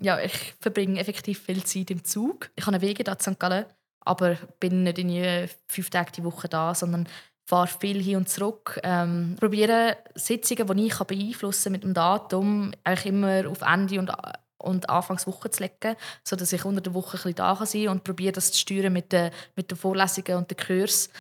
ja, 0.00 0.18
ich 0.18 0.54
verbringe 0.60 0.98
effektiv 0.98 1.42
viel 1.44 1.62
Zeit 1.64 1.90
im 1.90 2.04
Zug. 2.04 2.50
Ich 2.56 2.66
habe 2.66 2.74
einen 2.74 2.82
Weg 2.82 3.00
in 3.00 3.18
St. 3.20 3.38
Gallen, 3.38 3.66
aber 4.00 4.36
bin 4.58 4.82
nicht 4.82 4.98
in 4.98 5.48
fünf 5.68 5.90
Tage 5.90 6.12
die 6.12 6.24
Woche 6.24 6.48
da, 6.48 6.74
sondern 6.74 7.06
fahre 7.46 7.66
viel 7.66 8.02
hin 8.02 8.16
und 8.16 8.28
zurück. 8.28 8.80
Ähm, 8.82 9.36
probiere 9.38 9.98
Sitzungen, 10.14 10.66
die 10.76 10.86
ich 10.86 10.98
beeinflussen 10.98 11.72
mit 11.72 11.84
dem 11.84 11.94
Datum, 11.94 12.72
eigentlich 12.84 13.06
immer 13.06 13.48
auf 13.48 13.60
Ende 13.60 13.98
und, 13.98 14.10
und 14.58 14.88
Anfangswoche 14.88 15.50
zu 15.50 15.64
legen, 15.64 15.96
sodass 16.24 16.52
ich 16.52 16.64
unter 16.64 16.80
der 16.80 16.94
Woche 16.94 17.18
ein 17.18 17.22
bisschen 17.22 17.34
da 17.34 17.54
sein 17.56 17.84
kann 17.84 17.92
und 17.92 18.04
probiere 18.04 18.32
das 18.32 18.52
zu 18.52 18.60
steuern 18.60 18.92
mit 18.92 19.12
den, 19.12 19.30
mit 19.56 19.70
den 19.70 19.76
Vorlesungen 19.76 20.38
und 20.38 20.50
den 20.50 20.56
Kursen. 20.56 21.12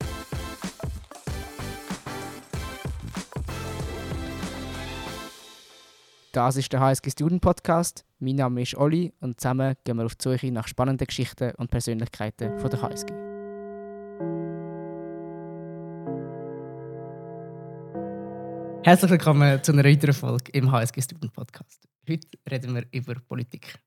Das 6.31 6.55
ist 6.55 6.71
der 6.71 6.79
HSG 6.79 7.09
Student 7.09 7.41
Podcast. 7.41 8.05
Mein 8.21 8.35
Name 8.35 8.63
ist 8.63 8.75
Olli 8.75 9.13
und 9.21 9.39
zusammen 9.39 9.75
gehen 9.85 9.95
wir 9.95 10.05
auf 10.05 10.15
die 10.15 10.23
Suche 10.23 10.51
nach 10.51 10.67
spannenden 10.67 11.07
Geschichten 11.07 11.55
und 11.55 11.71
Persönlichkeiten 11.71 12.59
von 12.59 12.69
der 12.69 12.81
HSG. 12.81 13.13
Herzlich 18.83 19.11
willkommen 19.11 19.63
zu 19.63 19.71
einer 19.71 19.85
weiteren 19.85 20.13
Folge 20.13 20.51
im 20.51 20.69
HSG 20.69 21.01
Student 21.01 21.31
Podcast. 21.31 21.87
Heute 22.09 22.27
reden 22.51 22.75
wir 22.75 22.83
über 22.91 23.15
Politik. 23.21 23.79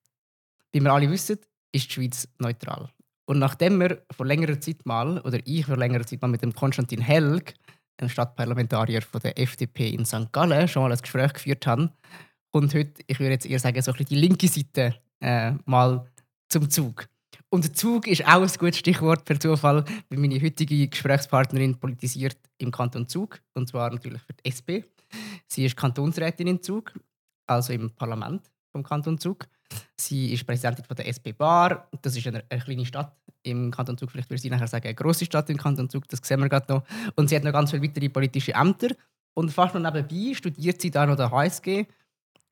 Wie 0.73 0.81
wir 0.81 0.95
alle 0.95 1.11
wissen, 1.11 1.37
ist 1.71 1.89
die 1.89 1.93
Schweiz 1.93 2.27
neutral. 2.39 2.89
Und 3.27 3.39
nachdem 3.39 3.81
wir 3.81 4.03
vor 4.13 4.25
längerer 4.25 4.59
Zeit 4.59 4.87
mal, 4.87 5.21
oder 5.21 5.41
ich 5.45 5.67
vor 5.67 5.77
längerer 5.77 6.07
Zeit 6.07 6.23
mal 6.23 6.29
mit 6.29 6.41
dem 6.41 6.55
Konstantin 6.55 7.03
Helg, 7.03 7.53
einem 7.99 8.09
Stadtparlamentarier 8.09 9.03
von 9.03 9.21
der 9.21 9.39
FDP 9.39 9.91
in 9.91 10.07
St. 10.07 10.33
Gallen, 10.33 10.69
schon 10.69 10.85
mal 10.85 10.93
ein 10.93 10.99
Gespräch 10.99 11.35
geführt 11.35 11.67
haben, 11.67 11.91
und 12.53 12.75
heute, 12.75 13.03
ich 13.07 13.19
würde 13.19 13.33
jetzt 13.33 13.47
eher 13.47 13.59
sagen, 13.59 13.81
so 13.83 13.91
ein 13.91 13.97
bisschen 13.97 14.21
die 14.21 14.27
linke 14.27 14.49
Seite 14.49 14.95
äh, 15.21 15.53
mal 15.65 16.07
zum 16.49 16.71
Zug. 16.71 17.09
Und 17.49 17.65
der 17.65 17.75
Zug 17.75 18.07
ist 18.07 18.27
auch 18.27 18.43
ein 18.43 18.51
gutes 18.59 18.79
Stichwort 18.79 19.25
per 19.25 19.39
Zufall, 19.39 19.85
weil 20.09 20.19
meine 20.19 20.41
heutige 20.41 20.89
Gesprächspartnerin 20.89 21.79
politisiert 21.79 22.39
im 22.59 22.71
Kanton 22.71 23.09
Zug, 23.09 23.41
und 23.55 23.69
zwar 23.69 23.91
natürlich 23.91 24.23
für 24.23 24.33
die 24.35 24.49
SP. 24.49 24.85
Sie 25.47 25.67
ist 25.67 25.77
Kantonsrätin 25.77 26.47
in 26.47 26.63
Zug, 26.63 26.93
also 27.47 27.73
im 27.73 27.91
Parlament 27.91 28.51
vom 28.71 28.83
Kanton 28.83 29.19
Zug. 29.19 29.47
Sie 29.97 30.33
ist 30.33 30.47
Präsidentin 30.47 30.85
von 30.85 30.97
der 30.97 31.09
SP 31.09 31.33
Bar. 31.33 31.89
Das 32.01 32.17
ist 32.17 32.27
eine, 32.27 32.45
eine 32.49 32.61
kleine 32.61 32.87
Stadt 32.87 33.15
im 33.43 33.71
Kanton 33.71 33.99
Zug. 33.99 34.11
Vielleicht 34.11 34.31
würde 34.31 34.41
sie 34.41 34.51
nachher 34.51 34.67
sagen, 34.67 34.87
eine 34.87 34.95
grosse 34.95 35.25
Stadt 35.25 35.49
im 35.51 35.57
Kanton 35.57 35.89
Zug. 35.89 36.09
Das 36.09 36.21
sehen 36.23 36.41
wir 36.41 36.49
gerade 36.49 36.73
noch. 36.73 36.85
Und 37.17 37.29
sie 37.29 37.37
hat 37.37 37.45
noch 37.45 37.53
ganz 37.53 37.71
viele 37.71 37.83
weitere 37.83 38.09
politische 38.09 38.55
Ämter. 38.55 38.89
Und 39.35 39.51
fast 39.51 39.75
noch 39.75 39.81
nebenbei 39.81 40.35
studiert 40.35 40.81
sie 40.81 40.91
da 40.91 41.07
noch 41.07 41.17
der 41.17 41.31
HSG 41.31 41.87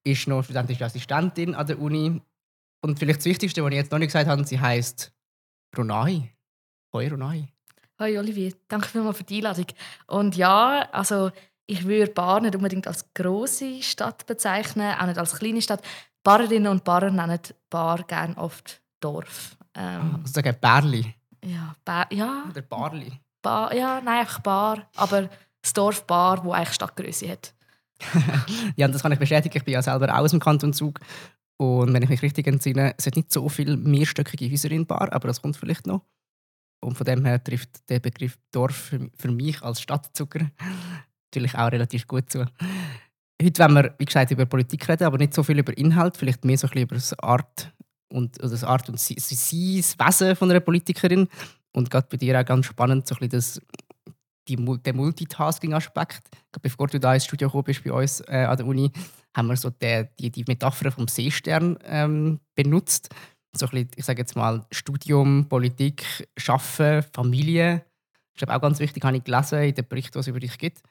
ist 0.04 0.26
noch 0.26 0.42
studentische 0.42 0.84
Assistentin 0.84 1.54
an 1.54 1.66
der 1.66 1.78
Uni. 1.78 2.20
Und 2.82 2.98
vielleicht 2.98 3.20
das 3.20 3.26
Wichtigste, 3.26 3.62
was 3.62 3.70
ich 3.70 3.76
jetzt 3.76 3.92
noch 3.92 3.98
nicht 3.98 4.08
gesagt 4.08 4.28
habe, 4.28 4.44
sie 4.44 4.58
heißt 4.58 5.12
Ronai. 5.76 6.34
Hoi 6.92 7.08
Ronai. 7.08 7.48
Hoi 8.00 8.18
Olivier, 8.18 8.54
danke 8.68 8.88
vielmals 8.88 9.18
für 9.18 9.24
die 9.24 9.36
Einladung. 9.36 9.66
Und 10.06 10.36
ja, 10.36 10.88
also 10.90 11.30
ich 11.66 11.86
würde 11.86 12.10
Bar 12.12 12.40
nicht 12.40 12.56
unbedingt 12.56 12.86
als 12.86 13.04
große 13.14 13.82
Stadt 13.82 14.26
bezeichnen, 14.26 14.94
auch 14.98 15.06
nicht 15.06 15.18
als 15.18 15.38
kleine 15.38 15.62
Stadt. 15.62 15.82
Barerinnen 16.22 16.70
und 16.70 16.84
Barer 16.84 17.10
nennen 17.10 17.38
Bar 17.68 18.02
gerne 18.04 18.36
oft 18.36 18.82
Dorf. 19.00 19.56
Ähm, 19.74 20.20
also 20.22 20.32
sagen 20.32 20.56
Bärli. 20.60 21.14
Ja, 21.44 21.74
Bar, 21.84 22.12
ja. 22.12 22.44
Oder 22.50 22.62
Barli. 22.62 23.12
Bar, 23.42 23.74
ja, 23.74 24.00
nein, 24.00 24.20
einfach 24.20 24.40
Bar. 24.40 24.88
Aber 24.96 25.28
das 25.62 25.72
Dorf 25.72 26.06
Bar, 26.06 26.44
wo 26.44 26.52
eigentlich 26.52 26.74
Stadtgröße 26.74 27.30
hat. 27.30 27.54
ja, 28.76 28.88
das 28.88 29.02
kann 29.02 29.12
ich 29.12 29.18
bestätigen. 29.18 29.56
Ich 29.56 29.64
bin 29.64 29.74
ja 29.74 29.82
selber 29.82 30.14
auch 30.14 30.20
aus 30.20 30.30
dem 30.30 30.40
Kanton 30.40 30.72
Zug. 30.72 31.00
Und 31.58 31.92
wenn 31.92 32.02
ich 32.02 32.08
mich 32.08 32.22
richtig 32.22 32.46
entsinne, 32.46 32.94
es 32.96 33.06
hat 33.06 33.16
nicht 33.16 33.30
so 33.30 33.48
viele 33.48 33.76
mehrstöckige 33.76 34.50
Häuser 34.50 34.70
in 34.70 34.86
Bar, 34.86 35.12
aber 35.12 35.28
das 35.28 35.42
kommt 35.42 35.56
vielleicht 35.56 35.86
noch. 35.86 36.02
Und 36.82 36.96
von 36.96 37.04
dem 37.04 37.24
her 37.24 37.42
trifft 37.42 37.88
der 37.90 38.00
Begriff 38.00 38.38
Dorf 38.52 38.94
für 39.14 39.30
mich 39.30 39.62
als 39.62 39.82
Stadtzucker 39.82 40.50
natürlich 41.30 41.54
auch 41.56 41.70
relativ 41.70 42.06
gut 42.06 42.30
zu. 42.30 42.46
Heute 43.42 43.62
wollen 43.62 43.74
wir, 43.74 43.94
wie 43.98 44.04
gesagt, 44.04 44.30
über 44.30 44.46
Politik 44.46 44.88
reden, 44.88 45.04
aber 45.04 45.18
nicht 45.18 45.34
so 45.34 45.42
viel 45.42 45.58
über 45.58 45.76
Inhalt, 45.76 46.16
vielleicht 46.16 46.44
mehr 46.44 46.58
so 46.58 46.66
ein 46.66 46.70
bisschen 46.70 46.82
über 46.82 46.94
das 46.94 47.18
Art 47.18 47.72
und, 48.12 48.38
oder 48.40 48.50
das 48.50 48.64
Art 48.64 48.88
und 48.88 48.94
das 48.94 49.10
Wesen 49.10 50.36
von 50.36 50.50
einer 50.50 50.60
Politikerin. 50.60 51.28
Und 51.72 51.90
gerade 51.90 52.08
bei 52.10 52.16
dir 52.16 52.38
auch 52.40 52.44
ganz 52.44 52.66
spannend, 52.66 53.06
so 53.06 53.14
ein 53.14 53.28
bisschen 53.28 53.30
das 53.30 53.62
die, 54.56 54.78
der 54.82 54.94
Multitasking-Aspekt. 54.94 56.22
Bevor 56.62 56.88
du 56.88 56.98
da 56.98 57.14
ins 57.14 57.24
Studio 57.24 57.48
gekommen 57.48 57.64
bist 57.64 57.84
bei 57.84 57.92
uns 57.92 58.20
äh, 58.28 58.46
an 58.48 58.56
der 58.56 58.66
Uni, 58.66 58.90
haben 59.36 59.48
wir 59.48 59.56
so 59.56 59.70
der, 59.70 60.04
die, 60.04 60.30
die 60.30 60.44
Metapher 60.46 60.90
vom 60.90 61.08
Seestern 61.08 61.78
ähm, 61.84 62.40
benutzt. 62.54 63.08
So 63.56 63.66
ein 63.66 63.70
bisschen, 63.70 63.90
ich 63.96 64.04
sage 64.04 64.20
jetzt 64.20 64.36
mal, 64.36 64.64
Studium, 64.70 65.48
Politik, 65.48 66.28
Schaffen, 66.36 67.02
Familie. 67.12 67.84
Das 68.34 68.48
ist 68.48 68.54
auch 68.54 68.60
ganz 68.60 68.78
wichtig, 68.78 69.04
habe 69.04 69.16
ich 69.16 69.24
gelesen 69.24 69.62
in 69.62 69.74
den 69.74 69.86
Berichten, 69.86 70.12
die 70.12 70.18
es 70.18 70.26
über 70.26 70.40
dich 70.40 70.58
gibt. 70.58 70.82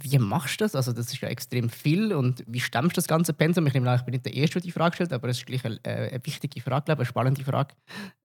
Wie 0.00 0.18
machst 0.18 0.60
du 0.60 0.64
das? 0.64 0.76
Also 0.76 0.92
das 0.92 1.12
ist 1.12 1.20
ja 1.20 1.28
extrem 1.28 1.68
viel 1.70 2.12
und 2.12 2.44
wie 2.46 2.60
stemmst 2.60 2.96
du 2.96 3.00
das 3.00 3.08
ganze 3.08 3.32
Pensum? 3.32 3.66
Ich 3.66 3.74
nehme 3.74 3.92
ich 3.94 4.02
bin 4.02 4.12
nicht 4.12 4.26
der 4.26 4.34
Erste, 4.34 4.54
der 4.54 4.62
die 4.62 4.70
Frage 4.70 4.94
stellt, 4.94 5.12
aber 5.12 5.28
es 5.28 5.38
ist 5.38 5.46
gleich 5.46 5.64
eine, 5.64 5.80
äh, 5.82 6.10
eine 6.10 6.20
wichtige 6.24 6.60
Frage, 6.60 6.92
eine 6.92 7.04
spannende 7.04 7.42
Frage 7.42 7.74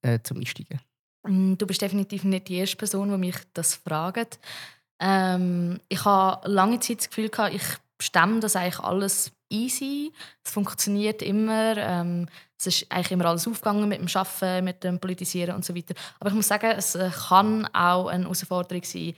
äh, 0.03 0.19
zum 0.21 0.37
Einsteigen. 0.37 0.79
Mm, 1.23 1.55
du 1.55 1.65
bist 1.65 1.81
definitiv 1.81 2.23
nicht 2.23 2.47
die 2.47 2.57
erste 2.57 2.77
Person, 2.77 3.11
die 3.11 3.17
mich 3.17 3.35
das 3.53 3.75
fragt. 3.75 4.39
Ähm, 4.99 5.79
ich 5.89 6.03
habe 6.05 6.47
lange 6.49 6.79
Zeit 6.79 6.99
das 6.99 7.09
Gefühl 7.09 7.29
gehabt, 7.29 7.55
ich 7.55 7.63
stemme 7.99 8.39
das 8.39 8.55
eigentlich 8.55 8.79
alles 8.79 9.31
easy. 9.49 10.11
Es 10.43 10.51
funktioniert 10.51 11.21
immer. 11.21 11.77
Ähm, 11.77 12.27
es 12.57 12.67
ist 12.67 12.91
eigentlich 12.91 13.11
immer 13.11 13.25
alles 13.25 13.47
aufgegangen 13.47 13.89
mit 13.89 13.99
dem 13.99 14.07
Schaffen, 14.07 14.63
mit 14.63 14.83
dem 14.83 14.99
Politisieren 14.99 15.55
und 15.55 15.65
so 15.65 15.75
weiter. 15.75 15.95
Aber 16.19 16.29
ich 16.29 16.35
muss 16.35 16.47
sagen, 16.47 16.73
es 16.77 16.95
äh, 16.95 17.09
kann 17.27 17.65
auch 17.73 18.07
eine 18.07 18.23
Herausforderung 18.23 18.83
sein. 18.83 19.15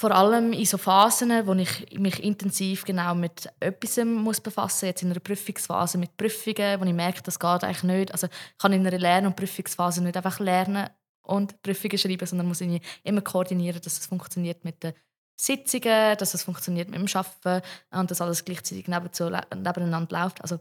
Vor 0.00 0.12
allem 0.12 0.54
in 0.54 0.64
so 0.64 0.78
Phasen, 0.78 1.46
wo 1.46 1.52
ich 1.54 1.98
mich 1.98 2.22
intensiv 2.22 2.84
genau 2.84 3.14
mit 3.14 3.50
etwas 3.60 4.02
muss 4.02 4.40
befassen 4.40 4.86
muss, 4.86 4.88
jetzt 4.88 5.02
in 5.02 5.10
einer 5.10 5.20
Prüfungsphase 5.20 5.98
mit 5.98 6.16
Prüfungen, 6.16 6.80
wo 6.80 6.84
ich 6.84 6.94
merke, 6.94 7.22
das 7.22 7.38
geht 7.38 7.64
eigentlich 7.64 7.82
nicht. 7.82 8.12
Also 8.12 8.26
ich 8.28 8.58
kann 8.58 8.72
in 8.72 8.86
einer 8.86 8.98
Lern- 8.98 9.26
und 9.26 9.36
Prüfungsphase 9.36 10.02
nicht 10.02 10.16
einfach 10.16 10.40
lernen 10.40 10.88
und 11.30 11.62
Prüfungen 11.62 11.98
schreiben, 11.98 12.26
sondern 12.26 12.48
muss 12.48 12.60
ich 12.60 12.82
immer 13.04 13.20
koordinieren, 13.20 13.80
dass 13.80 13.98
es 13.98 14.06
funktioniert 14.06 14.64
mit 14.64 14.82
den 14.82 14.92
Sitzungen, 15.40 16.16
dass 16.18 16.34
es 16.34 16.42
funktioniert 16.42 16.90
mit 16.90 16.98
dem 16.98 17.06
Arbeiten 17.16 17.66
und 17.92 18.10
dass 18.10 18.20
alles 18.20 18.44
gleichzeitig 18.44 18.88
nebeneinander 18.88 20.22
läuft. 20.22 20.42
Also 20.42 20.58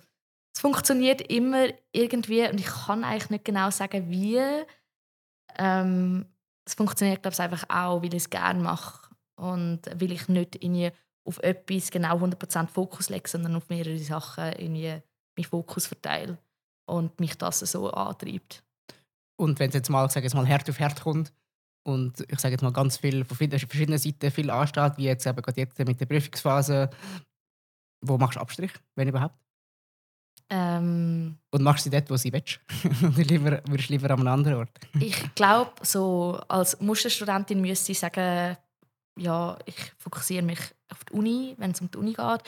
es 0.53 0.61
funktioniert 0.61 1.21
immer 1.21 1.67
irgendwie 1.91 2.47
und 2.47 2.59
ich 2.59 2.67
kann 2.67 3.03
eigentlich 3.03 3.29
nicht 3.29 3.45
genau 3.45 3.69
sagen, 3.71 4.09
wie. 4.09 4.39
Ähm, 5.57 6.25
es 6.65 6.75
funktioniert 6.75 7.23
glaube 7.23 7.33
ich 7.33 7.39
einfach 7.39 7.63
auch, 7.67 8.03
weil 8.03 8.13
ich 8.13 8.21
es 8.21 8.29
gerne 8.29 8.61
mache 8.61 9.09
und 9.35 9.81
weil 9.95 10.11
ich 10.11 10.27
nicht 10.27 10.63
irgendwie 10.63 10.91
auf 11.25 11.39
etwas 11.39 11.89
genau 11.89 12.17
100% 12.17 12.67
Fokus 12.67 13.09
lege, 13.09 13.27
sondern 13.27 13.55
auf 13.55 13.69
mehrere 13.69 13.97
Sachen 13.97 14.53
irgendwie 14.53 15.01
meinen 15.35 15.49
Fokus 15.49 15.87
verteile 15.87 16.37
und 16.85 17.19
mich 17.19 17.35
das 17.37 17.59
so 17.59 17.89
antreibt. 17.89 18.63
Und 19.39 19.57
wenn 19.59 19.69
es 19.69 19.75
jetzt 19.75 19.89
mal, 19.89 20.09
sage 20.09 20.25
jetzt 20.25 20.33
mal, 20.33 20.45
Herd 20.45 20.69
auf 20.69 20.79
Herd 20.79 21.01
kommt 21.01 21.31
und 21.83 22.25
ich 22.29 22.39
sage 22.39 22.53
jetzt 22.53 22.61
mal 22.61 22.73
ganz 22.73 22.97
viel 22.97 23.23
von 23.23 23.37
verschiedenen 23.37 23.97
Seiten 23.97 24.31
viel 24.31 24.49
ansteht, 24.49 24.97
wie 24.97 25.05
jetzt 25.05 25.25
eben 25.25 25.41
gerade 25.41 25.61
jetzt 25.61 25.79
mit 25.79 25.99
der 25.99 26.05
Prüfungsphase, 26.07 26.89
wo 28.01 28.17
machst 28.17 28.35
du 28.35 28.41
Abstrich, 28.41 28.73
wenn 28.95 29.07
überhaupt? 29.07 29.35
Ähm, 30.49 31.37
und 31.51 31.61
machst 31.61 31.85
du 31.85 31.89
sie 31.89 31.95
dort, 31.95 32.09
wo 32.09 32.17
sie 32.17 32.33
willst? 32.33 32.59
Oder 33.03 33.23
lieber, 33.23 33.61
würdest 33.65 33.89
du 33.89 33.93
lieber 33.93 34.11
an 34.11 34.19
einem 34.19 34.27
anderen 34.27 34.57
Ort? 34.57 34.77
ich 34.99 35.33
glaube, 35.35 35.71
so 35.83 36.41
als 36.49 36.77
Musterstudentin 36.81 37.61
müsste 37.61 37.93
ich 37.93 37.99
sagen, 37.99 38.57
ja, 39.17 39.57
ich 39.65 39.93
fokussiere 39.99 40.43
mich 40.43 40.59
auf 40.91 41.05
die 41.05 41.13
Uni, 41.13 41.55
wenn 41.57 41.71
es 41.71 41.79
um 41.79 41.89
die 41.89 41.97
Uni 41.97 42.13
geht. 42.13 42.41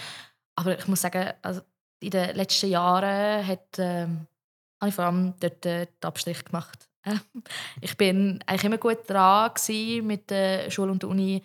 Aber 0.56 0.78
ich 0.78 0.88
muss 0.88 1.02
sagen, 1.02 1.32
also 1.42 1.62
in 2.02 2.10
den 2.10 2.36
letzten 2.36 2.70
Jahren 2.70 3.48
hat 3.48 3.78
ähm, 3.78 4.28
habe 4.82 4.90
ich 4.90 4.96
vor 4.96 5.06
allem 5.06 5.34
dort 5.40 5.66
äh, 5.66 5.86
den 5.86 6.08
Abstrich 6.08 6.44
gemacht. 6.44 6.90
ich 7.82 7.96
bin 7.98 8.44
eigentlich 8.46 8.64
immer 8.64 8.78
gut 8.78 9.08
dran 9.08 9.52
mit 10.04 10.30
der 10.30 10.70
Schule 10.70 10.92
und 10.92 11.02
der 11.02 11.10
Uni, 11.10 11.44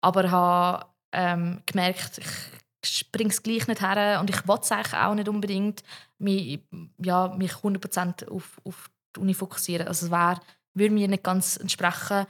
aber 0.00 0.30
habe 0.30 0.86
ähm, 1.12 1.62
gemerkt, 1.66 2.18
ich 2.18 2.90
springe 2.98 3.30
es 3.30 3.42
gleich 3.42 3.66
nicht 3.66 3.82
her 3.82 4.20
und 4.20 4.30
ich 4.30 4.46
will 4.46 4.58
es 4.60 4.72
auch 4.94 5.14
nicht 5.14 5.28
unbedingt 5.28 5.82
mich, 6.18 6.60
ja, 6.98 7.28
mich 7.36 7.52
100% 7.52 8.28
auf, 8.28 8.60
auf 8.64 8.90
die 9.14 9.20
Uni 9.20 9.34
fokussieren. 9.34 9.88
Also 9.88 10.06
es 10.06 10.12
wär, 10.12 10.40
würde 10.74 10.94
mir 10.94 11.08
nicht 11.08 11.24
ganz 11.24 11.56
entsprechen 11.56 12.26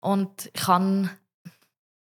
und 0.00 0.46
ich 0.46 0.62
kann 0.62 1.10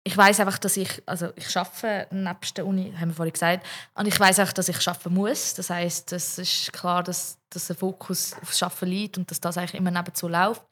ich 0.05 0.17
weiß 0.17 0.41
einfach, 0.41 0.57
dass 0.57 0.75
ich, 0.75 1.01
also 1.05 1.29
ich 1.35 1.55
arbeite 1.55 2.13
nebst 2.13 2.57
der 2.57 2.65
Uni, 2.65 2.93
haben 2.99 3.09
wir 3.09 3.15
vorhin 3.15 3.33
gesagt, 3.33 3.65
und 3.95 4.07
ich 4.07 4.19
weiß 4.19 4.39
auch, 4.41 4.51
dass 4.51 4.67
ich 4.67 4.87
arbeiten 4.87 5.13
muss. 5.13 5.53
Das 5.53 5.69
heißt, 5.69 6.11
es 6.11 6.37
ist 6.37 6.73
klar, 6.73 7.03
dass, 7.03 7.37
dass 7.49 7.67
der 7.67 7.75
Fokus 7.77 8.33
aufs 8.41 8.61
Arbeiten 8.61 8.87
liegt 8.87 9.17
und 9.17 9.31
dass 9.31 9.39
das 9.39 9.57
eigentlich 9.57 9.75
immer 9.75 9.91
nebenzu 9.91 10.27
läuft. 10.27 10.63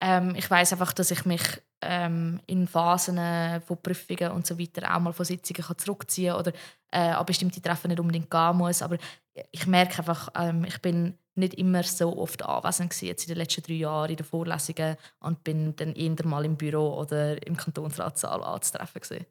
Ähm, 0.00 0.34
ich 0.36 0.50
weiß 0.50 0.72
einfach, 0.72 0.92
dass 0.94 1.10
ich 1.10 1.24
mich 1.26 1.42
ähm, 1.82 2.40
in 2.46 2.66
Phasen 2.66 3.18
von 3.66 3.82
Prüfungen 3.82 4.30
und 4.32 4.46
so 4.46 4.58
weiter 4.58 4.94
auch 4.94 5.00
mal 5.00 5.12
von 5.12 5.26
Sitzungen 5.26 5.64
kann 5.64 5.78
zurückziehen 5.78 6.34
oder 6.34 6.52
äh, 6.92 7.10
an 7.10 7.26
bestimmte 7.26 7.60
Treffen 7.60 7.88
nicht 7.88 8.00
unbedingt 8.00 8.30
gehen 8.30 8.56
muss. 8.56 8.80
Aber 8.80 8.96
ich 9.50 9.66
merke 9.66 9.98
einfach, 9.98 10.28
ähm, 10.34 10.64
ich 10.64 10.80
bin 10.80 11.18
nicht 11.34 11.54
immer 11.54 11.82
so 11.82 12.16
oft 12.18 12.44
anwesend 12.44 12.90
gewesen, 12.90 13.06
jetzt 13.06 13.24
in 13.24 13.28
den 13.28 13.38
letzten 13.38 13.62
drei 13.62 13.74
Jahren 13.74 14.10
in 14.10 14.16
den 14.16 14.26
Vorlesungen 14.26 14.96
und 15.20 15.44
bin 15.44 15.74
dann 15.76 15.94
eher 15.94 16.26
mal 16.26 16.44
im 16.44 16.56
Büro 16.56 16.98
oder 17.00 17.44
im 17.46 17.56
Kantonsratssaal 17.56 18.42
anzutreffen. 18.42 19.26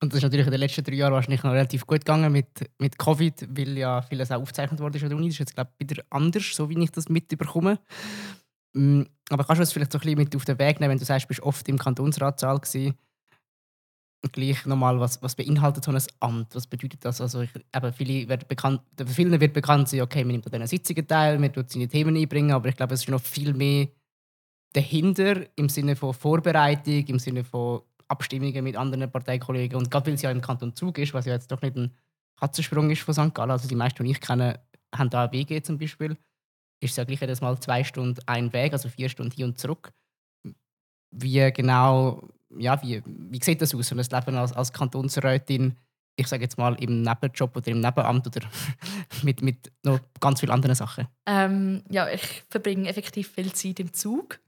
Und 0.00 0.12
das 0.12 0.18
ist 0.18 0.22
natürlich 0.22 0.46
in 0.46 0.52
den 0.52 0.60
letzten 0.60 0.84
drei 0.84 0.94
Jahren 0.94 1.12
wahrscheinlich 1.12 1.42
noch 1.42 1.52
relativ 1.52 1.86
gut 1.86 2.00
gegangen 2.00 2.32
mit, 2.32 2.70
mit 2.78 2.98
Covid, 2.98 3.46
weil 3.50 3.76
ja 3.76 4.02
vieles 4.02 4.30
auch 4.30 4.40
aufgezeichnet 4.40 4.80
wurde 4.80 4.98
an 5.02 5.08
der 5.08 5.18
Uni. 5.18 5.26
Das 5.26 5.34
ist 5.34 5.40
jetzt, 5.40 5.54
glaube 5.54 5.70
ich, 5.78 5.90
wieder 5.90 6.02
anders, 6.10 6.54
so 6.54 6.68
wie 6.70 6.82
ich 6.82 6.90
das 6.90 7.08
mitbekomme. 7.08 7.78
Mm, 8.72 9.02
aber 9.30 9.44
kannst 9.44 9.58
du 9.58 9.62
es 9.64 9.72
vielleicht 9.72 9.92
so 9.92 9.98
ein 9.98 10.02
bisschen 10.02 10.18
mit 10.18 10.36
auf 10.36 10.44
den 10.44 10.58
Weg 10.58 10.80
nehmen, 10.80 10.92
wenn 10.92 10.98
du 10.98 11.04
sagst, 11.04 11.24
du 11.24 11.28
bist 11.28 11.42
oft 11.42 11.68
im 11.68 11.78
Kantonsratssaal 11.78 12.58
gewesen? 12.58 12.94
Gleich 14.32 14.66
nochmal, 14.66 14.98
was, 14.98 15.22
was 15.22 15.36
beinhaltet 15.36 15.84
so 15.84 15.92
ein 15.92 16.02
Amt? 16.20 16.54
Was 16.54 16.66
bedeutet 16.66 17.04
das? 17.04 17.20
Also 17.20 17.42
ich, 17.42 17.50
eben 17.54 17.92
viele 17.92 18.28
wird 18.28 18.48
bekannt, 18.48 18.80
vielen 19.06 19.40
wird 19.40 19.52
bekannt 19.52 19.88
sein, 19.88 20.00
okay, 20.00 20.24
man 20.24 20.32
nimmt 20.32 20.46
an 20.46 20.52
diesen 20.52 20.66
Sitzungen 20.66 21.06
teil, 21.06 21.38
man 21.38 21.52
tut 21.52 21.70
seine 21.70 21.86
Themen 21.86 22.16
einbringen, 22.16 22.52
aber 22.52 22.68
ich 22.68 22.76
glaube, 22.76 22.94
es 22.94 23.02
ist 23.02 23.08
noch 23.08 23.20
viel 23.20 23.54
mehr 23.54 23.88
dahinter 24.72 25.46
im 25.56 25.68
Sinne 25.68 25.96
von 25.96 26.12
Vorbereitung, 26.12 27.04
im 27.06 27.18
Sinne 27.18 27.44
von 27.44 27.82
Abstimmungen 28.08 28.64
mit 28.64 28.76
anderen 28.76 29.10
Parteikollegen. 29.10 29.78
Und 29.78 29.90
gerade 29.90 30.06
weil 30.06 30.14
es 30.14 30.22
ja 30.22 30.30
im 30.30 30.40
Kanton 30.40 30.74
Zug 30.74 30.98
ist, 30.98 31.14
was 31.14 31.26
ja 31.26 31.34
jetzt 31.34 31.50
doch 31.50 31.62
nicht 31.62 31.76
ein 31.76 31.92
Katzensprung 32.38 32.90
ist 32.90 33.02
von 33.02 33.14
St. 33.14 33.34
Gallen, 33.34 33.50
also 33.50 33.68
die 33.68 33.74
meisten, 33.74 34.04
die 34.04 34.10
ich 34.10 34.20
kenne, 34.20 34.60
haben 34.94 35.10
da 35.10 35.24
eine 35.24 35.32
WG 35.32 35.62
zum 35.62 35.78
Beispiel, 35.78 36.16
ist 36.80 36.90
es 36.90 36.96
ja 36.96 37.04
gleich 37.04 37.20
jedes 37.20 37.40
Mal 37.40 37.58
zwei 37.60 37.84
Stunden 37.84 38.20
ein 38.26 38.52
Weg, 38.52 38.72
also 38.72 38.88
vier 38.88 39.08
Stunden 39.08 39.32
hin 39.32 39.46
und 39.46 39.58
zurück. 39.58 39.92
Wie 41.10 41.50
genau, 41.52 42.28
ja, 42.56 42.80
wie, 42.82 43.02
wie 43.06 43.42
sieht 43.42 43.60
das 43.62 43.74
aus, 43.74 43.88
so 43.88 43.94
ein 43.94 43.98
Leben 43.98 44.36
als, 44.36 44.52
als 44.52 44.72
Kantonsrätin, 44.72 45.76
ich 46.16 46.26
sage 46.28 46.44
jetzt 46.44 46.58
mal 46.58 46.74
im 46.82 47.02
Nebenjob 47.02 47.56
oder 47.56 47.68
im 47.68 47.80
Nebenamt 47.80 48.26
oder 48.26 48.46
mit, 49.22 49.42
mit 49.42 49.72
noch 49.82 50.00
ganz 50.20 50.40
vielen 50.40 50.52
anderen 50.52 50.74
Sachen? 50.74 51.08
Ähm, 51.26 51.82
ja, 51.90 52.08
ich 52.08 52.44
verbringe 52.48 52.88
effektiv 52.88 53.32
viel 53.32 53.52
Zeit 53.52 53.80
im 53.80 53.92
Zug. 53.92 54.40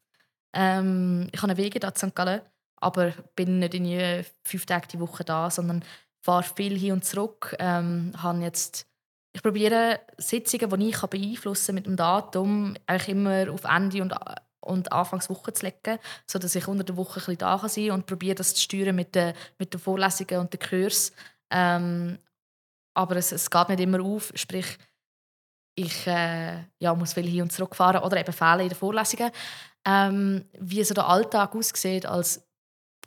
Ähm, 0.54 1.28
ich 1.32 1.42
habe 1.42 1.52
eine 1.52 1.58
Wege 1.58 1.78
da 1.78 1.88
in 1.88 1.96
St. 1.96 2.14
Gallen 2.14 2.40
aber 2.80 3.12
bin 3.34 3.58
nicht 3.58 3.74
in 3.74 4.24
fünf 4.44 4.66
Tage 4.66 4.88
die 4.88 5.00
Woche 5.00 5.24
da, 5.24 5.50
sondern 5.50 5.84
fahre 6.20 6.42
viel 6.42 6.78
hin 6.78 6.92
und 6.92 7.04
zurück. 7.04 7.56
Ähm, 7.58 8.12
jetzt, 8.40 8.86
ich 9.32 9.42
probiere 9.42 10.00
Sitzungen, 10.16 10.80
die 10.80 10.88
ich 10.88 11.00
beeinflussen 11.00 11.66
kann 11.66 11.74
mit 11.74 11.86
dem 11.86 11.96
Datum, 11.96 12.76
eigentlich 12.86 13.08
immer 13.08 13.50
auf 13.52 13.64
Ende 13.64 14.02
und, 14.02 14.14
und 14.68 14.92
Anfangswoche 14.92 15.52
zu 15.52 15.66
legen, 15.66 15.98
sodass 16.26 16.54
ich 16.54 16.68
unter 16.68 16.84
der 16.84 16.96
Woche 16.96 17.20
ein 17.20 17.24
bisschen 17.24 17.38
da 17.38 17.58
kann 17.58 17.68
sein 17.68 17.90
und 17.90 18.06
probiere 18.06 18.36
das 18.36 18.54
zu 18.54 18.62
steuern 18.62 18.94
mit 18.94 19.14
den, 19.14 19.34
mit 19.58 19.72
den 19.72 19.80
Vorlesungen 19.80 20.40
und 20.40 20.52
den 20.52 20.60
Kursen. 20.60 21.14
Ähm, 21.50 22.18
aber 22.94 23.16
es, 23.16 23.32
es 23.32 23.50
geht 23.50 23.68
nicht 23.68 23.80
immer 23.80 24.02
auf, 24.02 24.32
sprich 24.34 24.78
ich 25.78 26.06
äh, 26.08 26.64
ja, 26.80 26.94
muss 26.94 27.12
viel 27.12 27.28
hin 27.28 27.42
und 27.42 27.52
zurück 27.52 27.76
fahren 27.76 28.02
oder 28.02 28.18
eben 28.18 28.32
fehlen 28.32 28.60
in 28.60 28.68
den 28.68 28.76
Vorlesungen. 28.76 29.30
Ähm, 29.86 30.44
wie 30.58 30.82
so 30.82 30.92
der 30.92 31.08
Alltag 31.08 31.54
aussieht 31.54 32.04
als 32.04 32.47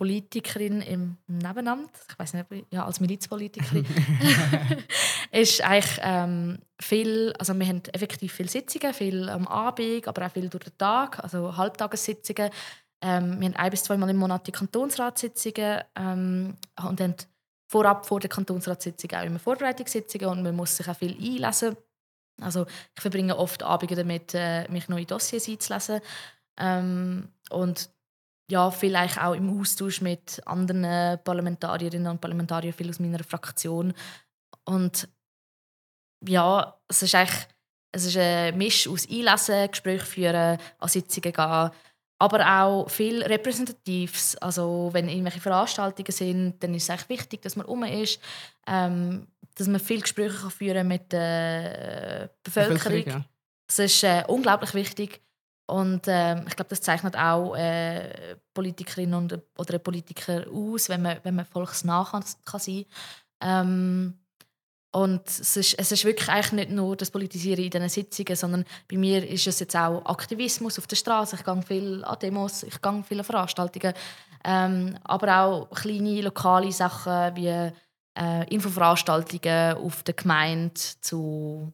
Politikerin 0.01 0.81
im 0.81 1.17
Nebenamt, 1.27 1.91
ich 2.09 2.17
weiß 2.17 2.33
nicht, 2.33 2.47
ja, 2.71 2.87
als 2.87 2.99
Milizpolitikerin, 3.01 3.85
ist 5.31 5.61
eigentlich 5.61 5.99
ähm, 6.01 6.57
viel, 6.81 7.31
also 7.37 7.53
wir 7.53 7.67
haben 7.67 7.83
effektiv 7.93 8.33
viele 8.33 8.49
Sitzungen, 8.49 8.95
viel 8.95 9.29
am 9.29 9.47
Abend, 9.47 10.07
aber 10.07 10.25
auch 10.25 10.31
viel 10.31 10.49
durch 10.49 10.63
den 10.63 10.75
Tag, 10.79 11.23
also 11.23 11.55
Halbtagessitzungen. 11.55 12.49
Ähm, 13.03 13.39
wir 13.39 13.49
haben 13.49 13.55
ein 13.55 13.69
bis 13.69 13.83
zweimal 13.83 14.09
im 14.09 14.17
Monat 14.17 14.47
die 14.47 14.51
Kantonsratssitzungen 14.51 15.81
ähm, 15.95 16.57
und 16.83 16.99
haben 16.99 17.15
vorab 17.67 18.07
vor 18.07 18.19
der 18.19 18.31
Kantonsratssitzung 18.31 19.11
auch 19.11 19.23
immer 19.23 19.37
Vorbereitungssitzungen 19.37 20.29
und 20.29 20.41
man 20.41 20.55
muss 20.55 20.77
sich 20.77 20.89
auch 20.89 20.97
viel 20.97 21.15
einlesen. 21.15 21.77
Also 22.41 22.65
ich 22.65 23.01
verbringe 23.03 23.37
oft 23.37 23.61
Abende 23.61 23.93
damit, 23.93 24.33
äh, 24.33 24.67
mich 24.71 24.89
neue 24.89 25.05
Dossiers 25.05 25.47
einzulesen. 25.47 26.01
Ähm, 26.57 27.27
und 27.51 27.91
ja, 28.51 28.69
vielleicht 28.69 29.19
auch 29.19 29.33
im 29.33 29.59
Austausch 29.59 30.01
mit 30.01 30.41
anderen 30.45 31.19
Parlamentarierinnen 31.23 32.11
und 32.11 32.21
Parlamentariern, 32.21 32.73
viel 32.73 32.89
aus 32.89 32.99
meiner 32.99 33.23
Fraktion. 33.23 33.93
Und 34.65 35.07
ja, 36.23 36.77
es 36.87 37.01
ist 37.01 37.15
eigentlich 37.15 37.47
es 37.91 38.05
ist 38.05 38.17
ein 38.17 38.57
Misch 38.57 38.87
aus 38.87 39.07
Einlesen, 39.09 39.69
Gespräche 39.69 40.05
führen, 40.05 40.57
an 40.79 40.87
Sitzungen 40.87 41.33
gehen, 41.33 41.71
aber 42.19 42.61
auch 42.61 42.89
viel 42.89 43.23
Repräsentatives. 43.23 44.37
Also 44.37 44.89
wenn 44.93 45.09
irgendwelche 45.09 45.41
Veranstaltungen 45.41 46.11
sind, 46.11 46.63
dann 46.63 46.73
ist 46.73 46.83
es 46.83 46.89
eigentlich 46.89 47.09
wichtig, 47.09 47.41
dass 47.41 47.55
man 47.55 47.65
um 47.65 47.83
ist, 47.83 48.21
ähm, 48.67 49.27
dass 49.55 49.67
man 49.67 49.79
viel 49.79 50.01
Gespräche 50.01 50.49
führen 50.49 50.77
kann 50.77 50.87
mit 50.87 51.11
der 51.11 52.29
Bevölkerung. 52.43 52.77
Bevölkerung 52.77 53.21
ja. 53.21 53.25
Das 53.67 53.79
ist 53.79 54.03
äh, 54.03 54.23
unglaublich 54.27 54.73
wichtig. 54.73 55.21
Und 55.71 56.05
äh, 56.07 56.41
ich 56.43 56.55
glaube, 56.55 56.69
das 56.69 56.81
zeichnet 56.81 57.15
auch 57.15 57.55
äh, 57.55 58.35
Politikerinnen 58.53 59.13
und, 59.13 59.39
oder 59.57 59.79
Politiker 59.79 60.45
aus, 60.53 60.89
wenn 60.89 61.01
man, 61.01 61.17
wenn 61.23 61.35
man 61.35 61.45
volksnah 61.45 62.05
kann, 62.11 62.25
kann 62.43 62.59
sein 62.59 62.85
ähm, 63.41 64.17
und 64.93 65.25
es 65.25 65.55
ist, 65.55 65.79
es 65.79 65.91
ist 65.93 66.03
wirklich 66.03 66.27
eigentlich 66.27 66.67
nicht 66.67 66.71
nur 66.71 66.97
das 66.97 67.09
Politisieren 67.09 67.63
in 67.63 67.69
diesen 67.69 67.87
Sitzungen, 67.87 68.35
sondern 68.35 68.65
bei 68.89 68.97
mir 68.97 69.25
ist 69.25 69.47
es 69.47 69.61
jetzt 69.61 69.75
auch 69.77 70.05
Aktivismus 70.05 70.77
auf 70.77 70.87
der 70.87 70.97
Straße. 70.97 71.37
Ich 71.37 71.45
gehe 71.45 71.61
viel 71.61 72.03
an 72.03 72.19
Demos, 72.19 72.63
ich 72.63 72.81
gehe 72.81 73.03
viele 73.07 73.23
Veranstaltungen, 73.23 73.93
ähm, 74.43 74.97
aber 75.05 75.43
auch 75.43 75.69
kleine 75.69 76.21
lokale 76.21 76.73
Sachen 76.73 77.37
wie 77.37 77.71
äh, 78.19 78.53
Infoveranstaltungen 78.53 79.77
auf 79.77 80.03
der 80.03 80.13
Gemeinde 80.13 80.81
zu 80.99 81.71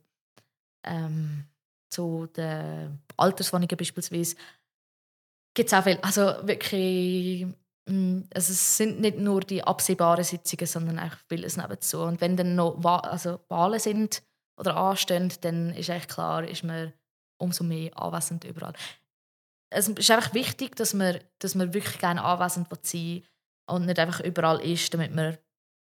ähm, 0.83 1.45
zu 1.89 2.27
den 2.27 2.99
Alterswohnungen 3.15 3.77
beispielsweise, 3.77 4.35
gibt 5.53 5.71
es 5.71 5.73
auch 5.73 5.83
viel. 5.83 5.97
Also 6.01 6.21
wirklich, 6.47 7.45
mm, 7.89 8.21
also 8.33 8.53
es 8.53 8.77
sind 8.77 9.01
nicht 9.01 9.17
nur 9.17 9.41
die 9.41 9.63
absehbaren 9.63 10.23
Sitzungen, 10.23 10.67
sondern 10.67 10.99
auch 10.99 11.15
vieles 11.27 11.57
nebenzu. 11.57 12.01
Und 12.01 12.21
wenn 12.21 12.37
dann 12.37 12.55
noch 12.55 12.83
also 13.03 13.39
Wahlen 13.49 13.79
sind 13.79 14.23
oder 14.59 14.77
anstehen, 14.77 15.33
dann 15.41 15.73
ist 15.73 15.89
eigentlich 15.89 16.07
klar, 16.07 16.47
ist 16.47 16.63
man 16.63 16.93
umso 17.39 17.63
mehr 17.63 17.91
anwesend 17.99 18.43
überall. 18.43 18.73
Es 19.69 19.87
ist 19.87 20.11
einfach 20.11 20.33
wichtig, 20.33 20.75
dass 20.75 20.93
man, 20.93 21.19
dass 21.39 21.55
man 21.55 21.73
wirklich 21.73 21.99
gerne 21.99 22.23
anwesend 22.23 22.67
sein 22.83 23.23
und 23.69 23.85
nicht 23.85 23.99
einfach 23.99 24.21
überall 24.21 24.61
ist, 24.61 24.93
damit 24.93 25.13
man 25.13 25.37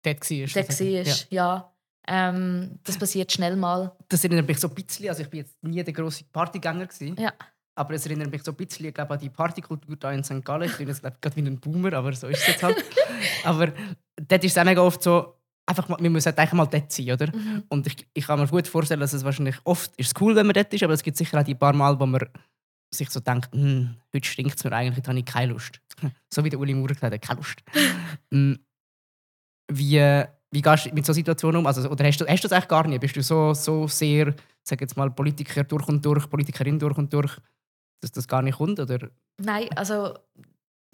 dort 0.04 0.30
war. 0.30 0.46
Dort 0.46 0.80
war, 0.80 0.86
ja. 0.86 1.14
ja. 1.30 1.71
Ähm, 2.08 2.78
das 2.84 2.98
passiert 2.98 3.30
schnell 3.30 3.56
mal. 3.56 3.92
Das 4.08 4.24
erinnert 4.24 4.48
mich 4.48 4.58
so 4.58 4.68
ein 4.68 4.74
bisschen, 4.74 5.08
also 5.08 5.22
ich 5.22 5.30
bin 5.30 5.40
jetzt 5.40 5.62
nie 5.62 5.82
der 5.82 5.92
große 5.92 6.24
Partygänger 6.32 6.86
gewesen, 6.86 7.16
ja. 7.18 7.32
aber 7.76 7.94
es 7.94 8.04
erinnert 8.06 8.30
mich 8.30 8.42
so 8.42 8.50
ein 8.50 8.56
bisschen 8.56 8.86
ich 8.86 8.94
glaube, 8.94 9.14
an 9.14 9.20
die 9.20 9.30
Partykultur 9.30 9.96
hier 10.00 10.10
in 10.10 10.24
St. 10.24 10.44
Gallen. 10.44 10.68
Ich 10.68 10.76
bin 10.76 10.88
jetzt 10.88 11.02
gerade 11.02 11.36
wie 11.36 11.40
ein 11.40 11.60
Boomer, 11.60 11.92
aber 11.92 12.12
so 12.12 12.26
ist 12.26 12.40
es 12.40 12.46
jetzt 12.48 12.62
halt. 12.62 12.84
aber 13.44 13.72
dort 14.16 14.44
ist 14.44 14.52
es 14.52 14.58
auch 14.58 14.64
mega 14.64 14.82
oft 14.82 15.02
so, 15.02 15.36
einfach 15.66 15.88
mal, 15.88 15.98
wir 16.00 16.10
müssen 16.10 16.26
halt 16.26 16.38
einfach 16.38 16.56
mal 16.56 16.66
dort 16.66 16.90
sein, 16.92 17.10
oder? 17.10 17.34
Mhm. 17.34 17.64
Und 17.68 17.86
ich, 17.86 18.06
ich 18.14 18.26
kann 18.26 18.38
mir 18.38 18.48
gut 18.48 18.66
vorstellen, 18.66 19.00
dass 19.00 19.12
es 19.12 19.24
wahrscheinlich 19.24 19.56
oft 19.64 19.94
ist 19.96 20.20
cool, 20.20 20.34
wenn 20.34 20.46
man 20.46 20.54
dort 20.54 20.72
ist, 20.72 20.82
aber 20.82 20.92
es 20.92 21.02
gibt 21.02 21.16
sicher 21.16 21.38
auch 21.38 21.44
die 21.44 21.54
paar 21.54 21.72
Mal, 21.72 21.98
wo 21.98 22.06
man 22.06 22.26
sich 22.90 23.10
so 23.10 23.20
denkt, 23.20 23.52
hm, 23.52 23.96
heute 24.14 24.28
stinkt 24.28 24.56
es 24.56 24.64
mir 24.64 24.72
eigentlich, 24.72 25.06
habe 25.06 25.18
ich 25.18 25.24
keine 25.24 25.52
Lust. 25.52 25.80
so 26.32 26.44
wie 26.44 26.50
der 26.50 26.58
Uli 26.58 26.74
Maurer 26.74 26.94
gesagt 26.94 27.14
hat, 27.14 27.22
keine 27.22 27.38
Lust. 27.38 27.62
Hm, 28.30 28.58
wie 29.70 30.24
wie 30.52 30.62
gehst 30.62 30.86
du 30.86 30.94
mit 30.94 31.06
so 31.06 31.12
Situationen 31.12 31.60
um? 31.60 31.66
Also, 31.66 31.88
oder 31.88 32.04
hast 32.04 32.18
du, 32.18 32.26
hast 32.26 32.44
du 32.44 32.48
das 32.48 32.52
eigentlich 32.52 32.68
gar 32.68 32.86
nicht? 32.86 33.00
Bist 33.00 33.16
du 33.16 33.22
so, 33.22 33.54
so 33.54 33.88
sehr, 33.88 34.34
sag 34.62 34.80
jetzt 34.80 34.96
mal, 34.96 35.10
Politiker 35.10 35.64
durch 35.64 35.88
und 35.88 36.04
durch, 36.04 36.28
Politikerin 36.28 36.78
durch 36.78 36.96
und 36.98 37.12
durch, 37.12 37.38
dass 38.00 38.12
das 38.12 38.28
gar 38.28 38.42
nicht 38.42 38.58
kommt? 38.58 38.78
Oder? 38.78 39.10
Nein, 39.38 39.68
also 39.74 40.14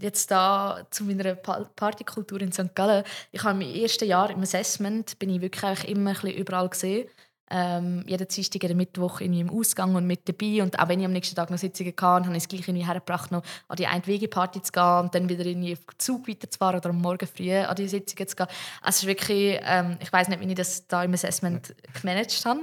jetzt 0.01 0.31
da 0.31 0.87
zu 0.91 1.05
meiner 1.05 1.35
Partykultur 1.35 2.41
in 2.41 2.53
St. 2.53 2.75
Gallen. 2.75 3.03
Ich 3.33 3.43
habe 3.43 3.63
im 3.63 3.83
ersten 3.83 4.07
Jahr 4.07 4.31
im 4.31 4.41
Assessment 4.43 5.19
bin 5.19 5.31
ich 5.31 5.41
wirklich 5.41 5.89
immer 5.89 6.11
ein 6.11 6.15
bisschen 6.15 6.39
überall 6.39 6.69
gesehen 6.69 7.09
ähm, 7.51 8.05
jeden 8.07 8.29
Dienstag, 8.29 8.63
jeden 8.63 8.77
Mittwoch 8.77 9.21
irgendwie 9.21 9.41
im 9.41 9.51
Ausgang 9.51 9.95
und 9.95 10.07
mit 10.07 10.29
dabei. 10.29 10.63
Und 10.63 10.79
auch 10.79 10.89
wenn 10.89 11.01
ich 11.01 11.07
am 11.07 11.13
nächsten 11.13 11.37
Tag 11.37 11.51
noch 11.51 11.59
Sitzungen 11.59 11.93
hatte, 11.93 12.27
habe 12.27 12.37
ich 12.37 12.43
es 12.43 12.49
gleich 12.49 12.69
irgendwie 12.69 12.87
hergebracht, 12.87 13.31
noch 13.31 13.43
an 13.69 13.77
die 13.77 13.87
eine 13.87 14.07
Wegeparty 14.07 14.63
zu 14.63 14.73
gehen 14.73 15.01
und 15.01 15.15
dann 15.15 15.29
wieder 15.29 15.45
irgendwie 15.47 15.73
auf 15.73 15.81
den 15.81 15.99
Zug 15.99 16.29
weiterzufahren 16.29 16.81
oder 16.81 16.91
am 16.91 17.01
Morgen 17.01 17.27
früh 17.27 17.55
an 17.55 17.77
die 17.77 17.89
Sitzungen 17.89 18.29
zu 18.29 18.37
gehen. 18.37 18.47
Also 18.83 18.89
es 18.89 19.03
ist 19.03 19.07
wirklich, 19.07 19.61
ähm, 19.63 19.97
ich 20.01 20.13
weiß 20.13 20.29
nicht, 20.29 20.41
wie 20.41 20.49
ich 20.49 20.55
das 20.55 20.87
da 20.87 21.03
im 21.05 21.15
Assessment 21.15 21.75
gemanagt 22.01 22.45
habe. 22.45 22.61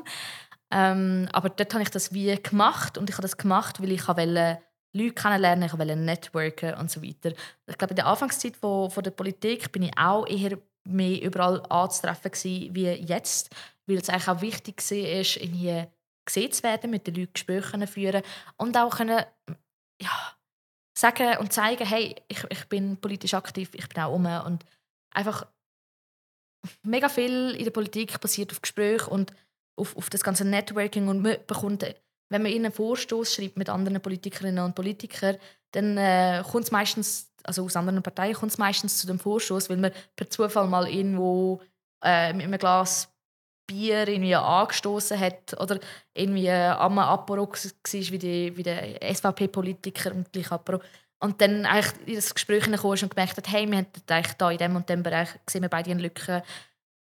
Ähm, 0.71 1.27
aber 1.31 1.49
dort 1.49 1.73
habe 1.73 1.83
ich 1.83 1.89
das 1.89 2.13
wie 2.13 2.35
gemacht 2.35 2.97
und 2.97 3.09
ich 3.09 3.15
habe 3.15 3.21
das 3.21 3.37
gemacht, 3.37 3.81
weil 3.81 3.91
ich 3.91 4.07
wollte 4.07 4.59
Leute 4.93 5.13
kennenlernen, 5.13 5.65
ich 5.67 5.77
wollte 5.77 5.95
networken 5.95 6.73
und 6.75 6.89
so 6.89 7.01
weiter. 7.01 7.33
Ich 7.67 7.77
glaube, 7.77 7.91
in 7.91 7.97
der 7.97 8.07
Anfangszeit 8.07 8.55
von, 8.55 8.89
von 8.89 9.03
der 9.03 9.11
Politik 9.11 9.71
bin 9.71 9.83
ich 9.83 9.97
auch 9.97 10.27
eher 10.27 10.57
mehr 10.85 11.21
überall 11.21 11.61
anzutreffen 11.69 12.31
wie 12.73 12.89
jetzt 12.89 13.49
weil 13.87 13.97
es 13.97 14.09
auch 14.09 14.41
wichtig 14.41 14.81
war, 14.81 15.41
in 15.41 15.53
hier 15.53 15.91
gesehen 16.25 16.51
zu 16.51 16.63
werden, 16.63 16.91
mit 16.91 17.07
den 17.07 17.15
Leuten 17.15 17.33
Gespräche 17.33 17.87
führen 17.87 18.23
und 18.57 18.77
auch 18.77 18.97
können, 18.97 19.23
ja, 20.01 20.35
sagen 20.97 21.37
und 21.39 21.53
zeigen, 21.53 21.85
hey, 21.85 22.15
ich, 22.27 22.43
ich 22.49 22.65
bin 22.65 22.97
politisch 22.97 23.33
aktiv, 23.33 23.69
ich 23.73 23.87
bin 23.89 24.03
auch 24.03 24.13
um 24.13 24.25
und 24.25 24.65
einfach 25.11 25.45
mega 26.83 27.09
viel 27.09 27.51
in 27.51 27.63
der 27.63 27.71
Politik 27.71 28.19
basiert 28.19 28.51
auf 28.51 28.61
Gespräch 28.61 29.07
und 29.07 29.33
auf, 29.75 29.95
auf 29.97 30.09
das 30.09 30.23
ganze 30.23 30.45
Networking 30.45 31.07
und 31.07 31.21
man 31.21 31.37
bekommt, 31.45 31.83
wenn 32.29 32.41
man 32.41 32.51
einen 32.51 32.71
Vorstoß 32.71 33.35
schreibt 33.35 33.57
mit 33.57 33.69
anderen 33.69 34.01
Politikerinnen 34.01 34.63
und 34.63 34.75
Politikern, 34.75 35.37
dann 35.71 35.97
äh, 35.97 36.43
kommt 36.49 36.63
es 36.63 36.71
meistens, 36.71 37.31
also 37.43 37.65
aus 37.65 37.75
anderen 37.75 38.01
Parteien 38.01 38.33
kommt 38.33 38.53
es 38.53 38.57
meistens 38.57 38.97
zu 38.97 39.05
dem 39.05 39.19
Vorstoß, 39.19 39.69
weil 39.69 39.77
man 39.77 39.91
per 40.15 40.29
Zufall 40.29 40.67
mal 40.67 40.87
irgendwo 40.87 41.61
äh, 42.03 42.33
mit 42.33 42.45
einem 42.45 42.57
Glas 42.57 43.14
Bier 43.67 44.07
irgendwie 44.07 44.35
angestoßen 44.35 45.19
hat 45.19 45.59
oder 45.59 45.79
irgendwie 46.13 46.51
am 46.51 46.99
Apero 46.99 47.47
war 47.47 47.53
wie, 47.91 48.17
die, 48.17 48.57
wie 48.57 48.63
der 48.63 48.99
SVP-Politiker 49.13 50.11
und 50.11 50.31
gleich 50.31 50.51
Apero. 50.51 50.79
Und 51.19 51.41
dann 51.41 51.65
eigentlich 51.65 52.15
das 52.15 52.33
Gespräch 52.33 52.63
kam 52.63 52.89
und 52.91 53.09
gemerkt 53.09 53.37
hat, 53.37 53.51
hey, 53.51 53.69
wir 53.69 53.77
haben 53.77 53.87
eigentlich 54.07 54.33
da 54.33 54.51
in 54.51 54.57
dem 54.57 54.75
und 54.75 54.89
dem 54.89 55.01
Bereich 55.01 55.29
sehen 55.49 55.61
wir 55.61 55.69
beide 55.69 55.91
eine 55.91 56.01
Lücke, 56.01 56.43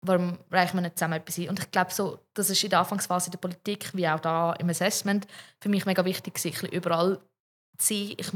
warum 0.01 0.37
reichen 0.51 0.77
wir 0.77 0.81
nicht 0.81 0.97
zusammen 0.97 1.15
etwas 1.15 1.37
ein? 1.37 1.49
Und 1.49 1.59
ich 1.59 1.71
glaube, 1.71 1.91
so, 1.91 2.19
das 2.33 2.49
ist 2.49 2.63
in 2.63 2.69
der 2.69 2.79
Anfangsphase 2.79 3.31
der 3.31 3.37
Politik, 3.37 3.91
wie 3.93 4.07
auch 4.07 4.19
da 4.19 4.53
im 4.53 4.69
Assessment, 4.69 5.27
für 5.59 5.69
mich 5.69 5.85
mega 5.85 6.03
wichtig, 6.05 6.37
sich 6.39 6.61
überall 6.63 7.19
zu 7.77 7.93
sein. 7.93 8.13
Ich 8.17 8.31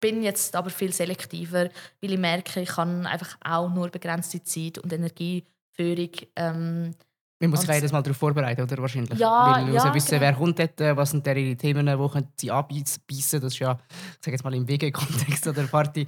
bin 0.00 0.22
jetzt 0.22 0.54
aber 0.54 0.70
viel 0.70 0.92
selektiver, 0.92 1.70
weil 2.02 2.12
ich 2.12 2.18
merke, 2.18 2.60
ich 2.60 2.68
kann 2.68 3.06
einfach 3.06 3.36
auch 3.42 3.70
nur 3.70 3.88
begrenzte 3.88 4.42
Zeit 4.42 4.78
und 4.78 4.92
Energieführung 4.92 6.10
ähm, 6.36 6.94
man 7.40 7.50
muss 7.50 7.60
sich 7.60 7.70
jedes 7.70 7.92
Mal 7.92 8.02
darauf 8.02 8.16
vorbereiten, 8.16 8.62
oder? 8.62 8.78
Wahrscheinlich. 8.78 9.18
Ja, 9.18 9.56
Weil 9.56 9.66
wir 9.66 9.74
ja, 9.74 9.94
wissen, 9.94 10.10
genau. 10.10 10.20
wer 10.20 10.34
kommt 10.34 10.58
dort, 10.58 10.80
äh, 10.80 10.96
was 10.96 11.10
sind 11.10 11.26
ihre 11.26 11.56
Themen, 11.56 11.98
wo 11.98 12.08
können 12.08 12.28
sie 12.36 12.50
anbeißen. 12.50 13.02
Das 13.08 13.42
ist 13.42 13.58
ja, 13.58 13.78
ich 13.90 14.24
sage 14.24 14.32
jetzt 14.32 14.44
mal 14.44 14.54
im 14.54 14.66
WG-Kontext 14.66 15.46
oder 15.46 15.64
Party, 15.64 16.06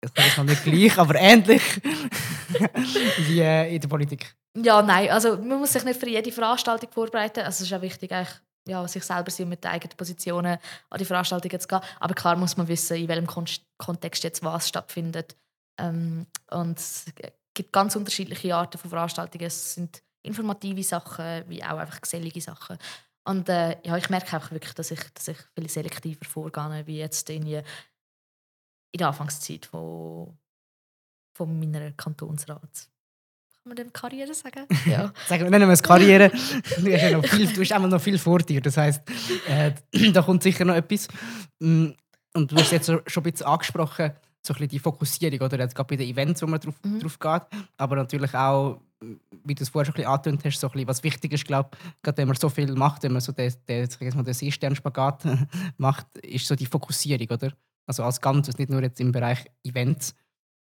das 0.00 0.26
ist 0.26 0.36
mal 0.38 0.44
nicht 0.44 0.64
gleich, 0.64 0.98
aber 0.98 1.16
ähnlich 1.16 1.62
wie 3.26 3.40
äh, 3.40 3.74
in 3.74 3.80
der 3.80 3.88
Politik. 3.88 4.34
Ja, 4.56 4.82
nein, 4.82 5.10
also 5.10 5.36
man 5.36 5.58
muss 5.58 5.72
sich 5.72 5.84
nicht 5.84 6.00
für 6.00 6.08
jede 6.08 6.32
Veranstaltung 6.32 6.90
vorbereiten. 6.90 7.40
Also 7.40 7.62
es 7.62 7.70
ist 7.70 7.76
auch 7.76 7.82
wichtig, 7.82 8.12
eigentlich, 8.12 8.34
ja, 8.66 8.86
sich 8.86 9.04
selber 9.04 9.30
sein 9.30 9.48
mit 9.48 9.64
den 9.64 9.70
eigenen 9.70 9.96
Positionen 9.96 10.58
an 10.90 10.98
die 10.98 11.04
Veranstaltungen 11.04 11.60
zu 11.60 11.68
gehen. 11.68 11.80
Aber 12.00 12.14
klar 12.14 12.36
muss 12.36 12.56
man 12.56 12.68
wissen, 12.68 12.96
in 12.96 13.08
welchem 13.08 13.26
Kon 13.26 13.44
Kontext 13.78 14.24
jetzt 14.24 14.42
was 14.42 14.68
stattfindet. 14.68 15.36
Ähm, 15.78 16.26
und 16.50 16.78
gibt 17.58 17.72
ganz 17.72 17.96
unterschiedliche 17.96 18.54
Arten 18.54 18.78
von 18.78 18.88
Veranstaltungen. 18.88 19.46
Es 19.46 19.74
sind 19.74 20.00
informative 20.22 20.82
Sachen, 20.84 21.44
wie 21.48 21.62
auch 21.62 21.76
einfach 21.76 22.00
gesellige 22.00 22.40
Sachen. 22.40 22.78
Und 23.24 23.48
äh, 23.48 23.76
ja, 23.82 23.96
ich 23.96 24.08
merke 24.08 24.36
auch 24.36 24.50
wirklich, 24.52 24.74
dass 24.74 24.92
ich, 24.92 25.00
dass 25.12 25.28
ich 25.28 25.36
viel 25.54 25.68
selektiver 25.68 26.24
vorgehe, 26.24 26.86
wie 26.86 26.98
jetzt 26.98 27.28
in, 27.30 27.46
in 27.46 27.64
der 28.96 29.08
Anfangszeit 29.08 29.66
von, 29.66 30.38
von 31.34 31.58
meiner 31.58 31.90
Kantonsrat. 31.92 32.60
Kann 32.60 33.64
man 33.64 33.76
dem 33.76 33.92
Karriere 33.92 34.32
sagen? 34.32 34.66
Ja. 34.86 35.12
Sagen 35.26 35.42
wir, 35.42 35.50
nennen 35.50 35.68
wir 35.68 35.74
es 35.74 35.82
Karriere. 35.82 36.30
du, 36.78 36.92
hast 36.92 37.02
ja 37.02 37.10
noch 37.10 37.26
viel, 37.26 37.52
du 37.52 37.60
hast 37.60 37.70
immer 37.72 37.88
noch 37.88 38.00
viel 38.00 38.18
vor 38.18 38.38
dir. 38.38 38.60
Das 38.60 38.76
heisst, 38.76 39.02
äh, 39.48 39.72
da 40.12 40.22
kommt 40.22 40.44
sicher 40.44 40.64
noch 40.64 40.76
etwas. 40.76 41.08
Mm, 41.58 41.88
Und 42.34 42.52
du 42.52 42.56
hast 42.56 42.70
jetzt 42.70 42.86
schon 42.86 43.02
ein 43.02 43.22
bisschen 43.32 43.46
angesprochen, 43.46 44.12
so 44.46 44.52
ein 44.52 44.56
bisschen 44.56 44.68
die 44.68 44.78
Fokussierung, 44.78 45.40
oder? 45.40 45.58
Jetzt 45.58 45.74
gerade 45.74 45.88
bei 45.88 45.96
den 45.96 46.08
Events, 46.08 46.42
wo 46.42 46.46
man 46.46 46.60
drauf, 46.60 46.74
Mhm. 46.82 47.00
drauf 47.00 47.18
geht. 47.18 47.42
Aber 47.76 47.96
natürlich 47.96 48.34
auch, 48.34 48.80
wie 49.44 49.54
du 49.54 49.62
es 49.62 49.68
vorher 49.68 49.86
schon 49.86 49.94
ein 49.94 49.96
bisschen 49.96 50.10
angetönt 50.12 50.44
hast, 50.44 50.60
so 50.60 50.66
ein 50.68 50.72
bisschen, 50.72 50.88
was 50.88 51.02
wichtig 51.04 51.32
ist, 51.32 51.44
glaube 51.46 51.70
gerade 52.02 52.16
wenn 52.18 52.28
man 52.28 52.36
so 52.36 52.48
viel 52.48 52.72
macht, 52.74 53.02
wenn 53.02 53.12
man 53.12 53.20
so 53.20 53.32
den, 53.32 53.52
den, 53.68 53.88
den 53.88 54.34
Seestern-Spagat 54.34 55.24
macht, 55.78 56.06
ist 56.18 56.46
so 56.46 56.54
die 56.56 56.66
Fokussierung, 56.66 57.28
oder? 57.30 57.52
Also 57.86 58.02
als 58.04 58.20
Ganzes, 58.20 58.58
nicht 58.58 58.70
nur 58.70 58.82
jetzt 58.82 59.00
im 59.00 59.12
Bereich 59.12 59.46
Events. 59.64 60.14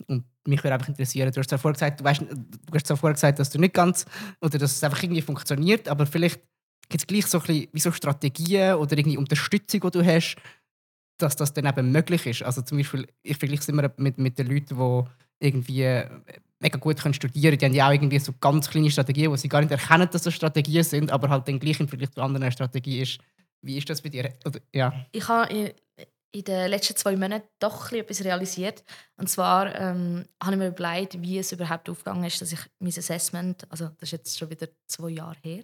Und 0.07 0.23
mich 0.47 0.63
würde 0.63 0.75
einfach 0.75 0.87
interessieren, 0.87 1.31
du 1.31 1.39
hast 1.39 1.49
vorher 1.55 1.73
gesagt, 1.73 1.99
du, 1.99 2.03
weißt, 2.05 2.21
du 2.21 2.73
hast 2.73 2.87
vorher 2.87 3.13
gesagt, 3.13 3.39
dass 3.39 3.49
du 3.49 3.59
nicht 3.59 3.73
ganz, 3.73 4.05
oder 4.41 4.57
dass 4.57 4.71
es 4.77 4.83
einfach 4.83 5.03
irgendwie 5.03 5.21
funktioniert, 5.21 5.89
aber 5.89 6.05
vielleicht 6.05 6.39
gibt 6.87 7.01
es 7.03 7.07
gleich 7.07 7.25
so 7.27 7.39
ein 7.39 7.45
bisschen 7.45 7.67
wie 7.73 7.79
so 7.79 7.91
Strategien 7.91 8.75
oder 8.75 8.97
irgendwie 8.97 9.17
Unterstützung, 9.17 9.81
die 9.81 9.91
du 9.91 10.05
hast, 10.05 10.37
dass 11.21 11.35
das 11.35 11.53
dann 11.53 11.65
eben 11.65 11.91
möglich 11.91 12.25
ist. 12.25 12.43
Also 12.43 12.61
zum 12.61 12.77
Beispiel, 12.77 13.07
ich 13.23 13.37
vergleiche 13.37 13.61
es 13.61 13.69
immer 13.69 13.91
mit, 13.97 14.17
mit 14.17 14.37
den 14.39 14.47
Leuten, 14.47 14.77
die 14.77 15.45
irgendwie 15.45 15.83
äh, 15.83 16.09
mega 16.59 16.77
gut 16.77 17.01
können 17.01 17.13
studieren 17.13 17.57
können. 17.57 17.73
Die 17.73 17.81
haben 17.81 17.87
ja 17.87 17.87
auch 17.87 17.93
irgendwie 17.93 18.19
so 18.19 18.33
ganz 18.39 18.69
kleine 18.69 18.91
Strategien, 18.91 19.31
wo 19.31 19.35
sie 19.35 19.49
gar 19.49 19.61
nicht 19.61 19.71
erkennen, 19.71 20.09
dass 20.11 20.23
das 20.23 20.33
Strategien 20.33 20.83
sind, 20.83 21.11
aber 21.11 21.29
halt 21.29 21.47
dann 21.47 21.59
gleich 21.59 21.79
im 21.79 21.87
Vergleich 21.87 22.11
zu 22.11 22.21
anderen 22.21 22.51
Strategie 22.51 23.01
ist. 23.01 23.19
Wie 23.61 23.77
ist 23.77 23.89
das 23.89 24.01
bei 24.01 24.09
dir? 24.09 24.33
Oder, 24.45 24.59
ja. 24.73 25.05
ich 25.11 25.27
habe 25.27 25.51
in, 25.53 25.71
in 26.31 26.43
den 26.43 26.69
letzten 26.69 26.95
zwei 26.95 27.15
Monaten 27.15 27.47
doch 27.59 27.91
etwas 27.91 28.23
realisiert. 28.23 28.83
Und 29.17 29.29
zwar 29.29 29.75
ähm, 29.75 30.25
habe 30.41 30.53
ich 30.53 30.59
mir 30.59 30.67
überlegt, 30.67 31.21
wie 31.21 31.39
es 31.39 31.51
überhaupt 31.51 31.89
aufgegangen 31.89 32.23
ist, 32.25 32.41
dass 32.41 32.51
ich 32.51 32.59
mein 32.79 32.89
Assessment, 32.89 33.69
also 33.69 33.85
das 33.85 34.03
ist 34.03 34.11
jetzt 34.11 34.37
schon 34.37 34.49
wieder 34.49 34.67
zwei 34.87 35.09
Jahre 35.09 35.37
her, 35.41 35.63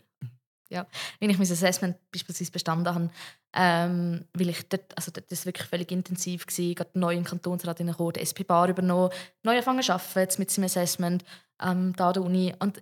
ja, 0.76 0.86
wenn 1.20 1.30
ich 1.30 1.38
mein 1.38 1.50
Assessment 1.50 1.98
beispielsweise 2.12 2.52
bestanden 2.52 2.94
habe, 2.94 3.10
ähm, 3.54 4.26
weil 4.34 4.50
ich 4.50 4.68
dort, 4.68 4.96
also 4.96 5.12
dort 5.12 5.32
ist 5.32 5.46
wirklich 5.46 5.68
völlig 5.68 5.92
intensiv 5.92 6.46
gewesen, 6.46 6.76
gerade 6.76 7.00
neu 7.00 7.16
den 7.16 7.24
Kantonsrat 7.24 7.78
hineingekommen, 7.78 8.14
die 8.14 8.20
SP 8.22 8.44
Bar 8.44 8.70
übernommen, 8.70 9.10
neu 9.44 9.52
angefangen 9.52 9.82
zu 9.82 9.94
arbeiten, 9.94 10.36
mit 10.40 10.52
seinem 10.52 10.66
Assessment 10.66 11.24
ähm, 11.62 11.94
da 11.96 12.08
an 12.08 12.14
der 12.14 12.24
Uni. 12.24 12.54
Und 12.60 12.82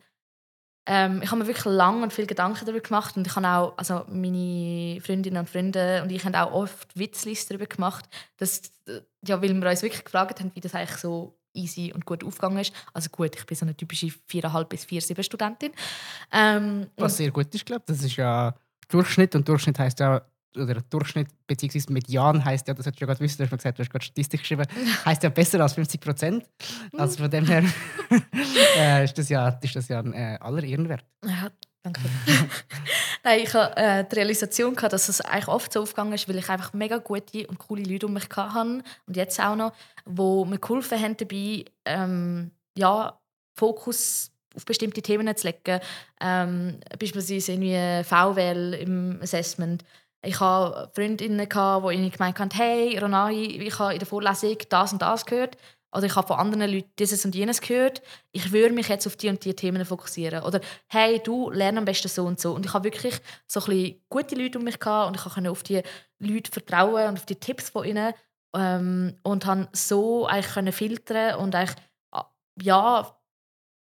ähm, 0.86 1.22
ich 1.24 1.32
habe 1.32 1.42
mir 1.42 1.48
wirklich 1.48 1.66
lange 1.66 2.04
und 2.04 2.12
viel 2.12 2.26
Gedanken 2.26 2.66
darüber 2.66 2.82
gemacht 2.82 3.16
und 3.16 3.26
ich 3.26 3.36
habe 3.36 3.48
auch, 3.48 3.78
also 3.78 4.04
meine 4.10 5.00
Freundinnen 5.00 5.38
und 5.38 5.50
Freunde 5.50 6.02
und 6.04 6.12
ich 6.12 6.26
haben 6.26 6.36
auch 6.36 6.52
oft 6.52 6.98
Witzlis 6.98 7.48
darüber 7.48 7.68
gemacht, 7.68 8.06
dass, 8.38 8.64
äh, 8.88 9.02
ja, 9.26 9.42
weil 9.42 9.54
wir 9.54 9.70
uns 9.70 9.82
wirklich 9.82 10.04
gefragt 10.04 10.42
haben, 10.42 10.52
wie 10.56 10.60
das 10.60 10.76
eigentlich 10.76 10.98
so 10.98 11.40
easy 11.54 11.92
und 11.94 12.06
gut 12.06 12.24
aufgegangen 12.24 12.60
ist. 12.60 12.74
Also 12.94 13.10
gut, 13.10 13.36
ich 13.36 13.46
bin 13.46 13.56
so 13.56 13.66
eine 13.66 13.76
typische 13.76 14.08
4,5 14.08 14.64
bis 14.66 14.86
4,7 14.86 15.24
Studentin. 15.24 15.72
Ähm, 16.32 16.88
Was 16.98 17.18
sehr 17.18 17.32
gut 17.32 17.54
ist, 17.54 17.66
glaube 17.66 17.84
ich. 17.88 17.96
Das 17.96 18.04
ist 18.04 18.16
ja 18.16 18.56
Durchschnitt 18.90 19.36
und 19.36 19.48
Durchschnitt 19.48 19.80
heißt 19.80 20.00
ja, 20.00 20.22
oder 20.56 20.82
Durchschnitt 20.82 21.28
bzw. 21.48 21.92
Median 21.92 22.44
heißt 22.44 22.68
ja, 22.68 22.74
das 22.74 22.86
hast 22.86 22.96
du 22.96 23.02
ja 23.02 23.08
gerade 23.08 23.20
wissen, 23.20 23.38
du 23.38 23.44
hast 23.44 23.52
mir 23.52 23.58
gesagt, 23.58 23.80
du 23.80 23.84
hast 23.84 23.90
gerade 23.90 24.06
Statistik 24.06 24.40
geschrieben, 24.42 24.66
heißt 25.06 25.24
ja 25.24 25.30
besser 25.30 25.60
als 25.62 25.74
50 25.74 26.02
Prozent. 26.02 26.46
Also 26.98 27.18
von 27.18 27.32
dem 27.32 27.46
her 27.46 27.64
äh, 28.78 29.04
ist 29.04 29.18
das 29.18 29.30
ja, 29.30 29.50
ist 29.50 29.76
das 29.76 29.88
ja 29.88 30.00
ein 30.00 30.14
äh, 30.14 30.38
aller 30.40 30.64
Ehrenwert. 30.64 31.06
Ja, 31.26 31.50
danke. 31.82 32.02
Nein, 33.26 33.40
ich 33.40 33.54
hatte 33.54 33.78
äh, 33.78 34.04
die 34.04 34.16
Realisation, 34.16 34.76
gehabt, 34.76 34.92
dass 34.92 35.08
es 35.08 35.22
eigentlich 35.22 35.48
oft 35.48 35.72
so 35.72 35.82
aufgegangen 35.82 36.14
ist, 36.14 36.28
weil 36.28 36.38
ich 36.38 36.50
einfach 36.50 36.74
mega 36.74 36.98
gute 36.98 37.48
und 37.48 37.58
coole 37.58 37.84
Leute 37.84 38.08
um 38.08 38.14
mich 38.14 38.28
hatte 38.36 38.84
und 39.08 39.16
jetzt 39.16 39.40
auch 39.40 39.56
noch, 39.56 39.72
die 40.06 40.22
mir 40.50 40.60
geholfen 40.60 41.00
haben 41.02 41.16
dabei, 41.16 41.64
ähm, 41.86 42.52
ja, 42.78 43.18
Fokus 43.58 44.30
auf 44.56 44.66
bestimmte 44.66 45.02
Themen 45.02 45.34
zu 45.38 45.48
legen. 45.48 45.80
Ähm, 46.20 46.80
beispielsweise 47.00 47.54
irgendwie 47.54 48.04
VWL 48.04 48.74
im 48.82 49.20
Assessment. 49.22 49.84
Ich 50.22 50.40
hatte 50.40 50.92
Freundinnen, 50.94 51.40
die 51.40 51.50
gemeint 52.12 52.40
haben, 52.40 52.50
hey, 52.54 52.98
Ronai, 52.98 53.34
ich 53.34 53.80
habe 53.80 53.94
in 53.94 54.00
der 54.00 54.08
Vorlesung 54.08 54.58
das 54.70 54.94
und 54.94 55.02
das 55.02 55.26
gehört. 55.26 55.58
Oder 55.94 56.06
ich 56.06 56.16
habe 56.16 56.28
von 56.28 56.38
anderen 56.38 56.72
Leuten 56.72 56.92
dieses 56.98 57.24
und 57.24 57.36
jenes 57.36 57.62
gehört. 57.62 58.02
Ich 58.32 58.52
würde 58.52 58.74
mich 58.74 58.88
jetzt 58.88 59.06
auf 59.06 59.16
die 59.16 59.30
und 59.30 59.44
die 59.46 59.54
Themen 59.54 59.86
fokussieren. 59.86 60.44
Oder 60.44 60.60
hey, 60.88 61.22
du 61.24 61.52
lernst 61.52 61.78
am 61.78 61.86
besten 61.86 62.08
so 62.08 62.26
und 62.26 62.40
so. 62.40 62.54
Und 62.54 62.66
ich 62.66 62.74
habe 62.74 62.86
wirklich 62.86 63.16
so 63.48 63.60
ein 63.62 63.66
bisschen 63.66 64.02
gute 64.10 64.36
Leute 64.36 64.58
um 64.58 64.64
mich 64.64 64.80
gehabt 64.80 65.08
und 65.08 65.16
ich 65.16 65.34
konnte 65.34 65.52
auf 65.52 65.64
die 65.64 65.82
Leute 66.20 66.52
vertrauen 66.52 67.10
und 67.10 67.18
auf 67.20 67.26
die 67.26 67.36
Tipps 67.36 67.70
von 67.70 67.86
ihnen. 67.86 68.14
Ähm, 68.56 69.16
und 69.24 69.46
habe 69.46 69.68
so 69.74 70.26
eigentlich 70.28 70.54
können 70.54 70.74
filtern 70.74 71.40
und 71.40 71.56
eigentlich, 71.56 71.76
ah, 72.12 72.26
ja, 72.62 73.18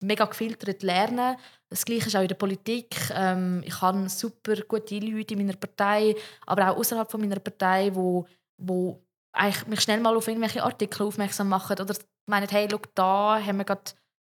mega 0.02 0.26
gefiltert 0.26 0.84
lernen. 0.84 1.36
Das 1.70 1.86
Gleiche 1.86 2.08
ist 2.08 2.16
auch 2.16 2.22
in 2.22 2.28
der 2.28 2.36
Politik. 2.36 2.96
Ähm, 3.14 3.64
ich 3.66 3.80
habe 3.82 4.10
super 4.10 4.56
gute 4.68 5.00
Leute 5.00 5.34
in 5.34 5.40
meiner 5.40 5.58
Partei, 5.58 6.16
aber 6.46 6.72
auch 6.72 6.78
außerhalb 6.78 7.14
meiner 7.18 7.40
Partei, 7.40 7.94
wo, 7.94 8.28
wo 8.58 9.04
eigentlich 9.34 9.68
mich 9.68 9.82
schnell 9.82 10.00
mal 10.00 10.16
auf 10.16 10.28
irgendwelche 10.28 10.64
Artikel 10.64 11.04
aufmerksam 11.04 11.50
machen 11.50 11.80
oder 11.80 11.96
meinen, 12.28 12.50
hey, 12.50 12.68
schau, 12.70 12.82
da 12.96 13.40
haben 13.44 13.58
wir 13.58 13.66
gerade 13.66 13.82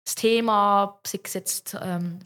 das 0.05 0.15
Thema, 0.15 0.99
sei 1.07 1.21
es 1.23 1.35
jetzt 1.35 1.77
ähm, 1.81 2.21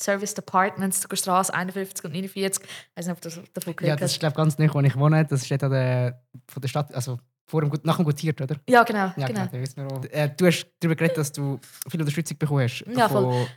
Service 0.00 0.34
Departments, 0.34 1.06
Straße 1.12 1.52
51 1.52 2.04
und 2.04 2.12
49. 2.12 2.64
Ich 2.64 2.96
weiß 2.96 3.06
nicht, 3.06 3.16
ob 3.16 3.20
du 3.20 3.28
davon 3.52 3.76
gehört 3.76 3.88
Ja, 3.88 3.96
das 3.96 4.12
ist 4.12 4.20
glaube 4.20 4.32
ich 4.32 4.36
ganz 4.36 4.58
nicht, 4.58 4.74
wo 4.74 4.80
ich 4.80 4.96
wohne. 4.96 5.24
Das 5.24 5.44
steht 5.44 5.62
an 5.64 5.72
der, 5.72 6.22
von 6.46 6.60
der 6.60 6.68
Stadt, 6.68 6.94
also 6.94 7.18
vor 7.46 7.62
dem, 7.62 7.72
nach 7.82 7.96
dem 7.96 8.04
Gutiert, 8.04 8.40
oder? 8.40 8.56
Ja, 8.68 8.84
genau. 8.84 9.12
Ja, 9.16 9.26
genau. 9.26 9.48
genau. 9.48 10.00
Äh, 10.10 10.30
du 10.36 10.46
hast 10.46 10.66
darüber 10.80 10.94
geredet, 10.94 11.18
dass 11.18 11.32
du 11.32 11.58
viel 11.88 12.00
Unterstützung 12.00 12.38
bekommen 12.38 12.62
hast 12.62 12.84
Ja, 12.86 13.08
voll. 13.08 13.48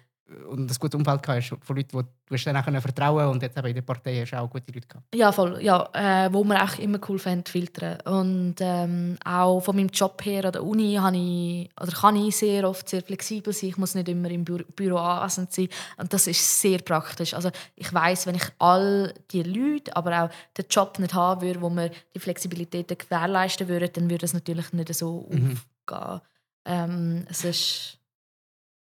Und 0.50 0.72
ein 0.72 0.78
gutes 0.80 0.98
Umfeld 0.98 1.28
hast 1.28 1.56
von 1.62 1.76
Leuten, 1.76 1.98
die 2.30 2.36
du 2.36 2.44
dann 2.44 2.76
auch 2.76 2.82
vertrauen 2.82 3.28
und 3.28 3.42
jetzt 3.42 3.58
eben 3.58 3.68
in 3.68 3.76
der 3.76 3.82
Partei 3.82 4.22
hast 4.22 4.32
du 4.32 4.40
auch 4.40 4.50
gute 4.50 4.72
Leute 4.72 4.88
gehabt. 4.88 5.16
Ja, 5.16 5.32
voll. 5.32 5.62
Ja, 5.62 5.90
äh, 5.94 6.32
wo 6.32 6.44
man 6.44 6.58
auch 6.58 6.78
immer 6.80 7.00
cool 7.08 7.20
fand, 7.20 7.50
filtern. 7.50 8.00
Und 8.02 8.56
ähm, 8.60 9.18
auch 9.26 9.60
von 9.62 9.76
meinem 9.76 9.90
Job 9.90 10.24
her 10.26 10.46
an 10.46 10.52
der 10.54 10.64
Uni 10.64 10.96
habe 10.96 11.18
ich, 11.18 11.70
oder 11.82 11.92
kann 11.92 12.16
ich 12.16 12.36
sehr 12.36 12.68
oft 12.68 12.88
sehr 12.88 13.02
flexibel 13.02 13.54
sein. 13.54 13.70
Ich 13.70 13.78
muss 13.78 13.96
nicht 13.96 14.10
immer 14.10 14.30
im 14.30 14.46
Büro, 14.46 14.64
Büro 14.76 14.98
anwesend 14.98 15.52
sein. 15.52 15.68
Und 15.98 16.14
das 16.14 16.28
ist 16.28 16.62
sehr 16.62 16.80
praktisch. 16.80 17.34
Also 17.34 17.52
ich 17.76 17.94
weiß, 17.94 18.28
wenn 18.28 18.36
ich 18.36 18.46
all 18.60 19.14
die 19.32 19.44
Leute, 19.44 19.96
aber 19.96 20.24
auch 20.24 20.30
den 20.58 20.66
Job 20.70 21.00
nicht 21.00 21.14
haben 21.14 21.42
würde, 21.42 21.62
wo 21.62 21.70
mir 21.70 21.92
die 22.16 22.20
Flexibilität 22.20 22.88
gewährleisten 22.98 23.68
würde, 23.68 23.90
dann 23.90 24.10
würde 24.10 24.26
es 24.26 24.34
natürlich 24.34 24.74
nicht 24.74 24.94
so 24.94 25.28
mhm. 25.30 25.58
aufgehen. 25.88 26.22
Ähm, 26.66 27.26
es 27.30 27.44
ist 27.44 28.01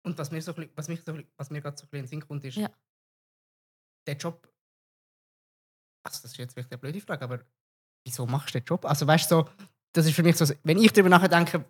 und 0.05 0.17
was 0.17 0.31
mir, 0.31 0.41
so, 0.41 0.53
was 0.75 0.87
mich 0.87 1.01
so, 1.03 1.17
was 1.37 1.49
mir 1.49 1.61
gerade 1.61 1.77
so 1.77 1.83
ein 1.83 1.89
bisschen 1.89 1.99
in 1.99 2.05
den 2.05 2.07
Sinn 2.07 2.27
kommt, 2.27 2.43
ist, 2.45 2.57
ja. 2.57 2.69
der 4.07 4.15
Job. 4.15 4.47
Also, 6.05 6.21
das 6.21 6.31
ist 6.31 6.37
jetzt 6.37 6.55
wirklich 6.55 6.71
eine 6.71 6.79
blöde 6.79 7.01
Frage, 7.01 7.23
aber 7.23 7.39
wieso 8.05 8.25
machst 8.25 8.53
du 8.53 8.59
den 8.59 8.65
Job? 8.65 8.85
Also, 8.85 9.07
weißt 9.07 9.31
du, 9.31 9.35
so, 9.35 9.49
das 9.93 10.05
ist 10.05 10.15
für 10.15 10.23
mich 10.23 10.35
so, 10.35 10.45
wenn 10.63 10.77
ich 10.77 10.93
darüber 10.93 11.09
nachdenke, 11.09 11.65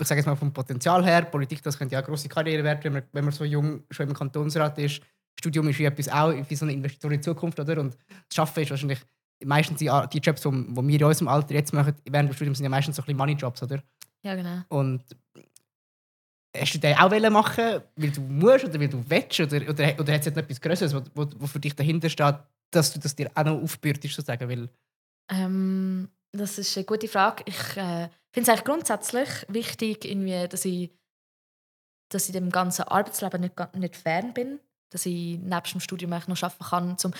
ich 0.00 0.06
sage 0.06 0.20
jetzt 0.20 0.26
mal 0.26 0.36
vom 0.36 0.52
Potenzial 0.52 1.04
her, 1.04 1.22
Politik, 1.22 1.62
das 1.62 1.76
könnte 1.76 1.94
ja 1.94 1.98
eine 1.98 2.06
grosse 2.06 2.28
Karriere 2.28 2.64
werden, 2.64 2.82
wenn 2.82 2.92
man, 2.94 3.02
wenn 3.12 3.24
man 3.24 3.32
so 3.32 3.44
jung 3.44 3.84
schon 3.90 4.08
im 4.08 4.14
Kantonsrat 4.14 4.78
ist. 4.78 5.02
Studium 5.38 5.68
ist 5.68 5.78
wie 5.78 5.84
etwas 5.84 6.08
auch 6.08 6.32
wie 6.32 6.54
so 6.54 6.64
eine 6.64 6.72
Investition 6.72 7.12
in 7.12 7.20
die 7.20 7.24
Zukunft, 7.24 7.60
oder? 7.60 7.78
Und 7.80 7.94
das 7.94 8.34
Schaffen 8.34 8.62
ist 8.62 8.70
wahrscheinlich 8.70 9.00
meistens 9.44 9.78
die, 9.78 9.90
die 10.12 10.18
Jobs, 10.18 10.42
die 10.42 10.50
wir 10.50 11.00
in 11.00 11.04
unserem 11.04 11.28
Alter 11.28 11.54
jetzt 11.54 11.72
machen, 11.72 11.94
während 12.04 12.30
dem 12.30 12.34
Studium 12.34 12.54
sind 12.54 12.64
ja 12.64 12.70
meistens 12.70 12.96
so 12.96 13.02
ein 13.02 13.06
bisschen 13.06 13.18
Money-Jobs, 13.18 13.62
oder? 13.62 13.82
Ja, 14.22 14.34
genau. 14.34 14.62
Und 14.68 15.02
Hast 16.56 16.74
du 16.74 16.78
den 16.78 16.96
auch 16.96 17.30
machen 17.30 17.80
weil 17.94 18.10
du 18.10 18.20
musst 18.20 18.64
oder 18.64 18.80
weil 18.80 18.88
du 18.88 19.04
willst? 19.08 19.38
Oder, 19.38 19.68
oder, 19.68 20.00
oder 20.00 20.12
hat 20.12 20.20
es 20.20 20.26
etwas 20.26 20.60
Größeres, 20.60 20.94
wo, 20.94 21.02
wo, 21.14 21.30
wo, 21.38 21.46
für 21.46 21.60
dich 21.60 21.76
dahinter 21.76 22.08
steht, 22.08 22.36
dass 22.72 22.92
du 22.92 22.98
das 22.98 23.14
dir 23.14 23.30
auch 23.34 23.44
noch 23.44 23.62
aufbürdest, 23.62 24.14
sozusagen? 24.14 24.48
Weil 24.48 24.68
ähm, 25.30 26.08
das 26.32 26.58
ist 26.58 26.76
eine 26.76 26.86
gute 26.86 27.08
Frage. 27.08 27.44
Ich 27.46 27.76
äh, 27.76 28.08
finde 28.32 28.42
es 28.42 28.48
eigentlich 28.48 28.64
grundsätzlich 28.64 29.28
wichtig, 29.48 30.04
irgendwie, 30.04 30.48
dass, 30.48 30.64
ich, 30.64 30.90
dass 32.10 32.26
ich 32.26 32.32
dem 32.32 32.50
ganzen 32.50 32.82
Arbeitsleben 32.82 33.40
nicht, 33.40 33.54
nicht 33.74 33.96
fern 33.96 34.34
bin. 34.34 34.60
Dass 34.92 35.06
ich 35.06 35.38
neben 35.38 35.62
dem 35.72 35.80
Studium 35.80 36.10
noch 36.10 36.42
arbeiten 36.42 36.64
kann, 36.64 36.96
um 37.04 37.12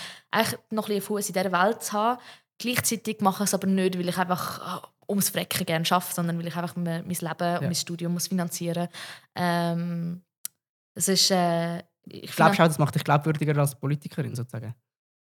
noch 0.71 0.89
ein 0.89 0.95
bisschen 0.95 1.03
Fuß 1.03 1.29
in 1.29 1.35
dieser 1.35 1.53
Welt 1.53 1.85
zu 1.85 1.93
haben. 1.93 2.21
Gleichzeitig 2.59 3.21
mache 3.21 3.45
ich 3.45 3.49
es 3.49 3.55
aber 3.55 3.69
nicht, 3.69 3.97
weil 3.97 4.09
ich 4.09 4.19
einfach 4.19 4.91
ums 5.11 5.29
Frecken 5.29 5.67
gerne 5.67 5.85
arbeite, 5.91 6.15
sondern 6.15 6.39
weil 6.39 6.47
ich 6.47 6.57
einfach 6.57 6.77
mein, 6.77 7.07
mein 7.07 7.09
Leben 7.09 7.37
ja. 7.41 7.59
und 7.59 7.65
mein 7.65 7.75
Studium 7.75 8.15
muss 8.15 8.29
finanzieren 8.29 8.89
muss. 8.89 9.01
Ähm, 9.35 10.23
es 10.95 11.09
ist, 11.09 11.31
äh, 11.31 11.79
ich 12.07 12.35
glaube 12.35 12.53
auch, 12.53 12.57
das 12.57 12.79
macht 12.79 12.95
dich 12.95 13.05
glaubwürdiger 13.05 13.57
als 13.59 13.79
Politikerin 13.79 14.35
sozusagen. 14.35 14.75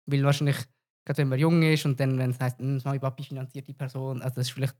Weil 0.06 0.22
wahrscheinlich, 0.24 0.56
gerade 1.04 1.18
wenn 1.18 1.28
man 1.28 1.38
jung 1.38 1.62
ist 1.62 1.84
und 1.84 1.98
dann, 1.98 2.18
wenn 2.18 2.30
es 2.30 2.40
heisst, 2.40 2.58
hm, 2.58 2.80
meine 2.84 3.00
Papi 3.00 3.24
finanziert 3.24 3.66
die 3.66 3.72
Person, 3.72 4.22
also 4.22 4.36
das 4.36 4.48
ist 4.48 4.52
vielleicht, 4.52 4.76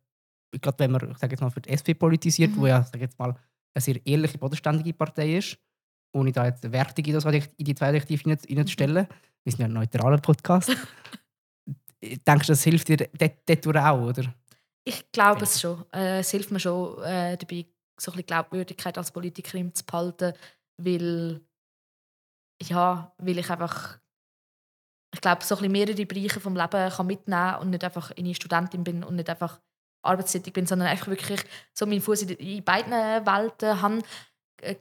gerade 0.60 0.78
wenn 0.78 0.92
man, 0.92 1.10
ich 1.10 1.18
sage 1.18 1.32
jetzt 1.32 1.40
mal, 1.40 1.50
für 1.50 1.60
die 1.60 1.70
SP 1.70 1.94
politisiert, 1.94 2.52
mhm. 2.52 2.60
wo 2.60 2.66
ja, 2.66 2.82
sage 2.82 3.00
jetzt 3.00 3.18
mal, 3.18 3.34
eine 3.74 3.82
sehr 3.82 4.04
ehrliche, 4.06 4.38
bodenständige 4.38 4.92
Partei 4.92 5.36
ist, 5.36 5.58
ohne 6.14 6.32
da 6.32 6.46
jetzt 6.46 6.70
Wertung 6.70 7.04
in, 7.04 7.12
das, 7.12 7.24
in 7.24 7.64
die 7.64 7.74
zwei 7.74 7.92
Direktive 7.92 8.30
reinzustellen. 8.30 9.04
Mhm. 9.04 9.14
Wir 9.44 9.52
sind 9.52 9.60
ja 9.60 9.66
ein 9.66 9.72
neutraler 9.72 10.18
Podcast. 10.18 10.70
Denkst 12.02 12.46
du, 12.46 12.52
das 12.52 12.62
hilft 12.62 12.88
dir 12.88 13.08
dort 13.62 13.76
auch, 13.76 14.00
oder? 14.00 14.34
Ich 14.88 15.10
glaube 15.10 15.42
es 15.42 15.60
schon. 15.60 15.84
Äh, 15.92 16.20
es 16.20 16.30
hilft 16.30 16.50
mir 16.50 16.60
schon 16.60 17.02
äh, 17.02 17.36
dabei, 17.36 17.66
so 17.98 18.12
ein 18.12 18.24
Glaubwürdigkeit 18.24 18.96
als 18.96 19.10
Politikerin 19.10 19.74
zu 19.74 19.84
behalten, 19.84 20.32
weil, 20.76 21.40
ja, 22.62 23.12
weil 23.18 23.38
ich 23.38 23.50
einfach 23.50 23.98
ich 25.16 25.20
glaube, 25.22 25.44
so 25.44 25.56
ein 25.56 25.72
mehrere 25.72 26.04
Bereiche 26.04 26.40
vom 26.40 26.54
Leben 26.54 26.90
kann 26.90 27.06
mitnehmen 27.06 27.56
und 27.56 27.70
nicht 27.70 27.82
einfach 27.82 28.12
eine 28.16 28.34
Studentin 28.34 28.84
bin 28.84 29.02
und 29.02 29.16
nicht 29.16 29.30
einfach 29.30 29.58
arbeitstätig 30.02 30.52
bin, 30.52 30.66
sondern 30.66 30.88
einfach 30.88 31.08
wirklich 31.08 31.40
so 31.72 31.86
meinen 31.86 32.02
Fuß 32.02 32.22
in, 32.22 32.62
beiden 32.62 32.92
Welten 32.92 33.80
habe. 33.80 34.02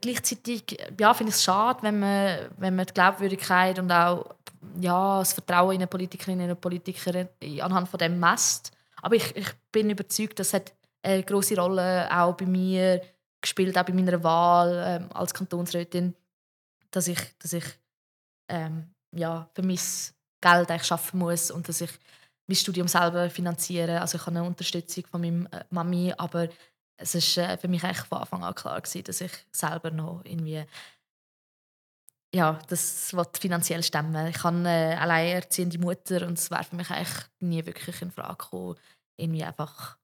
Gleichzeitig 0.02 0.78
ja, 1.00 1.14
finde 1.14 1.30
ich 1.30 1.36
es 1.36 1.44
schade, 1.44 1.84
wenn 1.84 2.00
man, 2.00 2.50
wenn 2.58 2.76
man 2.76 2.86
die 2.86 2.94
Glaubwürdigkeit 2.94 3.80
und 3.80 3.92
auch 3.92 4.36
ja, 4.80 5.20
das 5.20 5.34
Vertrauen 5.34 5.76
in 5.76 5.78
eine 5.78 5.88
Politikerin 5.88 6.50
und 6.50 6.62
Politiker 6.62 7.28
anhand 7.62 7.88
von 7.88 7.98
dem 7.98 8.20
messt. 8.20 8.75
Aber 9.06 9.16
ich, 9.16 9.36
ich 9.36 9.54
bin 9.72 9.92
überzeugt, 9.92 10.40
das 10.40 10.52
hat 10.52 10.74
eine 11.04 11.22
große 11.22 11.56
Rolle 11.56 12.10
auch 12.12 12.34
bei 12.34 12.48
mir 12.48 13.04
gespielt, 13.40 13.78
auch 13.78 13.84
bei 13.84 13.94
meiner 13.94 14.24
Wahl 14.24 14.84
ähm, 14.84 15.12
als 15.14 15.32
Kantonsrätin, 15.32 16.16
dass 16.90 17.08
ich, 17.08 17.20
dass 17.38 17.54
ich 17.54 17.66
ähm, 18.50 18.90
ja, 19.12 19.48
für 19.54 19.62
mein 19.62 19.78
Geld 20.42 20.72
eigentlich 20.72 20.86
schaffen 20.86 21.20
muss 21.20 21.52
und 21.52 21.70
dass 21.70 21.82
ich 21.82 21.92
mein 22.48 22.56
Studium 22.56 22.88
selber 22.88 23.30
finanziere. 23.30 24.02
Also 24.02 24.18
ich 24.18 24.26
habe 24.26 24.40
eine 24.40 24.48
Unterstützung 24.48 25.06
von 25.06 25.22
meiner 25.22 25.54
äh, 25.54 25.66
Mami, 25.70 26.12
aber 26.18 26.50
es 26.98 27.14
ist 27.14 27.38
äh, 27.38 27.60
für 27.60 27.68
mich 27.68 27.84
eigentlich 27.84 28.08
von 28.08 28.18
Anfang 28.18 28.44
an 28.44 28.56
klar 28.56 28.82
gewesen, 28.82 29.04
dass 29.04 29.22
ich 29.22 29.32
selber 29.52 29.92
noch 29.92 30.22
irgendwie 30.24 30.66
ja, 32.34 32.60
das 32.70 33.16
finanziell 33.40 33.84
stemmen. 33.84 34.28
Ich 34.28 34.44
habe 34.44 34.58
eine 34.58 35.00
alleinerziehende 35.00 35.78
Mutter 35.78 36.26
und 36.26 36.40
es 36.40 36.50
wäre 36.50 36.64
für 36.64 36.76
mich 36.76 36.90
eigentlich 36.90 37.26
nie 37.40 37.64
wirklich 37.66 38.02
in 38.02 38.12
Frage 38.12 38.38
gekommen, 38.38 38.76
irgendwie 39.18 39.44
einfach 39.44 39.98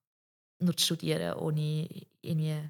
nur 0.62 0.76
zu 0.76 0.86
studieren, 0.86 1.36
ohne 1.38 1.88
irgendwie... 2.22 2.70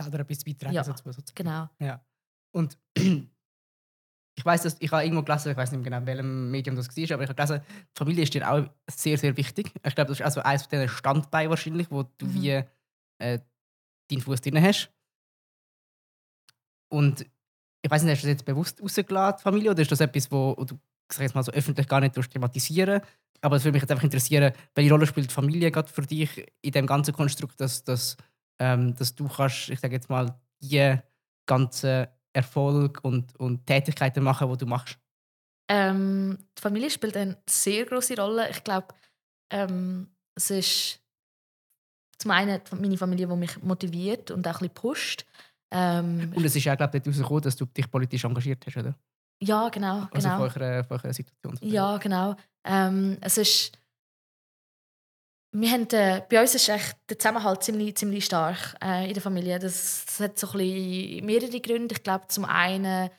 Selber 0.00 0.20
etwas 0.20 0.44
beitragen 0.44 0.74
ja, 0.74 0.94
genau. 1.34 1.68
Ja. 1.78 2.04
Und 2.52 2.78
ich 2.96 4.44
weiß, 4.44 4.62
dass 4.62 4.76
ich 4.80 4.90
habe 4.90 5.04
irgendwo 5.04 5.22
gelesen, 5.22 5.50
ich 5.50 5.56
weiß 5.56 5.72
nicht 5.72 5.80
mehr 5.80 5.84
genau, 5.84 5.98
in 5.98 6.06
welchem 6.06 6.50
Medium 6.50 6.76
das 6.76 6.88
war, 6.88 7.14
aber 7.14 7.22
ich 7.22 7.28
habe 7.28 7.34
gelesen, 7.34 7.60
die 7.68 7.98
Familie 7.98 8.22
ist 8.22 8.32
dir 8.32 8.50
auch 8.50 8.66
sehr, 8.90 9.18
sehr 9.18 9.36
wichtig. 9.36 9.72
Ich 9.74 9.94
glaube, 9.94 10.08
das 10.08 10.20
ist 10.20 10.24
also 10.24 10.40
eines 10.40 10.62
von 10.62 10.70
diesen 10.70 10.88
Standbeinen 10.88 11.50
wahrscheinlich, 11.50 11.90
wo 11.90 12.04
du 12.04 12.26
mhm. 12.26 12.34
wie 12.34 12.64
äh, 13.18 13.40
deinen 14.10 14.22
Fuß 14.22 14.40
drin 14.40 14.62
hast. 14.62 14.90
Und 16.90 17.26
ich 17.82 17.90
weiß 17.90 18.02
nicht, 18.02 18.12
hast 18.12 18.22
du 18.22 18.26
das 18.26 18.32
jetzt 18.32 18.44
bewusst 18.44 18.82
rausgelassen, 18.82 19.42
Familie, 19.42 19.70
oder 19.70 19.82
ist 19.82 19.92
das 19.92 20.00
etwas, 20.00 20.30
wo 20.30 20.54
du 20.54 20.78
sag 21.12 21.22
jetzt 21.22 21.34
mal 21.34 21.42
so 21.42 21.52
öffentlich 21.52 21.88
gar 21.88 22.00
nicht 22.00 22.14
thematisieren 22.14 23.02
aber 23.40 23.56
es 23.56 23.64
würde 23.64 23.74
mich 23.74 23.82
jetzt 23.82 23.90
einfach 23.90 24.04
interessieren, 24.04 24.52
welche 24.74 24.90
Rolle 24.90 25.06
spielt 25.06 25.30
die 25.30 25.34
Familie 25.34 25.70
gerade 25.70 25.90
für 25.90 26.02
dich 26.02 26.46
in 26.60 26.72
dem 26.72 26.86
ganzen 26.86 27.14
Konstrukt, 27.14 27.60
dass, 27.60 27.84
dass, 27.84 28.16
ähm, 28.58 28.94
dass 28.96 29.14
du 29.14 29.28
kannst, 29.28 29.70
ich 29.70 29.80
sage 29.80 29.94
jetzt 29.94 30.10
mal, 30.10 30.38
die 30.62 30.98
ganzen 31.46 32.06
Erfolg 32.32 33.00
und, 33.02 33.34
und 33.38 33.66
Tätigkeiten 33.66 34.22
machen, 34.22 34.50
die 34.50 34.58
du 34.58 34.66
machst? 34.66 34.98
Ähm, 35.68 36.38
die 36.58 36.62
Familie 36.62 36.90
spielt 36.90 37.16
eine 37.16 37.36
sehr 37.48 37.86
große 37.86 38.16
Rolle. 38.16 38.50
Ich 38.50 38.62
glaube, 38.62 38.88
ähm, 39.50 40.08
es 40.34 40.50
ist 40.50 41.00
zum 42.18 42.32
einen 42.32 42.60
meine 42.78 42.96
Familie, 42.96 43.26
die 43.26 43.36
mich 43.36 43.62
motiviert 43.62 44.30
und 44.30 44.46
auch 44.46 44.60
ein 44.60 44.68
bisschen 44.68 44.74
pusht. 44.74 45.26
Ähm, 45.70 46.32
und 46.34 46.44
es 46.44 46.56
ist 46.56 46.64
ja, 46.64 46.74
glaube 46.74 46.98
ich, 46.98 47.04
herausgekommen, 47.04 47.42
dass 47.42 47.56
du 47.56 47.66
dich 47.66 47.90
politisch 47.90 48.24
engagiert 48.24 48.64
hast, 48.66 48.76
oder? 48.76 48.94
Ja, 49.42 49.68
genau. 49.68 50.06
Also 50.10 50.28
genau. 50.28 50.48
von 50.48 50.62
eurer, 50.62 50.84
von 50.84 50.98
eurer 50.98 51.12
Situation. 51.12 51.56
Ja, 51.62 51.96
genau. 51.98 52.36
Ähm, 52.64 53.16
es 53.20 53.38
ist 53.38 53.72
wir 55.52 55.70
haben, 55.70 55.88
äh, 55.90 56.22
bei 56.28 56.40
uns 56.40 56.54
ist 56.54 56.68
echt 56.68 56.96
der 57.08 57.18
Zusammenhalt 57.18 57.64
ziemlich, 57.64 57.96
ziemlich 57.96 58.24
stark 58.24 58.76
äh, 58.82 59.08
in 59.08 59.14
der 59.14 59.22
Familie. 59.22 59.58
Das, 59.58 60.04
das, 60.06 60.20
hat 60.20 60.38
so 60.38 60.48
ein 60.52 61.24
mehrere 61.24 61.60
Gründe. 61.60 61.96
Ich 61.96 62.02
glaube, 62.04 62.28
zum 62.28 62.44
einen 62.44 63.10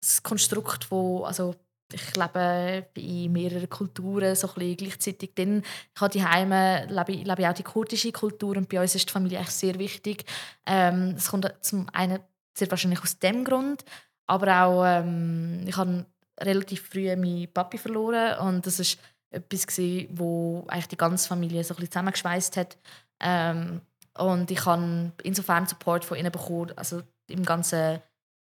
das 0.00 0.22
Konstrukt, 0.22 0.90
wo 0.90 1.24
also 1.24 1.54
ich 1.92 2.16
lebe 2.16 2.86
in 2.94 3.32
mehreren 3.32 3.68
Kulturen 3.68 4.34
so 4.34 4.48
ein 4.56 4.76
gleichzeitig 4.76 5.34
drin. 5.34 5.62
Ich 5.94 6.00
habe 6.00 6.12
die 6.12 6.24
Heime 6.24 6.86
lebe, 6.86 7.22
lebe 7.22 7.48
auch 7.48 7.54
die 7.54 7.62
kurdische 7.62 8.12
Kultur 8.12 8.56
und 8.56 8.68
bei 8.68 8.80
uns 8.80 8.94
ist 8.94 9.08
die 9.08 9.12
Familie 9.12 9.38
echt 9.38 9.52
sehr 9.52 9.78
wichtig. 9.78 10.24
Ähm, 10.66 11.14
das 11.14 11.28
kommt 11.28 11.52
zum 11.60 11.86
einen 11.90 12.20
sehr 12.56 12.70
wahrscheinlich 12.70 13.02
aus 13.02 13.18
dem 13.18 13.44
Grund, 13.44 13.84
aber 14.26 14.64
auch 14.64 14.84
ähm, 14.84 15.64
ich 15.66 15.76
habe 15.76 16.06
relativ 16.40 16.88
früh 16.88 17.14
meinen 17.16 17.52
Papi 17.52 17.78
verloren 17.78 18.38
und 18.38 18.66
das 18.66 18.80
ist 18.80 18.98
etwas 19.30 19.66
gewesen, 19.66 20.08
wo 20.12 20.64
eigentlich 20.68 20.88
die 20.88 20.96
ganze 20.96 21.28
Familie 21.28 21.62
so 21.64 21.74
ein 21.74 21.76
bisschen 21.76 21.92
zusammengeschweißt 21.92 22.56
hat. 22.56 22.76
Ähm, 23.20 23.80
und 24.16 24.50
ich 24.50 24.64
habe 24.64 25.12
insofern 25.22 25.66
Support 25.66 26.04
von 26.04 26.16
ihnen 26.16 26.30
bekommen, 26.30 26.72
also 26.76 27.02
im 27.28 27.44
ganzen 27.44 28.00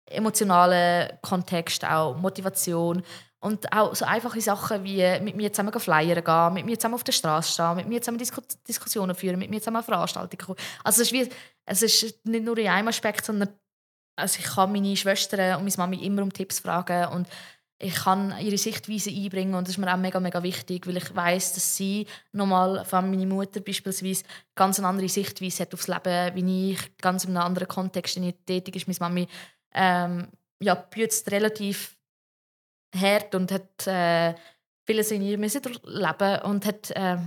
emotionalen 0.08 1.18
Kontext, 1.22 1.84
auch 1.84 2.16
Motivation 2.16 3.02
und 3.40 3.72
auch 3.72 3.94
so 3.94 4.04
einfache 4.04 4.40
Sachen 4.40 4.84
wie 4.84 5.04
mit 5.20 5.36
mir 5.36 5.52
zusammen 5.52 5.78
flyern 5.78 6.24
gehen, 6.24 6.54
mit 6.54 6.66
mir 6.66 6.78
zusammen 6.78 6.94
auf 6.94 7.04
der 7.04 7.12
Straße 7.12 7.52
stehen, 7.52 7.76
mit 7.76 7.88
mir 7.88 8.00
zusammen 8.00 8.18
Disku 8.18 8.40
Diskussionen 8.66 9.14
führen, 9.14 9.38
mit 9.38 9.50
mir 9.50 9.60
zusammen 9.60 9.78
an 9.78 9.84
Veranstaltungen 9.84 10.38
kommen. 10.38 10.58
Also 10.84 11.02
es 11.02 11.08
ist, 11.08 11.12
wie, 11.12 11.28
es 11.64 11.82
ist 11.82 12.24
nicht 12.24 12.44
nur 12.44 12.56
in 12.58 12.68
einem 12.68 12.88
Aspekt, 12.88 13.24
sondern 13.24 13.48
also 14.16 14.38
ich 14.40 14.46
kann 14.46 14.72
meine 14.72 14.96
Schwestern 14.96 15.56
und 15.56 15.64
meine 15.64 15.76
Mami 15.76 16.04
immer 16.04 16.22
um 16.22 16.32
Tipps 16.32 16.60
fragen 16.60 17.12
und 17.12 17.28
ich 17.78 17.94
kann 17.94 18.34
ihre 18.40 18.56
Sichtweise 18.56 19.10
einbringen 19.10 19.54
und 19.54 19.68
das 19.68 19.74
ist 19.74 19.78
mir 19.78 19.92
auch 19.92 19.98
mega, 19.98 20.18
mega 20.18 20.42
wichtig, 20.42 20.86
weil 20.86 20.96
ich 20.96 21.14
weiß, 21.14 21.52
dass 21.52 21.76
sie 21.76 22.06
nochmal, 22.32 22.84
vor 22.86 23.00
allem 23.00 23.10
meine 23.10 23.26
Mutter 23.26 23.60
beispielsweise, 23.60 24.24
ganz 24.54 24.78
eine 24.78 24.88
andere 24.88 25.10
Sichtweise 25.10 25.62
hat 25.62 25.74
aufs 25.74 25.88
Leben, 25.88 26.34
wie 26.34 26.72
ich, 26.72 26.96
ganz 26.98 27.24
in 27.24 27.36
einem 27.36 27.46
anderen 27.46 27.68
Kontext 27.68 28.16
in 28.16 28.32
tätig 28.46 28.76
ist. 28.76 28.88
Meine 28.88 29.00
Mami 29.00 29.28
ähm, 29.74 30.28
ja, 30.60 30.74
büßt 30.74 31.30
relativ 31.30 31.96
hart 32.94 33.34
und 33.34 33.52
hat 33.52 33.86
äh, 33.86 34.34
vieles 34.86 35.10
in 35.10 35.20
ihr 35.20 35.36
müssen 35.36 35.60
leben 35.84 36.42
und 36.42 36.64
hat 36.64 36.90
äh, 36.92 37.18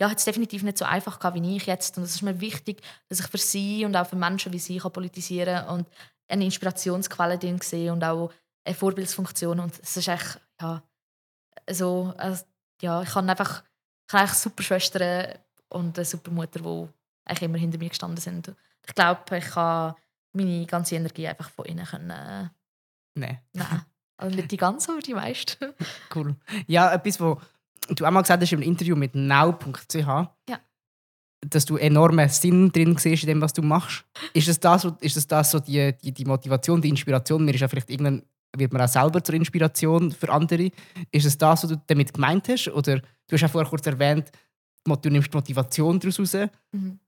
ja, 0.00 0.10
hat 0.10 0.18
es 0.18 0.24
definitiv 0.24 0.64
nicht 0.64 0.78
so 0.78 0.84
einfach 0.84 1.18
gehabt 1.18 1.40
wie 1.40 1.56
ich 1.56 1.66
jetzt. 1.66 1.96
Und 1.96 2.04
es 2.04 2.16
ist 2.16 2.22
mir 2.22 2.40
wichtig, 2.40 2.82
dass 3.08 3.20
ich 3.20 3.26
für 3.26 3.38
sie 3.38 3.84
und 3.84 3.94
auch 3.96 4.06
für 4.06 4.16
Menschen 4.16 4.52
wie 4.52 4.58
sie 4.58 4.78
kann 4.78 4.92
politisieren 4.92 5.66
und 5.68 5.86
eine 6.28 6.44
Inspirationsquelle 6.44 7.38
drin 7.38 7.60
sehe 7.60 7.92
und 7.92 8.02
auch 8.02 8.32
eine 8.64 8.74
Vorbildsfunktion. 8.74 9.60
Und 9.60 9.78
es 9.82 9.96
ist 9.96 10.08
echt, 10.08 10.40
ja, 10.60 10.82
so, 11.70 12.14
also, 12.16 12.44
ja, 12.80 13.02
ich 13.02 13.14
habe 13.14 13.28
einfach 13.28 13.62
ich 14.08 14.14
habe 14.14 14.28
super 14.32 14.62
Schwestern 14.62 15.38
und 15.68 15.98
eine 15.98 16.04
super 16.04 16.30
Mutter, 16.30 16.60
die 16.60 16.88
eigentlich 17.24 17.42
immer 17.42 17.58
hinter 17.58 17.78
mir 17.78 17.88
gestanden 17.88 18.18
sind. 18.20 18.54
Ich 18.86 18.94
glaube, 18.94 19.38
ich 19.38 19.46
kann 19.46 19.94
meine 20.32 20.66
ganze 20.66 20.96
Energie 20.96 21.26
einfach 21.26 21.50
von 21.50 21.64
ihnen 21.64 21.86
können, 21.86 22.08
Nein. 23.14 23.40
nehmen. 23.52 23.84
Also 24.16 24.36
nicht 24.36 24.52
die 24.52 24.56
ganze, 24.56 24.92
aber 24.92 25.00
die 25.00 25.12
meiste. 25.12 25.74
Cool. 26.14 26.36
Ja, 26.68 26.92
etwas, 26.92 27.18
wo 27.18 27.40
du 27.88 28.06
auch 28.06 28.12
mal 28.12 28.22
gesagt 28.22 28.40
hast 28.40 28.52
im 28.52 28.62
Interview 28.62 28.94
mit 28.94 29.16
now.ch, 29.16 29.96
Ja. 29.96 30.60
Dass 31.50 31.64
du 31.64 31.76
enormen 31.76 32.28
Sinn 32.28 32.70
drin 32.70 32.96
siehst 32.96 33.24
in 33.24 33.28
dem, 33.28 33.40
was 33.40 33.52
du 33.52 33.62
machst. 33.62 34.04
Ist 34.32 34.48
das 34.48 34.60
das, 34.60 34.86
ist 35.00 35.16
das, 35.16 35.26
das 35.26 35.50
so 35.50 35.60
die, 35.60 35.94
die, 36.02 36.12
die 36.12 36.24
Motivation, 36.24 36.80
die 36.80 36.88
Inspiration? 36.88 37.44
Mir 37.44 37.54
ist 37.54 37.60
ja 37.60 37.68
vielleicht 37.68 37.90
irgendwann 37.90 38.22
wird 38.56 38.72
man 38.72 38.82
auch 38.82 38.88
selber 38.88 39.22
zur 39.22 39.34
Inspiration 39.34 40.12
für 40.12 40.30
andere. 40.30 40.70
Ist 41.10 41.26
es 41.26 41.36
das, 41.36 41.64
was 41.64 41.70
du 41.70 41.82
damit 41.86 42.12
gemeint 42.12 42.48
hast? 42.48 42.68
Oder 42.68 42.98
du 43.00 43.32
hast 43.32 43.40
ja 43.40 43.48
vorher 43.48 43.68
kurz 43.68 43.86
erwähnt, 43.86 44.30
du 44.84 45.10
nimmst 45.10 45.32
die 45.32 45.36
Motivation 45.36 45.98
daraus 45.98 46.20
raus. 46.20 46.48
Mhm. 46.72 46.98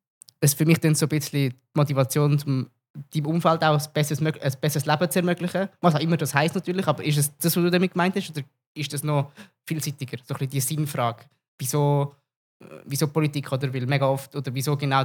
Ist 0.41 0.59
für 0.59 0.67
mich 0.67 0.79
dann 0.79 0.95
so 0.95 1.07
ein 1.07 1.09
bisschen 1.09 1.51
die 1.51 1.57
Motivation, 1.75 2.41
um 2.47 2.69
deinem 3.13 3.27
Umfeld 3.27 3.63
auch 3.63 3.79
ein 3.79 3.93
besseres, 3.93 4.21
ein 4.21 4.53
besseres 4.61 4.87
Leben 4.87 5.11
zu 5.11 5.19
ermöglichen. 5.19 5.69
Was 5.81 5.95
auch 5.95 6.01
immer 6.01 6.17
das 6.17 6.35
heisst 6.35 6.55
natürlich, 6.55 6.87
aber 6.87 7.05
ist 7.05 7.19
es 7.19 7.37
das, 7.37 7.57
was 7.57 7.63
du 7.63 7.71
damit 7.71 7.93
gemeint 7.93 8.17
hast? 8.17 8.31
Oder 8.31 8.43
ist 8.75 8.93
das 8.93 9.03
noch 9.03 9.33
vielseitiger? 9.67 10.19
So 10.19 10.35
ein 10.35 10.39
bisschen 10.39 10.51
die 10.51 10.61
Sinnfrage. 10.61 11.25
Wieso, 11.59 12.15
wieso 12.85 13.09
Politik? 13.09 13.51
Oder 13.53 13.73
weil 13.73 13.87
mega 13.87 14.07
oft, 14.07 14.35
oder 14.37 14.53
wieso 14.55 14.77
genau 14.77 15.05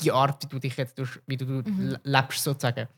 die 0.00 0.12
Art, 0.12 0.44
wie 0.44 0.48
du 0.48 0.58
dich 0.58 0.76
jetzt 0.76 0.98
durch, 0.98 1.18
wie 1.26 1.36
du 1.36 1.44
Mhm. 1.46 1.88
le- 1.90 2.00
lebst, 2.04 2.42
sozusagen. 2.42 2.88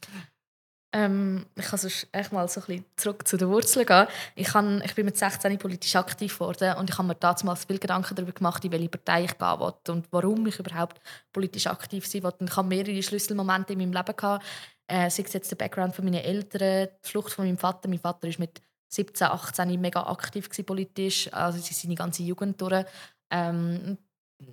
Ähm, 0.95 1.45
ich 1.55 1.67
kann 1.67 1.79
sonst 1.79 2.09
echt 2.13 2.33
mal 2.33 2.49
so 2.49 2.61
ein 2.63 2.67
bisschen 2.67 2.85
zurück 2.97 3.29
zu 3.29 3.37
den 3.37 3.49
Wurzeln 3.49 3.85
gehen. 3.85 4.07
Ich, 4.35 4.47
kann, 4.49 4.81
ich 4.83 4.95
bin 4.95 5.05
mit 5.05 5.19
16 5.19 5.59
politisch 5.59 5.95
aktiv 5.97 6.33
geworden 6.39 6.77
und 6.79 6.89
ich 6.89 6.97
habe 6.97 7.07
mir 7.07 7.15
damals 7.15 7.67
viel 7.67 7.79
Gedanken 7.79 8.15
darüber 8.15 8.33
gemacht, 8.33 8.65
in 8.65 8.73
welche 8.73 8.89
Partei 8.89 9.25
ich 9.25 9.37
gehen 9.37 9.61
will 9.61 9.75
und 9.89 10.07
warum 10.11 10.47
ich 10.47 10.59
überhaupt 10.59 10.99
politisch 11.31 11.67
aktiv 11.67 12.07
sein 12.07 12.23
will. 12.23 12.33
Und 12.41 12.49
ich 12.51 12.57
habe 12.57 12.67
mehrere 12.67 13.03
Schlüsselmomente 13.03 13.75
in 13.75 13.81
meinem 13.81 13.93
Leben 13.93 14.17
gehabt. 14.17 14.45
Äh, 14.91 15.11
sei 15.11 15.25
es 15.25 15.35
jetzt 15.35 15.51
der 15.51 15.57
Background 15.57 15.95
von 15.95 16.07
meinen 16.07 16.25
Eltern, 16.25 16.89
die 17.05 17.09
Flucht 17.09 17.35
von 17.35 17.45
meinem 17.45 17.59
Vater. 17.59 17.87
Mein 17.91 17.99
Vater 17.99 18.27
ist 18.27 18.39
mit 18.39 18.63
17, 18.91 19.27
18 19.27 19.79
mega 19.79 20.03
aktiv 20.07 20.49
gewesen, 20.49 20.65
politisch, 20.65 21.31
also 21.35 21.59
seine 21.61 21.95
ganze 21.97 22.23
Jugend 22.23 22.59
durch. 22.63 22.87
Ähm, 23.31 23.99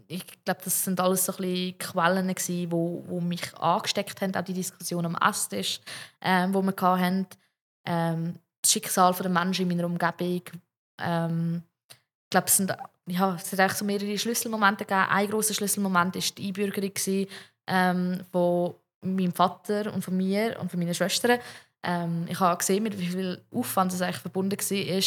ich 0.08 0.26
glaube, 0.44 0.62
das 0.64 0.84
sind 0.84 1.00
alles 1.00 1.26
so 1.26 1.34
ein 1.38 1.78
Quellen, 1.78 2.34
die 2.48 2.72
wo, 2.72 3.04
wo 3.08 3.22
mich 3.22 3.56
angesteckt 3.56 4.20
haben, 4.22 4.36
auch 4.36 4.42
die 4.42 4.54
Diskussion 4.54 5.06
am 5.06 5.16
Esstisch, 5.16 5.80
ähm, 6.22 6.54
wo 6.54 6.62
wir 6.62 6.76
hatten. 6.76 7.28
Ähm, 7.86 8.40
das 8.62 8.72
Schicksal 8.72 9.14
der 9.14 9.30
Menschen 9.30 9.70
in 9.70 9.78
meiner 9.78 9.86
Umgebung. 9.86 10.42
Ähm, 11.00 11.64
ich 11.90 12.30
glaube, 12.32 12.48
es 12.48 12.58
sind, 12.58 12.76
ja, 13.08 13.36
es 13.36 13.58
hat 13.58 13.78
so 13.78 13.86
mehrere 13.86 14.18
Schlüsselmomente 14.18 14.86
gegeben. 14.86 15.08
Ein 15.10 15.30
großer 15.30 15.54
Schlüsselmoment 15.54 16.16
war 16.16 16.22
die 16.22 16.48
Einbürgerung 16.48 16.92
ähm, 17.68 18.22
von 18.32 18.76
meinem 19.02 19.34
Vater 19.34 19.94
und 19.94 20.04
von 20.04 20.18
mir 20.18 20.60
und 20.60 20.72
von 20.72 20.80
meinen 20.80 20.96
Schwestern. 20.96 21.40
Ähm, 21.84 22.26
ich 22.28 22.40
habe 22.40 22.58
gesehen, 22.58 22.82
mit 22.82 22.98
wie 23.00 23.08
viel 23.08 23.42
Aufwand 23.52 23.94
es 23.94 24.02
eigentlich 24.02 24.18
verbunden 24.18 24.58
war, 24.58 25.04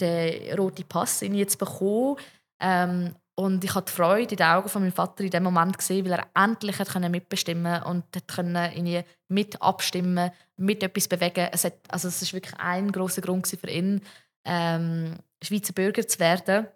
den 0.00 0.58
roten 0.58 0.84
Pass 0.84 1.22
ich 1.22 1.32
jetzt 1.32 1.58
bekommen. 1.58 2.16
Ähm, 2.62 3.14
und 3.34 3.64
ich 3.64 3.74
habe 3.74 3.86
die 3.86 3.92
Freude 3.92 4.30
in 4.30 4.36
den 4.36 4.46
Augen 4.46 4.68
von 4.68 4.82
meinem 4.82 4.92
Vater 4.92 5.24
in 5.24 5.30
dem 5.30 5.42
Moment 5.42 5.76
gesehen, 5.78 6.04
weil 6.04 6.12
er 6.12 6.26
endlich 6.34 6.78
hat 6.78 6.90
können 6.90 7.10
mitbestimmen 7.10 7.82
und 7.82 8.04
hat 8.14 8.28
können 8.28 8.72
irgendwie 8.72 9.02
mit 9.28 9.60
abstimmen, 9.60 10.30
mit 10.56 10.82
etwas 10.82 11.08
bewegen. 11.08 11.48
Es 11.50 11.64
hat, 11.64 11.74
also 11.88 12.08
es 12.08 12.20
ist 12.22 12.34
wirklich 12.34 12.54
ein 12.60 12.92
großer 12.92 13.22
Grund 13.22 13.46
für 13.46 13.70
ihn, 13.70 14.02
ähm, 14.44 15.18
Schweizer 15.42 15.72
Bürger 15.72 16.06
zu 16.06 16.20
werden. 16.20 16.68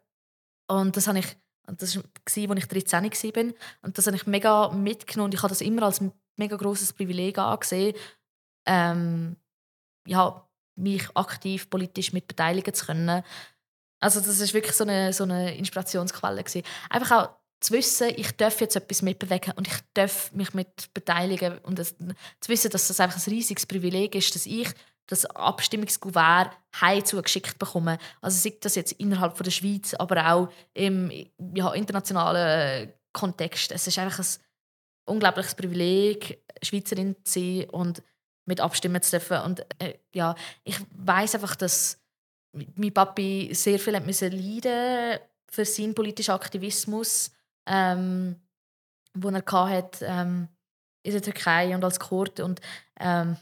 Und 0.67 0.97
das 0.97 1.07
habe 1.07 1.19
ich, 1.19 1.37
das 1.67 1.97
war, 1.97 2.05
als 2.51 2.59
ich 2.59 2.69
13 2.69 3.05
war. 3.05 3.55
Und 3.83 3.99
das 3.99 4.07
habe 4.07 4.17
ich 4.17 4.27
mega 4.27 4.71
mitgenommen. 4.71 5.33
Ich 5.33 5.43
habe 5.43 5.51
das 5.51 5.61
immer 5.61 5.83
als 5.83 6.03
mega 6.37 6.57
großes 6.57 6.95
Privileg 6.95 7.39
angesehen, 7.39 7.95
ähm, 8.67 9.37
ja, 10.07 10.49
mich 10.77 11.09
aktiv 11.15 11.71
politisch 11.71 12.13
mit 12.13 12.27
beteiligen 12.27 12.75
zu 12.75 12.87
können. 12.87 13.23
Also 14.01 14.21
das 14.21 14.41
ist 14.41 14.55
wirklich 14.55 14.75
so 14.75 14.85
eine, 14.85 15.13
so 15.13 15.25
eine 15.25 15.57
Inspirationsquelle 15.57 16.43
gewesen. 16.43 16.63
Einfach 16.91 17.11
auch 17.13 17.29
zu 17.61 17.73
wissen, 17.73 18.13
ich 18.17 18.37
darf 18.37 18.61
jetzt 18.61 18.77
etwas 18.77 19.03
mitbewegen 19.03 19.55
und 19.57 19.67
ich 19.67 19.75
darf 19.95 20.31
mich 20.33 20.53
mit 20.55 20.93
beteiligen 20.93 21.59
und 21.59 21.79
das, 21.79 21.95
zu 22.41 22.49
wissen, 22.49 22.71
dass 22.71 22.89
das 22.89 23.01
einfach 23.01 23.19
ein 23.19 23.31
riesiges 23.31 23.67
Privileg 23.67 24.15
ist, 24.15 24.35
dass 24.35 24.47
ich 24.47 24.69
das 25.07 25.25
Abstimmungskuvert 25.25 26.51
heim 26.81 27.05
zugeschickt 27.05 27.59
bekomme. 27.59 27.99
Also 28.21 28.39
sei 28.39 28.57
das 28.61 28.75
jetzt 28.75 28.93
innerhalb 28.93 29.37
von 29.37 29.45
der 29.45 29.53
Schweiz, 29.53 29.95
aber 29.95 30.33
auch 30.33 30.49
im 30.75 31.11
ja, 31.55 31.73
internationalen 31.73 32.93
Kontext. 33.13 33.73
Es 33.73 33.87
ist 33.87 33.99
einfach 33.99 34.19
ein 34.19 34.27
unglaubliches 35.07 35.55
Privileg, 35.55 36.43
Schweizerin 36.63 37.17
zu 37.25 37.41
sein 37.41 37.71
und 37.71 38.03
mit 38.47 38.61
abstimmen 38.61 39.01
zu 39.01 39.13
dürfen. 39.13 39.39
Und 39.43 39.61
äh, 39.81 39.95
ja, 40.13 40.35
ich 40.65 40.79
weiß 40.91 41.37
einfach, 41.37 41.57
dass 41.57 41.99
mein 42.75 42.93
Papi 42.93 43.51
sehr 43.53 43.79
viel 43.79 44.01
müssen 44.01 44.33
leiden 44.33 45.21
für 45.49 45.65
seinen 45.65 45.95
politischen 45.95 46.33
Aktivismus, 46.35 47.31
ähm, 47.67 48.37
den 49.15 49.35
er 49.35 49.69
hatte, 49.69 50.05
ähm, 50.05 50.49
in 51.03 51.13
der 51.13 51.23
Türkei 51.23 51.75
und 51.75 51.85
als 51.85 52.01
Kurd. 52.01 52.41
Und 52.41 52.61
ähm, 52.99 53.37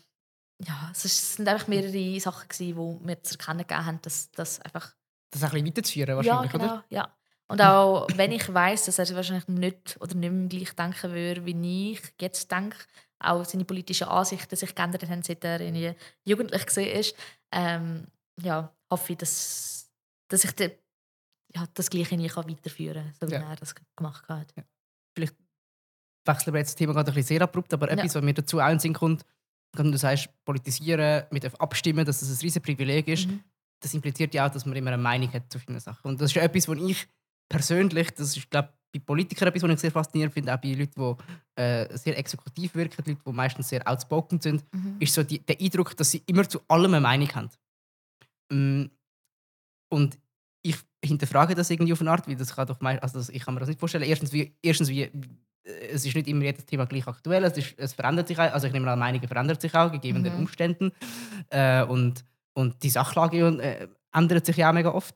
ja, 0.62 0.90
es 0.92 1.35
sind 1.37 1.48
einfach 1.48 1.66
mehrere 1.66 2.20
Sachen, 2.20 2.48
gewesen, 2.48 3.00
die 3.00 3.07
mir 3.07 3.22
zu 3.22 3.38
erkennen 3.38 3.59
gegeben 3.59 3.87
haben, 3.87 4.03
dass 4.03 4.31
das 4.33 4.61
einfach 4.61 4.94
Das 5.31 5.42
ein 5.42 5.50
bisschen 5.50 5.66
weiterzuführen, 5.66 6.11
ja, 6.11 6.16
wahrscheinlich, 6.16 6.53
genau, 6.53 6.64
oder? 6.64 6.85
ja. 6.90 7.16
Und 7.46 7.61
auch 7.61 8.09
wenn 8.16 8.33
ich 8.33 8.53
weiß, 8.53 8.87
dass 8.87 8.98
er 8.98 9.16
wahrscheinlich 9.16 9.48
nicht 9.48 9.98
oder 10.00 10.14
nicht 10.14 10.33
mehr 10.33 10.48
gleich 10.48 10.74
denken 10.74 11.12
würde, 11.12 11.44
wie 11.44 11.92
ich 11.92 12.00
jetzt 12.20 12.50
denke, 12.50 12.77
auch 13.18 13.44
seine 13.44 13.64
politischen 13.64 14.09
Ansichten 14.09 14.57
sich 14.57 14.74
geändert 14.74 15.09
haben, 15.09 15.22
seit 15.22 15.44
er 15.44 15.61
irgendwie 15.61 15.94
jugendlich 16.24 16.66
gesehen 16.66 16.98
ist, 16.98 17.14
ähm, 17.53 18.07
ja, 18.40 18.75
hoffe 18.90 19.12
ich, 19.12 19.18
dass, 19.18 19.90
dass 20.29 20.44
ich 20.44 20.53
de, 20.53 20.77
ja, 21.55 21.64
das 21.75 21.90
Gleiche 21.90 22.16
nie 22.16 22.29
kann 22.29 22.49
weiterführen 22.49 23.05
kann, 23.05 23.14
so 23.20 23.29
wie 23.29 23.33
Ja. 23.35 23.51
er 23.51 23.57
das 23.57 23.75
gemacht 23.97 24.29
hat. 24.29 24.53
wechseln 26.27 26.55
wir 26.55 26.59
jetzt 26.61 26.70
das 26.70 26.77
Thema 26.77 26.94
gerade 26.94 27.11
ein 27.11 27.14
bisschen 27.14 27.29
sehr 27.37 27.42
abrupt, 27.42 27.73
aber 27.75 27.88
Ja. 27.88 27.94
etwas, 27.99 28.14
was 28.14 28.23
mir 28.25 28.33
dazu 28.35 28.59
auch 28.61 28.70
in 28.70 28.79
Sinn 28.79 28.94
kommt, 28.94 29.25
wenn 29.77 29.92
du 29.92 29.99
sagst, 29.99 30.31
politisieren, 30.44 31.25
mit 31.31 31.44
Abstimmen, 31.61 32.05
dass 32.07 32.20
das 32.20 32.29
ein 32.31 32.40
riesiges 32.40 32.62
Privileg 32.62 33.09
ist, 33.09 33.29
Mhm. 33.29 33.42
das 33.81 33.92
impliziert 33.92 34.33
ja 34.33 34.47
auch, 34.47 34.51
dass 34.51 34.64
man 34.64 34.75
immer 34.77 34.92
eine 34.92 35.03
Meinung 35.03 35.31
hat 35.33 35.51
zu 35.53 35.59
vielen 35.59 35.81
Sachen. 35.81 36.09
Und 36.09 36.20
das 36.20 36.31
ist 36.31 36.35
ja 36.37 36.42
etwas, 36.42 36.66
was 36.68 36.79
ich 36.79 37.07
persönlich, 37.49 38.11
das 38.12 38.37
ist, 38.37 38.51
glaube 38.51 38.70
bei 38.92 39.01
Politikern 39.01 39.49
etwas, 39.49 39.62
was 39.64 39.70
ich 39.73 39.81
sehr 39.81 39.90
faszinierend 39.90 40.33
finde, 40.33 40.55
auch 40.55 40.61
bei 40.61 40.73
Leuten, 40.73 41.16
die 41.57 41.61
äh, 41.61 41.99
sehr 41.99 42.16
exekutiv 42.16 42.75
wirken, 42.77 43.03
Leute, 43.05 43.20
die 43.27 43.33
meistens 43.33 43.68
sehr 43.68 43.87
outspoken 43.87 44.40
sind, 44.40 44.64
Mhm. 44.73 44.97
ist 45.01 45.12
so 45.12 45.23
die, 45.25 45.40
der 45.40 45.61
Eindruck, 45.61 45.97
dass 45.97 46.12
sie 46.12 46.23
immer 46.27 46.49
zu 46.49 46.61
allem 46.68 46.94
eine 46.94 47.01
Meinung 47.01 47.29
haben. 47.35 47.51
Mm, 48.50 48.85
Und 49.90 50.18
ich 50.62 50.76
hinterfrage 51.04 51.54
das 51.54 51.70
irgendwie 51.70 51.92
auf 51.92 52.00
eine 52.00 52.11
Art, 52.11 52.26
wie 52.26 52.37
das 52.37 52.54
kann 52.54 52.66
doch 52.66 52.80
mei- 52.80 53.00
also 53.02 53.18
das, 53.18 53.28
ich 53.28 53.44
kann 53.44 53.54
mir 53.54 53.61
das 53.61 53.68
nicht 53.68 53.78
vorstellen. 53.80 54.04
Erstens, 54.04 54.33
wie, 54.33 54.57
erstens 54.62 54.88
wie, 54.88 55.02
äh, 55.02 55.11
es 55.92 56.04
ist 56.04 56.14
nicht 56.14 56.26
immer 56.28 56.44
jedes 56.44 56.64
Thema 56.66 56.87
gleich 56.87 57.07
aktuell, 57.07 57.44
es, 57.44 57.57
ist, 57.59 57.74
es 57.78 57.92
verändert 57.92 58.28
sich 58.28 58.38
auch, 58.38 58.52
also 58.52 58.66
ich 58.66 58.72
nehme 58.72 58.90
an, 58.90 58.98
Meinungen 58.98 59.28
verändert 59.28 59.61
sich 59.61 59.74
auch, 59.74 59.92
gegeben 59.92 60.24
den 60.24 60.33
Mhm. 60.35 60.40
Umständen. 60.40 60.92
Äh, 61.50 61.85
und, 61.85 62.24
und 62.54 62.83
die 62.83 62.88
Sachlage 62.90 63.38
äh, 63.61 63.88
ändert 64.12 64.46
sich 64.46 64.57
ja 64.57 64.70
auch 64.70 64.74
mega 64.74 64.90
oft. 64.90 65.14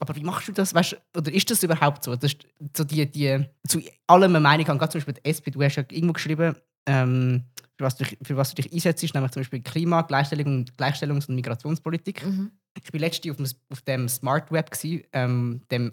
Aber 0.00 0.16
wie 0.16 0.22
machst 0.24 0.48
du 0.48 0.52
das? 0.52 0.72
Weißt, 0.72 0.96
oder 1.14 1.30
ist 1.30 1.50
das 1.50 1.62
überhaupt 1.62 2.04
so? 2.04 2.16
Das 2.16 2.32
ist 2.32 2.46
so 2.74 2.84
die, 2.84 3.04
die, 3.10 3.44
zu 3.68 3.80
allem 4.06 4.30
eine 4.34 4.40
Meinung 4.40 4.66
haben. 4.66 4.78
Gerade 4.78 4.92
zum 4.92 4.98
Beispiel 5.00 5.14
die 5.22 5.24
SP, 5.28 5.50
du 5.50 5.62
hast 5.62 5.76
ja 5.76 5.84
irgendwo 5.90 6.14
geschrieben, 6.14 6.56
ähm, 6.86 7.44
für, 7.76 7.84
was 7.84 7.96
du, 7.96 8.04
dich- 8.04 8.18
für 8.22 8.36
was 8.36 8.54
du 8.54 8.62
dich 8.62 8.72
einsetzt, 8.72 9.02
nämlich 9.14 9.32
zum 9.32 9.40
Beispiel 9.40 9.60
Klima, 9.62 10.02
Gleichstellung, 10.02 10.64
Gleichstellungs- 10.76 11.28
und 11.28 11.34
Migrationspolitik. 11.36 12.24
Mhm. 12.26 12.50
Ich 12.82 12.92
war 12.92 13.00
letztens 13.00 13.30
auf 13.30 13.36
dem, 13.36 13.46
auf 13.72 13.82
dem 13.82 14.08
Smart 14.08 14.50
Web, 14.52 14.70
gewesen, 14.70 15.02
ähm, 15.12 15.62
dem, 15.70 15.90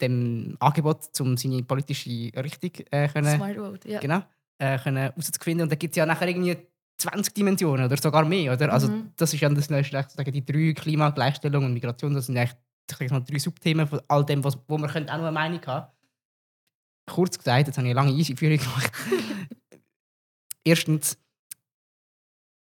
dem 0.00 0.56
Angebot, 0.60 1.08
um 1.20 1.36
seine 1.36 1.62
politische 1.62 2.30
Richtung 2.36 2.70
äh, 2.90 3.08
können, 3.08 3.36
Smart 3.36 3.56
Road, 3.58 3.84
ja. 3.84 4.00
genau, 4.00 4.22
äh, 4.58 4.78
können 4.78 4.96
herauszufinden. 4.98 5.62
Und 5.64 5.72
da 5.72 5.76
gibt 5.76 5.92
es 5.92 5.96
ja 5.96 6.06
nachher 6.06 6.28
irgendwie 6.28 6.56
20 6.98 7.32
Dimensionen 7.34 7.86
oder 7.86 7.96
sogar 7.96 8.24
mehr. 8.24 8.52
Oder? 8.52 8.72
Also, 8.72 8.88
Mhm. 8.88 9.12
das 9.16 9.32
ist 9.32 9.40
ja 9.40 9.48
das, 9.48 9.68
sozusagen 10.02 10.32
die 10.32 10.44
drei 10.44 10.72
Klima, 10.72 11.10
Gleichstellung 11.10 11.64
und 11.64 11.72
Migration. 11.72 12.14
Das 12.14 12.26
sind 12.26 12.34
sag 12.90 13.10
mal, 13.10 13.20
drei 13.20 13.38
Subthemen 13.38 13.86
von 13.86 14.00
all 14.08 14.24
dem, 14.24 14.42
was, 14.44 14.58
wo 14.66 14.76
man 14.78 14.90
könnte 14.90 15.12
auch 15.12 15.18
noch 15.18 15.24
eine 15.24 15.32
Meinung 15.32 15.64
haben 15.66 15.86
Kurz 17.06 17.38
gesagt, 17.38 17.66
jetzt 17.68 17.78
habe 17.78 17.86
ich 17.88 17.96
eine 17.96 18.06
lange 18.08 18.16
Einführung 18.18 18.58
gemacht. 18.58 18.92
Erstens, 20.68 21.18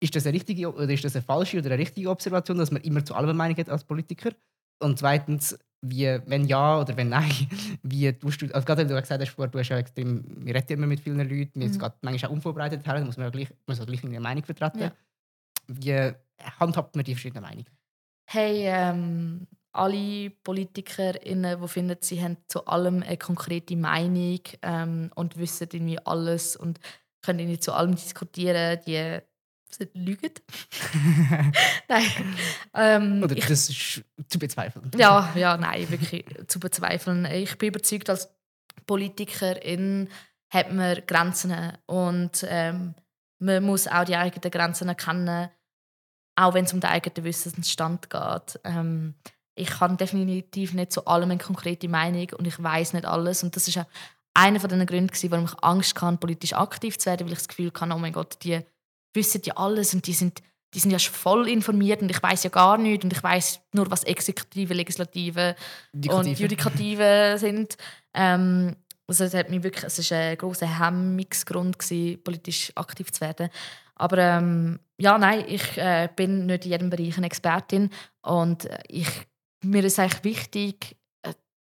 ist 0.01 0.17
das 0.17 0.27
eine 0.27 0.35
richtige 0.35 0.73
oder 0.73 0.89
ist 0.89 1.05
das 1.05 1.15
eine 1.15 1.23
falsche 1.23 1.59
oder 1.59 1.67
eine 1.67 1.79
richtige 1.79 2.09
Observation, 2.09 2.57
dass 2.57 2.71
man 2.71 2.83
immer 2.83 3.05
zu 3.05 3.15
allem 3.15 3.37
Meinung 3.37 3.57
hat 3.59 3.69
als 3.69 3.85
Politiker? 3.85 4.31
Und 4.81 4.99
zweitens, 4.99 5.59
wie, 5.83 6.07
wenn 6.27 6.47
ja 6.47 6.81
oder 6.81 6.97
wenn 6.97 7.11
nein, 7.11 7.31
wie 7.83 8.11
tust 8.15 8.41
du, 8.41 8.47
also 8.47 8.65
gerade 8.65 8.81
wenn 8.81 8.89
du 8.89 8.99
gesagt 8.99 9.21
hast, 9.21 9.29
vorher, 9.31 9.51
du 9.51 9.59
hast 9.59 9.69
ja 9.69 9.77
extrem, 9.77 10.25
wir 10.39 10.55
reden 10.55 10.73
immer 10.73 10.87
mit 10.87 11.01
vielen 11.01 11.19
Leuten, 11.19 11.61
wir 11.61 11.69
mhm. 11.69 11.73
sind 11.73 11.93
manchmal 12.01 12.31
auch 12.31 12.35
unvorbereitet 12.35 12.87
her, 12.87 12.95
da 12.95 13.05
muss 13.05 13.19
man 13.19 13.27
ja 13.27 13.31
gleich, 13.31 13.49
muss 13.67 13.79
ja 13.79 13.85
gleich 13.85 14.03
eine 14.03 14.21
Meinung 14.21 14.45
vertreten. 14.45 14.81
Ja. 14.81 14.93
Wie 15.69 16.13
handhabt 16.59 16.97
man 16.97 17.05
die 17.05 17.15
verschiedenen 17.15 17.43
Meinungen? 17.43 17.67
Hey, 18.27 18.63
ähm, 18.65 19.47
alle 19.73 20.31
PolitikerInnen, 20.31 21.61
die 21.61 21.69
finden, 21.69 21.99
sie 22.01 22.23
haben 22.23 22.39
zu 22.49 22.65
allem 22.67 23.03
eine 23.03 23.19
konkrete 23.19 23.77
Meinung 23.77 24.41
ähm, 24.63 25.11
und 25.15 25.37
wissen 25.37 25.69
irgendwie 25.71 25.99
alles 25.99 26.57
und 26.57 26.81
können 27.23 27.39
irgendwie 27.39 27.61
zu 27.61 27.73
allem 27.73 27.95
diskutieren, 27.95 28.81
die 28.87 29.21
lügen. 29.95 30.33
nein. 31.89 32.37
Ähm, 32.75 33.23
Oder 33.23 33.35
das 33.35 33.71
ist 33.71 34.05
zu 34.29 34.39
bezweifeln. 34.39 34.91
Ja, 34.97 35.33
ja, 35.35 35.57
nein, 35.57 35.89
wirklich 35.91 36.25
zu 36.47 36.61
bezweifeln. 36.61 37.25
Ich 37.27 37.57
bin 37.59 37.69
überzeugt, 37.69 38.11
als 38.11 38.29
Politikerin 38.87 40.09
hat 40.51 40.73
man 40.73 41.01
Grenzen 41.07 41.55
und 41.87 42.45
ähm, 42.49 42.95
man 43.39 43.63
muss 43.63 43.89
auch 43.89 44.05
die 44.05 44.17
eigenen 44.17 44.51
Grenzen 44.51 44.89
erkennen, 44.89 45.51
auch 46.37 46.55
wenn 46.55 46.65
es 46.65 46.73
um 46.73 46.81
den 46.81 46.91
eigenen 46.91 47.25
Wissensstand 47.25 48.11
geht. 48.11 48.61
Ähm, 48.65 49.15
ich 49.55 49.81
habe 49.81 49.97
definitiv 49.97 50.73
nicht 50.73 50.93
zu 50.93 51.07
allem 51.07 51.31
eine 51.31 51.39
konkrete 51.39 51.89
Meinung 51.89 52.29
und 52.39 52.47
ich 52.47 52.63
weiß 52.63 52.95
nicht 52.95 53.05
alles. 53.05 53.43
Und 53.43 53.55
das 53.57 53.69
ist 53.69 53.79
auch 53.79 53.87
einer 54.35 54.61
von 54.61 54.71
den 54.71 54.87
Gründen, 54.87 55.31
warum 55.31 55.47
ich 55.47 55.63
Angst 55.63 56.01
hatte, 56.01 56.17
politisch 56.17 56.53
aktiv 56.55 56.99
zu 56.99 57.07
werden, 57.07 57.27
weil 57.27 57.33
ich 57.33 57.39
das 57.39 57.49
Gefühl 57.49 57.73
hatte, 57.75 57.95
oh 57.95 57.99
mein 57.99 58.13
Gott, 58.13 58.39
die 58.43 58.61
wissen 59.15 59.43
ja 59.45 59.57
alles 59.57 59.95
und 59.95 60.07
die 60.07 60.15
sind, 60.15 60.43
die 60.75 60.79
sind 60.79 60.91
ja 60.91 60.99
voll 60.99 61.49
informiert 61.49 62.01
und 62.01 62.11
ich 62.11 62.23
weiß 62.23 62.45
ja 62.45 62.51
gar 62.51 62.79
nichts 62.79 63.05
und 63.05 63.13
ich 63.13 63.23
weiß 63.23 63.61
nur, 63.73 63.91
was 63.91 64.05
Exekutive, 64.05 64.73
Legislative 64.73 65.55
Judikative. 65.93 66.31
und 66.31 66.39
Judikative 66.39 67.35
sind. 67.39 67.77
Ähm, 68.15 68.77
also 69.07 69.25
es 69.25 69.35
hat 69.35 69.51
mich 69.51 69.63
wirklich, 69.63 69.85
es 69.85 69.99
ist 69.99 70.13
ein 70.13 70.37
großer 70.39 70.79
Hemmungsgrund 70.79 71.79
gewesen, 71.79 72.23
politisch 72.23 72.73
aktiv 72.75 73.13
zu 73.13 73.21
werden. 73.21 73.51
Aber 73.97 74.19
ähm, 74.19 74.81
ja, 74.97 75.19
nein, 75.19 75.45
ich 75.47 75.77
äh, 75.77 76.09
bin 76.15 76.47
nicht 76.47 76.65
in 76.65 76.71
jedem 76.71 76.91
Bereich 76.91 77.19
eine 77.19 77.27
Expertin 77.27 77.91
und 78.23 78.69
ich 78.89 79.09
mir 79.63 79.85
ist 79.85 79.99
eigentlich 79.99 80.25
wichtig, 80.25 80.93
äh, 80.93 81.02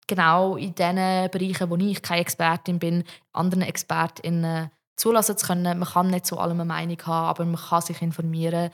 genau 0.07 0.55
in 0.55 0.75
den 0.75 1.29
Bereichen, 1.29 1.69
wo 1.69 1.75
ich 1.75 2.01
keine 2.01 2.21
Expertin 2.21 2.79
bin, 2.79 3.03
anderen 3.33 3.63
Expertinnen 3.63 4.69
zulassen 4.95 5.37
zu 5.37 5.47
können. 5.47 5.79
Man 5.79 5.87
kann 5.87 6.07
nicht 6.07 6.25
zu 6.25 6.37
allem 6.37 6.59
eine 6.59 6.65
Meinung 6.65 6.97
haben, 7.05 7.27
aber 7.27 7.45
man 7.45 7.61
kann 7.61 7.81
sich 7.81 8.01
informieren. 8.01 8.69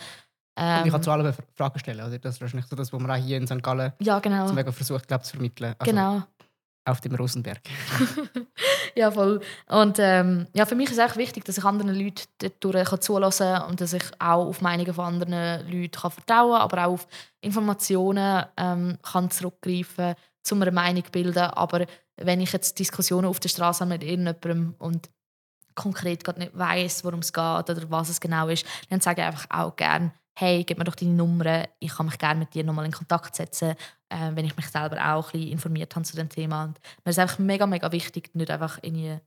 Ähm, 0.58 0.86
ich 0.86 0.92
kann 0.92 1.04
zu 1.04 1.12
allem 1.12 1.34
Fragen 1.56 1.80
stellen. 1.80 2.06
Oder? 2.06 2.20
Das 2.20 2.36
ist 2.36 2.42
wahrscheinlich 2.42 2.68
so 2.68 2.76
das, 2.76 2.92
was 2.92 3.00
man 3.00 3.12
auch 3.12 3.16
hier 3.16 3.38
in 3.38 3.48
St. 3.48 3.64
Gallen 3.64 3.94
ja, 4.00 4.20
genau. 4.20 4.48
zum 4.48 4.56
Beispiel 4.56 4.74
versucht 4.74 5.08
glaub, 5.08 5.24
zu 5.24 5.32
vermitteln. 5.32 5.76
Also 5.78 5.92
genau. 5.92 6.24
Auf 6.84 7.00
dem 7.00 7.14
Rosenberg. 7.14 7.62
ja, 8.96 9.12
voll. 9.12 9.40
Und 9.68 9.98
ähm, 10.00 10.48
ja, 10.56 10.66
für 10.66 10.74
mich 10.74 10.90
ist 10.90 10.98
es 10.98 11.12
auch 11.12 11.16
wichtig, 11.16 11.46
dass 11.46 11.60
ich 11.60 11.64
anderen 11.64 11.94
Leuten 11.94 12.24
dadurch 12.60 12.98
zulassen 13.02 13.54
kann 13.54 13.70
und 13.70 13.82
dass 13.82 13.94
ich 13.94 14.04
auch 14.18 14.48
auf 14.48 14.62
Meinungen 14.62 14.92
von 14.92 15.06
anderen 15.06 15.70
Leuten 15.70 15.92
kann 15.92 16.10
vertrauen 16.10 16.54
kann, 16.54 16.62
aber 16.62 16.88
auch 16.88 16.94
auf 16.94 17.08
Informationen 17.40 18.46
ähm, 18.58 18.98
kann 19.04 19.30
zurückgreifen 19.30 20.16
kann, 20.16 20.16
um 20.50 20.62
eine 20.62 20.72
Meinung 20.72 21.06
zu 21.06 21.12
bilden. 21.12 21.44
Aber 21.44 21.86
wenn 22.18 22.42
ich 22.42 22.54
jetzt 22.54 22.80
Diskussionen 22.80 23.28
auf 23.28 23.40
der 23.40 23.50
Straße 23.50 23.82
habe 23.82 23.94
mit 23.94 24.04
irgendjemandem 24.04 24.76
und 24.80 25.10
konkret 25.76 26.24
gerade 26.24 26.40
nicht 26.40 26.58
weiß, 26.58 27.04
worum 27.04 27.20
es 27.20 27.34
geht 27.34 27.44
oder 27.44 27.90
was 27.90 28.10
es 28.10 28.20
genau 28.20 28.48
ist, 28.48 28.66
dann 28.90 29.00
sage 29.00 29.22
ich 29.22 29.28
einfach 29.28 29.46
auch 29.50 29.76
gerne, 29.76 30.14
hey, 30.38 30.64
gib 30.64 30.78
mir 30.78 30.84
doch 30.86 30.96
deine 30.96 31.14
Nummer, 31.14 31.68
ich 31.80 31.94
kann 31.94 32.08
mich 32.08 32.18
gerne 32.18 32.40
mit 32.40 32.54
dir 32.54 32.64
nochmal 32.64 32.86
in 32.86 32.92
Kontakt 32.92 33.36
setzen, 33.36 33.76
äh, 34.10 34.32
wenn 34.34 34.46
ich 34.46 34.56
mich 34.56 34.68
selber 34.68 34.98
auch 35.14 35.28
ein 35.28 35.32
bisschen 35.32 35.52
informiert 35.52 35.96
habe 35.96 36.06
zu 36.06 36.16
dem 36.16 36.30
Thema. 36.30 36.64
Und 36.64 36.80
mir 37.04 37.12
ist 37.12 37.20
einfach 37.20 37.40
mega, 37.40 37.66
mega 37.68 37.92
wichtig, 37.92 38.32
nicht 38.34 38.50
einfach 38.50 38.80
irgendwie 38.82 39.20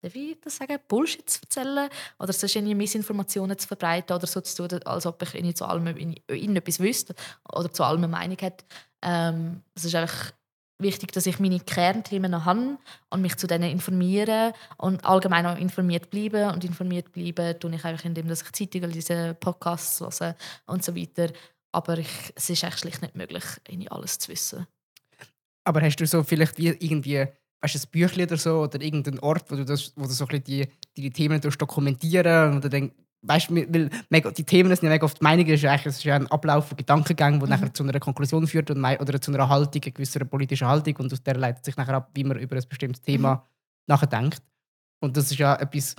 ich 0.00 0.40
das 0.40 0.56
sagen, 0.56 0.78
Bullshit 0.86 1.28
zu 1.28 1.40
erzählen 1.42 1.88
oder 2.18 2.32
sonst 2.32 2.54
irgendwie 2.54 2.74
Missinformationen 2.74 3.58
zu 3.58 3.66
verbreiten 3.66 4.14
oder 4.14 4.26
so 4.26 4.40
zu 4.40 4.68
tun, 4.68 4.80
als 4.84 5.06
ob 5.06 5.20
ich 5.22 5.34
irgendwie 5.34 5.54
zu 5.54 5.64
allem 5.64 5.86
irgendetwas 6.28 6.78
wüsste 6.78 7.14
oder 7.52 7.72
zu 7.72 7.82
allem 7.82 8.04
eine 8.04 8.08
Meinung 8.08 8.36
hätte. 8.38 8.64
Ähm, 9.02 9.62
es 9.74 9.84
ist 9.84 9.94
einfach 9.94 10.32
wichtig, 10.78 11.12
dass 11.12 11.26
ich 11.26 11.40
meine 11.40 11.60
Kernthemen 11.60 12.44
habe 12.44 12.78
und 13.10 13.22
mich 13.22 13.36
zu 13.36 13.46
denen 13.46 13.70
informiere 13.70 14.52
und 14.76 15.04
allgemein 15.04 15.46
auch 15.46 15.58
informiert 15.58 16.10
bleibe. 16.10 16.48
Und 16.52 16.64
informiert 16.64 17.12
bleibe 17.12 17.58
tue 17.58 17.74
ich 17.74 17.84
einfach, 17.84 18.04
indem 18.04 18.30
ich 18.30 18.44
Zeitungen 18.52 18.90
lese, 18.90 19.36
Podcasts 19.38 20.00
höre 20.00 20.36
und 20.66 20.84
so 20.84 20.94
weiter. 20.96 21.32
Aber 21.72 21.98
ich, 21.98 22.32
es 22.34 22.50
ist 22.50 22.64
eigentlich 22.64 22.80
schlicht 22.80 23.02
nicht 23.02 23.16
möglich, 23.16 23.44
alles 23.90 24.18
zu 24.18 24.32
wissen. 24.32 24.66
Aber 25.64 25.82
hast 25.82 25.96
du 25.96 26.06
so 26.06 26.22
vielleicht 26.22 26.56
wie 26.58 26.68
irgendwie 26.68 27.26
weißt, 27.60 27.76
ein 27.76 27.90
Büchlein 27.90 28.26
oder 28.26 28.36
so 28.36 28.60
oder 28.62 28.80
irgendeinen 28.80 29.18
Ort, 29.20 29.50
wo 29.50 29.56
du, 29.56 29.64
das, 29.64 29.92
wo 29.96 30.04
du 30.04 30.10
so 30.10 30.26
ein 30.26 30.42
die, 30.44 30.66
die 30.96 31.10
Themen 31.10 31.40
dokumentieren 31.40 32.54
und 32.54 32.72
dann 32.72 32.92
weißt, 33.22 33.50
weil 33.50 33.90
mega, 34.10 34.30
die 34.30 34.44
Themen 34.44 34.68
sind 34.74 34.84
ja 34.84 34.90
mega 34.90 35.04
oft 35.04 35.20
Meinungen, 35.22 35.50
ist 35.50 35.64
eigentlich 35.64 35.86
ist 35.86 36.04
ja 36.04 36.14
ein 36.14 36.26
Ablauf 36.28 36.68
von 36.68 36.76
Gedankengängen, 36.76 37.40
der 37.40 37.48
mhm. 37.48 37.54
nachher 37.54 37.74
zu 37.74 37.82
einer 37.82 37.98
Konklusion 37.98 38.46
führt 38.46 38.70
und, 38.70 38.84
oder 38.84 39.20
zu 39.20 39.32
einer 39.32 39.48
Haltung, 39.48 39.82
einer 39.82 39.92
gewissen 39.92 40.28
politischen 40.28 40.68
Haltung 40.68 40.96
und 40.96 41.12
aus 41.12 41.22
der 41.22 41.36
leitet 41.36 41.64
sich 41.64 41.76
nachher 41.76 41.94
ab, 41.94 42.10
wie 42.14 42.24
man 42.24 42.38
über 42.38 42.56
ein 42.56 42.68
bestimmtes 42.68 43.02
Thema 43.02 43.34
mhm. 43.34 43.40
nachdenkt. 43.86 44.42
Und 45.00 45.16
das 45.16 45.30
ist 45.30 45.38
ja 45.38 45.56
etwas, 45.56 45.94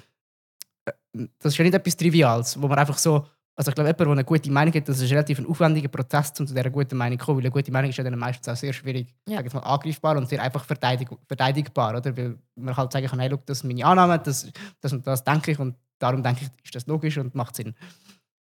äh, 0.86 0.92
das 1.40 1.54
ist 1.54 1.58
ja 1.58 1.64
nicht 1.64 1.74
etwas 1.74 1.98
Triviales, 1.98 2.62
wo 2.62 2.68
man 2.68 2.80
einfach 2.80 2.98
so, 2.98 3.28
also 3.60 3.72
ich 3.72 3.76
glaube, 3.76 3.90
jemand, 3.90 4.00
der 4.00 4.08
eine 4.08 4.24
gute 4.24 4.50
Meinung 4.50 4.74
hat, 4.74 4.88
das 4.88 5.02
ist 5.02 5.12
relativ 5.12 5.38
ein 5.38 5.46
aufwendiger 5.46 5.90
Prozess, 5.90 6.32
um 6.40 6.48
zu 6.48 6.54
dieser 6.54 6.70
guten 6.70 6.96
Meinung 6.96 7.20
zu 7.20 7.26
kommen, 7.26 7.40
weil 7.40 7.44
eine 7.44 7.52
gute 7.52 7.74
Meinung 7.74 7.90
ist 7.90 7.98
ja 7.98 8.06
dann 8.06 8.18
meistens 8.18 8.48
auch 8.48 8.56
sehr 8.56 8.72
schwierig, 8.72 9.14
ja. 9.28 9.42
mal, 9.42 9.60
angreifbar 9.60 10.16
und 10.16 10.30
sehr 10.30 10.42
einfach 10.42 10.64
verteidig 10.64 11.10
verteidigbar, 11.28 11.98
oder? 11.98 12.16
Weil 12.16 12.38
man 12.56 12.78
halt 12.78 12.94
sagen 12.94 13.08
kann, 13.08 13.20
hey, 13.20 13.28
look, 13.28 13.46
das 13.46 13.58
ist 13.58 13.64
meine 13.66 13.86
Annahme, 13.86 14.18
das, 14.18 14.50
das 14.80 14.94
und 14.94 15.06
das 15.06 15.26
denke 15.26 15.52
ich 15.52 15.60
und 15.60 15.76
darum 16.00 16.24
denke 16.24 16.46
ich, 16.46 16.66
ist 16.66 16.74
das 16.74 16.88
logisch 16.88 17.18
und 17.18 17.36
macht 17.36 17.58
Sinn. 17.58 17.76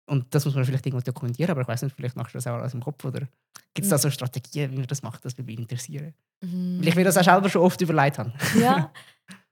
Und 0.06 0.36
das 0.36 0.46
muss 0.46 0.54
man 0.54 0.66
vielleicht 0.66 0.86
irgendwo 0.86 1.04
dokumentieren, 1.04 1.50
aber 1.50 1.62
ich 1.62 1.68
weiß 1.68 1.82
nicht, 1.82 1.96
vielleicht 1.96 2.16
machst 2.16 2.36
du 2.36 2.38
das 2.38 2.46
auch 2.46 2.60
alles 2.60 2.76
im 2.76 2.84
Kopf 2.84 3.04
oder 3.04 3.22
gibt 3.74 3.86
es 3.86 3.90
da 3.90 3.98
so 3.98 4.12
Strategien, 4.12 4.72
wie 4.72 4.78
man 4.78 4.86
das 4.86 5.02
macht? 5.02 5.26
Das 5.26 5.36
würde 5.36 5.48
mich 5.48 5.58
interessieren. 5.58 6.14
Mhm. 6.42 6.78
Weil 6.80 6.90
ich 6.90 6.96
mir 6.96 7.06
das 7.06 7.18
auch 7.18 7.24
selber 7.24 7.50
schon 7.50 7.64
oft 7.64 7.82
überlegt 7.82 8.20
habe. 8.20 8.34
Ja. 8.60 8.92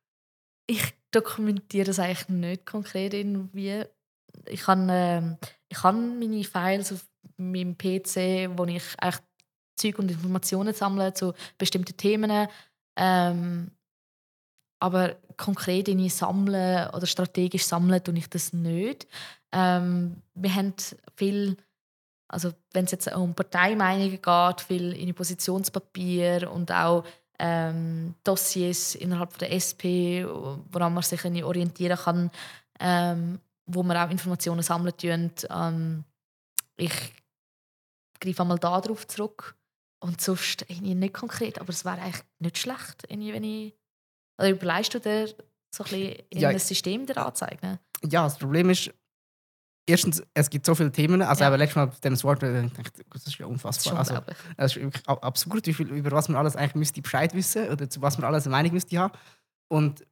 ich 0.68 0.94
dokumentiere 1.10 1.86
das 1.86 1.98
eigentlich 1.98 2.30
nicht 2.30 2.68
konkret 2.68 3.16
irgendwie. 3.16 3.86
Ich 4.50 4.68
habe, 4.68 4.92
äh, 4.92 5.48
ich 5.70 5.84
habe 5.84 5.98
meine 5.98 6.44
Files 6.44 6.92
auf 6.92 7.06
meinem 7.38 7.78
PC, 7.78 8.50
wo 8.58 8.66
ich 8.66 8.84
eigentlich 9.00 9.24
Zeug 9.76 10.00
und 10.00 10.12
Informationen 10.12 10.74
sammle 10.74 11.14
zu 11.14 11.34
bestimmten 11.58 11.96
Themen. 11.96 12.48
Ähm, 12.98 13.72
aber 14.82 15.16
konkret 15.38 15.88
in 15.88 16.10
sammeln 16.10 16.90
oder 16.92 17.06
strategisch 17.06 17.66
sammeln 17.66 18.04
tue 18.04 18.18
ich 18.18 18.30
das 18.30 18.54
nicht. 18.54 19.08
Ähm, 19.52 20.22
wir 20.36 20.54
haben 20.54 20.74
viel, 21.16 21.58
also 22.28 22.52
wenn 22.74 22.86
es 22.86 22.92
jetzt 22.92 23.14
um 23.14 23.34
Parteimeinungen 23.34 24.22
geht, 24.22 24.62
viel 24.62 24.94
in 24.94 25.14
Positionspapier 25.14 26.50
und 26.52 26.72
auch 26.72 27.04
ähm, 27.40 28.16
Dossiers 28.24 28.96
innerhalb 28.96 29.38
der 29.38 29.52
SP, 29.56 30.24
woran 30.26 30.94
man 30.94 31.04
sich 31.04 31.24
orientieren 31.44 31.98
kann, 31.98 32.32
ähm, 32.80 33.40
wo 33.70 33.84
man 33.84 33.98
auch 33.98 34.10
Informationen 34.10 34.62
sammeln 34.62 34.98
tun. 34.98 35.32
Ähm, 35.50 36.04
ich 36.78 37.14
greife 38.20 38.42
einmal 38.42 38.60
darauf 38.60 39.08
zurück 39.08 39.56
und 40.00 40.20
sonst 40.20 40.66
nicht 40.70 41.14
konkret, 41.14 41.60
aber 41.60 41.70
es 41.70 41.86
wäre 41.86 42.02
eigentlich 42.02 42.24
nicht 42.40 42.58
schlecht, 42.58 43.06
wenn 43.10 43.44
ich 43.44 43.74
oder 44.40 44.50
überlegst 44.52 44.94
du 44.94 45.00
dir 45.00 45.28
so 45.76 45.84
ein 45.84 45.90
bisschen 45.90 46.14
in 46.30 46.40
ja, 46.40 46.54
das 46.54 46.68
System 46.68 47.06
der 47.06 47.26
anzeigen? 47.26 47.78
Ja, 48.10 48.24
das 48.24 48.38
Problem 48.38 48.70
ist, 48.70 48.90
erstens, 49.86 50.24
es 50.34 50.50
gibt 50.50 50.66
so 50.66 50.74
viele 50.74 50.92
Themen. 50.92 51.22
Also, 51.22 51.44
ja. 51.44 51.54
letztes 51.56 51.76
Mal 51.76 51.88
bei 51.88 51.98
dem 52.02 52.24
Wort, 52.24 52.42
ich 52.42 52.74
dachte, 52.74 53.04
das 53.12 53.28
ist 53.28 53.38
ja 53.38 53.46
unfassbar. 53.46 53.96
Das 53.96 54.10
ist, 54.10 54.16
also, 54.16 54.32
das 54.56 54.76
ist 54.76 54.82
wirklich 54.82 55.08
absurd, 55.08 55.68
wie 55.68 55.74
viel, 55.74 55.90
über 55.90 56.12
was 56.12 56.30
man 56.30 56.38
alles 56.38 56.56
eigentlich 56.56 56.76
müsste 56.76 57.02
Bescheid 57.02 57.34
wissen 57.34 57.68
oder 57.68 57.90
zu 57.90 58.02
was 58.02 58.18
man 58.18 58.28
alles 58.28 58.46
eine 58.46 58.52
Meinung 58.52 58.74
müsste 58.74 58.98
haben. 58.98 59.14
Und 59.68 60.06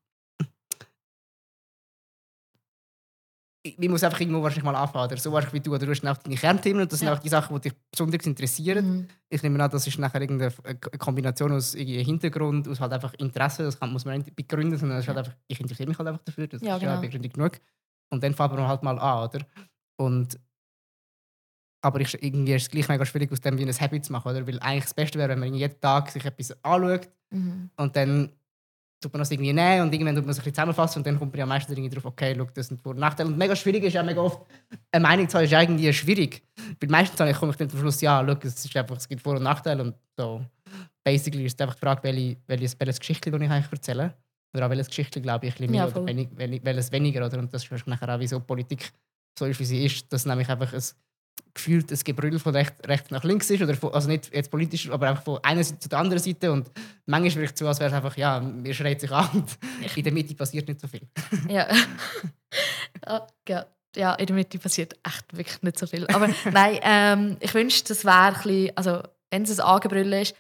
ich 3.78 3.90
muss 3.90 4.04
einfach 4.04 4.20
irgendwo 4.20 4.42
wahrscheinlich 4.42 4.64
mal 4.64 4.76
anfangen. 4.76 5.06
Oder 5.06 5.18
so 5.18 5.32
wahrscheinlich 5.32 5.62
wie 5.62 5.64
du. 5.64 5.76
Oder 5.76 5.86
du 5.86 5.92
hast 5.92 6.06
auch 6.06 6.18
deine 6.18 6.36
Kernthemen 6.36 6.82
und 6.82 6.92
das 6.92 7.00
sind 7.00 7.10
auch 7.10 7.20
die 7.20 7.30
Sachen, 7.30 7.56
die 7.56 7.70
dich 7.70 7.80
besonders 7.92 8.26
interessieren. 8.26 8.98
Mhm. 8.98 9.08
Ich 9.30 9.44
nehme 9.44 9.64
an, 9.64 9.70
das 9.70 9.88
ist 9.88 9.98
nachher 10.00 10.22
irgendeine 10.22 10.52
Kombination 10.98 11.52
aus 11.52 11.74
Hintergrund, 11.74 12.68
aus 12.68 12.80
halt 12.80 12.94
einfach 12.94 13.14
Interesse. 13.16 13.64
Das 13.64 13.80
kann, 13.80 13.92
muss 13.92 14.06
man 14.06 14.18
nicht 14.20 14.36
begründen, 14.36 14.78
sondern 14.78 15.00
ist 15.00 15.08
halt 15.08 15.18
einfach, 15.18 15.36
ich 15.48 15.60
interessiere 15.60 15.90
mich 15.90 15.98
halt 15.98 16.08
einfach 16.08 16.24
dafür. 16.24 16.48
Das 16.48 16.62
ja, 16.62 16.76
ist 16.76 16.80
genau. 16.82 16.94
ja 16.94 17.00
begründet 17.00 17.34
genug. 17.34 17.54
Und 18.10 18.24
dann 18.24 18.34
fangen 18.34 18.58
wir 18.58 18.68
halt 18.68 18.84
mal 18.84 18.98
an, 19.00 19.30
oder? 19.30 19.46
Und 19.98 20.40
aber 21.82 22.02
ich, 22.02 22.22
irgendwie 22.22 22.54
ist 22.54 22.64
es 22.64 22.70
gleich 22.70 22.90
mega 22.90 23.06
schwierig, 23.06 23.32
aus 23.32 23.42
dem 23.42 23.58
wie 23.58 23.64
ein 23.64 23.80
Habit 23.80 24.06
zu 24.06 24.12
machen, 24.12 24.30
oder? 24.30 24.46
Weil 24.48 24.60
eigentlich 24.60 24.86
das 24.86 24.94
Beste 24.94 25.20
wäre, 25.20 25.30
wenn 25.30 25.40
man 25.40 25.54
jeden 25.54 25.80
Tag 25.80 26.10
sich 26.10 26.26
etwas 26.26 26.52
anschaut 26.64 27.08
mhm. 27.30 27.70
und 27.78 27.96
dann 27.96 28.32
tut 29.00 29.14
man 29.14 29.20
das 29.20 29.30
irgendwie 29.32 29.54
nehmen 29.54 29.82
und 29.84 29.94
irgendwann 29.94 30.16
tut 30.16 30.26
man 30.26 30.34
sich 30.34 30.42
ein 30.42 30.46
bisschen 30.46 30.56
zusammenfassen 30.56 31.00
und 31.00 31.08
dann 31.08 31.20
kommt 31.20 31.32
man 31.34 31.40
ja 31.40 31.46
meistens 31.46 31.78
irgendwie 31.78 31.94
drauf, 31.94 32.06
okay, 32.06 32.34
look, 32.34 32.54
das 32.54 32.68
sind 32.68 32.82
Vor- 32.82 32.94
und 32.94 33.00
Nachteile. 33.00 33.30
Und 33.30 33.38
mega 33.38 33.56
schwierig 33.56 33.84
ist 33.84 33.94
ja 33.94 34.02
mega 34.04 34.22
oft, 34.22 34.42
eine 34.92 35.04
Meinung 35.04 35.30
zu 35.30 35.38
haben, 35.38 35.46
ist 35.46 35.52
irgendwie 35.52 35.94
schwierig. 35.94 36.42
Weil 36.80 36.90
meistens 36.90 37.20
ich- 37.20 37.38
komme 37.38 37.52
ich 37.52 37.58
dann 37.58 37.70
zum 37.70 37.80
Schluss, 37.80 38.02
ja, 38.02 38.22
look, 38.22 38.44
es, 38.44 38.64
ist 38.66 38.76
einfach, 38.76 38.98
es 38.98 39.08
gibt 39.08 39.22
Vor- 39.22 39.36
und 39.36 39.44
Nachteile 39.44 39.84
und 39.84 39.96
so. 40.18 40.44
Basically 41.04 41.46
ist 41.46 41.54
es 41.54 41.62
einfach 41.62 41.76
die 41.76 41.80
Frage, 41.82 42.04
welche, 42.04 42.38
welches, 42.48 42.80
welches 42.80 43.00
Geschichtchen 43.00 43.32
das 43.32 43.42
ich 43.42 43.50
eigentlich 43.50 43.72
erzähle. 43.72 44.14
Oder 44.56 44.66
auch 44.66 44.70
welches 44.70 44.88
Geschichtchen, 44.88 45.22
glaube 45.22 45.46
ich, 45.46 45.54
ein 45.54 45.58
bisschen 45.58 45.72
mehr 45.72 45.86
Ja, 45.86 45.88
oder 45.96 46.06
wenig, 46.06 46.62
welches 46.64 46.92
weniger. 46.92 47.26
Oder? 47.26 47.38
Und 47.40 47.54
das 47.54 47.64
ist 47.70 47.88
nachher 47.88 48.16
auch, 48.16 48.20
wie 48.20 48.28
so 48.28 48.40
Politik 48.40 48.92
so 49.38 49.46
ist, 49.46 49.60
wie 49.60 49.66
sie 49.66 49.86
ist, 49.86 50.12
dass 50.12 50.26
nämlich 50.26 50.50
einfach 50.50 50.74
ein 50.74 50.82
gefühlt 51.54 51.92
ein 51.92 52.00
Gebrüll 52.04 52.40
von 52.40 52.56
rechts 52.56 52.88
rechts 52.88 53.12
nach 53.12 53.24
links 53.24 53.50
ist. 53.50 53.62
Oder 53.62 53.76
von, 53.76 53.94
also 53.94 54.08
nicht 54.08 54.34
jetzt 54.34 54.52
politisch, 54.52 54.90
aber 54.90 55.10
einfach 55.10 55.24
von 55.24 55.40
einer 55.44 55.64
Seite 55.64 55.80
zu 55.80 55.90
der 55.90 56.00
anderen 56.00 56.22
Seite. 56.22 56.52
Und 56.52 56.70
manchmal 57.06 57.44
wirkt 57.44 57.54
es 57.54 57.60
so, 57.60 57.68
als 57.68 57.80
wäre 57.80 57.90
es 57.90 57.96
einfach, 57.96 58.16
ja, 58.18 58.40
mir 58.40 58.74
schreit 58.74 59.02
sich 59.02 59.12
an 59.12 59.46
in 59.96 60.04
der 60.04 60.14
Mitte 60.14 60.36
passiert 60.36 60.68
nicht 60.68 60.80
so 60.80 60.88
viel. 60.88 61.08
Ja. 61.50 61.68
Ja. 63.48 63.66
ja, 63.96 64.14
in 64.16 64.26
der 64.26 64.36
Mitte 64.36 64.60
passiert 64.60 64.94
echt 65.06 65.38
wirklich 65.38 65.62
nicht 65.62 65.80
so 65.80 65.88
viel. 65.88 66.08
Aber 66.08 66.30
nein, 66.52 66.80
ähm, 66.82 67.38
ich 67.40 67.54
wünschte, 67.54 67.90
das 67.90 68.04
wäre 68.04 68.16
ein 68.16 68.34
bisschen, 68.34 68.72
also 68.76 69.04
wenn 69.30 69.44
es 69.44 69.60
ein 69.60 69.66
Angebrüll 69.66 70.12
ist, 70.14 70.36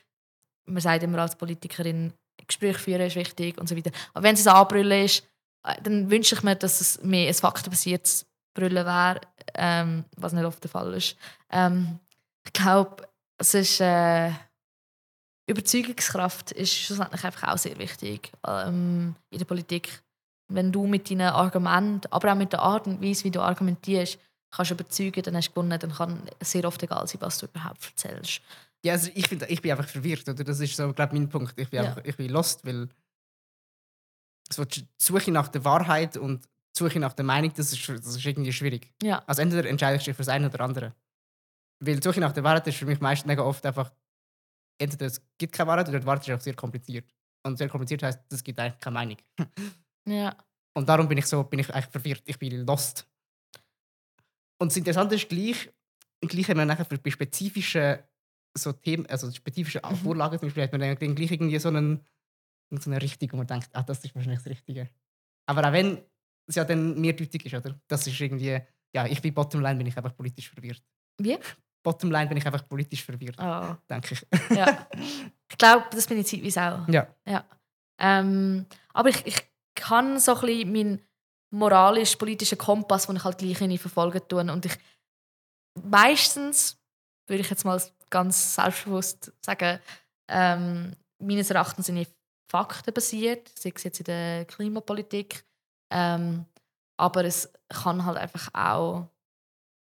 man 0.66 0.82
sagt 0.82 1.04
immer 1.04 1.20
als 1.20 1.38
Politikerin, 1.38 2.14
Gespräche 2.48 2.80
führen 2.80 3.02
ist 3.02 3.16
wichtig 3.16 3.58
und 3.58 3.68
so 3.68 3.76
weiter. 3.76 3.92
Aber 4.14 4.24
wenn 4.24 4.36
es 4.36 4.48
ein 4.48 4.56
Anbrüllen 4.56 5.06
ist, 5.06 5.24
äh, 5.64 5.76
dann 5.82 6.10
wünsche 6.10 6.36
ich 6.36 6.44
mir, 6.44 6.56
dass 6.56 6.82
es 6.82 7.02
mehr 7.04 7.28
ein 7.28 7.34
faktenbasiertes 7.34 8.27
Brüllen 8.58 8.86
wäre, 8.86 9.22
ähm, 9.54 10.04
was 10.18 10.34
nicht 10.34 10.44
oft 10.46 10.64
der 10.64 10.70
Fall 10.72 10.94
ist. 10.96 11.16
Ähm, 11.52 12.00
ich 12.46 12.54
glaube, 12.54 13.08
es 13.38 13.54
ist 13.54 13.80
äh, 13.82 14.32
Überzeugungskraft 15.50 16.52
ist 16.52 16.74
schlussendlich 16.74 17.24
einfach 17.24 17.54
auch 17.54 17.58
sehr 17.58 17.78
wichtig 17.78 18.32
ähm, 18.46 19.16
in 19.30 19.38
der 19.38 19.46
Politik. 19.46 20.02
Wenn 20.50 20.72
du 20.72 20.88
mit 20.88 21.10
deinen 21.10 21.30
Argumenten, 21.30 22.02
aber 22.12 22.32
auch 22.32 22.38
mit 22.38 22.52
der 22.54 22.62
Art 22.62 22.88
und 22.88 23.02
Weise, 23.02 23.24
wie 23.26 23.32
du 23.32 23.42
argumentierst, 23.42 24.18
kannst 24.52 24.72
überzeugen, 24.72 25.22
dann 25.24 25.36
hast 25.36 25.50
du 25.50 25.52
gewonnen. 25.54 25.80
Dann 25.80 25.94
kann 25.94 26.22
es 26.40 26.52
sehr 26.52 26.66
oft 26.66 26.82
egal 26.84 27.06
sein, 27.08 27.22
was 27.22 27.38
du 27.38 27.46
überhaupt 27.46 27.86
erzählst. 27.86 28.42
Ja, 28.84 28.94
also 28.94 29.10
ich, 29.14 29.28
find, 29.28 29.44
ich 29.50 29.62
bin 29.62 29.72
einfach 29.72 29.88
verwirrt. 29.88 30.28
Oder? 30.28 30.44
Das 30.44 30.60
ist 30.60 30.76
so, 30.76 30.94
glaube 30.94 31.16
mein 31.16 31.30
Punkt. 31.30 31.54
Ich 31.60 31.70
bin, 31.70 31.84
Ja. 31.84 31.90
einfach, 31.90 32.04
ich 32.04 32.16
bin 32.16 32.30
lost, 32.30 32.66
weil 32.66 32.90
so 34.52 34.64
die 34.66 34.88
Suche 34.98 35.32
nach 35.32 35.50
der 35.50 35.64
Wahrheit 35.66 36.16
und 36.18 36.48
Suche 36.78 37.00
nach 37.00 37.14
der 37.14 37.26
Meinung, 37.26 37.52
das 37.56 37.74
ist, 37.74 37.90
das 37.90 38.16
ist 38.16 38.26
irgendwie 38.26 38.54
schwierig. 38.54 38.94
Ja, 39.02 39.24
Also 39.28 39.42
entweder 39.42 39.68
entscheidest 39.70 40.06
du 40.06 40.12
dich 40.12 40.16
für 40.18 40.22
das 40.22 40.30
eine 40.30 40.48
oder 40.50 40.62
andere. 40.62 40.96
Weil 41.80 42.02
Suche 42.02 42.20
nach 42.20 42.32
der 42.34 42.44
Wahrheit 42.44 42.68
ist 42.68 42.78
für 42.78 42.86
mich 42.86 43.00
meist 43.00 43.26
mega 43.26 43.44
oft 43.44 43.66
einfach, 43.66 43.92
entweder 44.80 45.06
es 45.08 45.22
gibt 45.38 45.54
keine 45.54 45.68
Wahrheit 45.70 45.90
oder 45.90 46.00
die 46.00 46.06
Wahrheit 46.06 46.28
ist 46.28 46.34
auch 46.34 46.42
sehr 46.42 46.56
kompliziert. 46.56 47.14
Und 47.46 47.58
sehr 47.58 47.70
kompliziert 47.70 48.04
heißt, 48.04 48.20
es 48.32 48.44
gibt 48.44 48.60
eigentlich 48.60 48.80
keine 48.80 48.94
Meinung. 48.96 49.18
ja, 50.08 50.36
Und 50.76 50.88
darum 50.90 51.08
bin 51.08 51.18
ich 51.18 51.26
so, 51.26 51.44
bin 51.44 51.60
ich 51.60 51.74
eigentlich 51.74 51.92
verwirrt. 51.92 52.24
Ich 52.26 52.38
bin 52.40 52.66
lost. 52.66 53.08
Und 54.60 54.72
das 54.72 54.78
Interessante 54.78 55.16
ist 55.16 55.30
gleich, 55.30 55.72
gleich 56.22 56.50
haben 56.50 56.58
wir 56.58 56.66
nachher 56.66 56.86
für 56.86 56.98
bei 56.98 57.12
spezifischen 57.12 58.00
so 58.58 58.72
Themen, 58.74 59.06
also 59.06 59.32
spezifische 59.32 59.82
Mhm. 59.88 59.96
Vorlagen, 59.98 60.40
zum 60.40 60.48
Beispiel 60.48 60.64
hat 60.64 60.72
man 60.72 60.82
dann 60.82 61.16
gleich 61.16 61.32
irgendwie 61.32 61.60
so, 61.60 61.68
einen, 61.70 62.04
so 62.72 62.90
eine 62.90 63.00
Richtung, 63.02 63.32
wo 63.34 63.38
man 63.38 63.46
denkt, 63.48 63.70
ah, 63.74 63.84
das 63.84 64.04
ist 64.04 64.16
wahrscheinlich 64.16 64.40
das 64.42 64.50
Richtige. 64.52 64.90
Aber 65.46 65.68
auch 65.68 65.72
wenn 65.74 66.02
es 66.48 66.56
ja 66.56 66.64
dann 66.66 67.00
mehrdeutig 67.00 67.46
ist, 67.46 67.54
oder? 67.54 67.80
Das 67.88 68.08
ist 68.08 68.20
irgendwie, 68.20 68.60
ja, 68.94 69.06
ich 69.06 69.22
bin 69.22 69.34
Bottomline, 69.34 69.76
bin 69.78 69.88
ich 69.88 69.98
einfach 69.98 70.16
politisch 70.16 70.50
verwirrt. 70.50 70.82
Wie? 71.18 71.38
Bottomline 71.84 72.28
bin 72.28 72.38
ich 72.38 72.46
einfach 72.46 72.68
politisch 72.68 73.04
verwirrt, 73.04 73.40
Ah, 73.40 73.78
denke 73.90 74.14
ich. 74.14 74.26
ja. 74.58 74.88
ich 75.50 75.58
glaube, 75.58 75.86
das 75.92 76.08
bin 76.08 76.20
ich 76.20 76.28
zeitweise 76.28 76.62
auch. 76.62 76.88
ja. 76.90 77.08
Ja. 77.26 77.46
Ähm, 78.00 78.66
aber 78.94 79.10
ich, 79.10 79.26
ich 79.26 79.44
kann 79.76 80.20
so 80.20 80.36
ein 80.36 80.42
bisschen 80.42 80.72
meinen 80.74 81.02
moralisch-politischen 81.52 82.58
Kompass, 82.58 83.08
den 83.08 83.16
ich 83.18 83.24
halt 83.24 83.38
gleich 83.38 83.80
verfolgen 83.80 84.22
tue. 84.28 84.42
Und 84.52 84.66
ich 84.66 84.78
meistens, 85.84 86.78
würde 87.28 87.42
ich 87.42 87.50
jetzt 87.50 87.66
mal 87.66 87.82
ganz 88.10 88.56
selbstbewusst 88.56 89.32
sagen, 89.42 89.80
ähm, 90.30 90.94
meines 91.20 91.50
Erachtens 91.50 91.88
sind 91.88 91.98
ich 91.98 92.08
faktenbasiert, 92.50 93.52
sei 93.58 93.72
es 93.76 93.84
jetzt 93.84 94.00
in 94.00 94.06
der 94.06 94.46
Klimapolitik. 94.46 95.44
Ähm, 95.92 96.46
aber 97.00 97.26
es 97.26 97.52
kann 97.70 98.06
halt 98.06 98.18
einfach 98.18 98.50
auch 98.54 99.10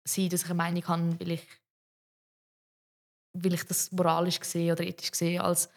sein, 0.07 0.29
dass 0.29 0.41
ich 0.43 0.45
eine 0.49 0.55
Meinung 0.55 0.87
habe, 0.87 1.19
weil 1.19 1.31
ich, 1.31 1.47
weil 3.37 3.53
ich 3.53 3.63
das 3.65 3.91
moralisch 3.91 4.41
sehe 4.43 4.71
oder 4.73 4.83
ethisch 4.83 5.13
sehe, 5.13 5.43
als 5.43 5.69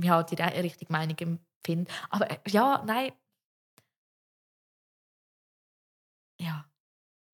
ja, 0.00 0.22
die 0.22 0.34
richtige 0.42 0.92
Meinung 0.92 1.16
empfinde. 1.18 1.90
Aber 2.10 2.30
äh, 2.30 2.38
ja, 2.48 2.82
nein. 2.84 3.12
Ja. 6.40 6.68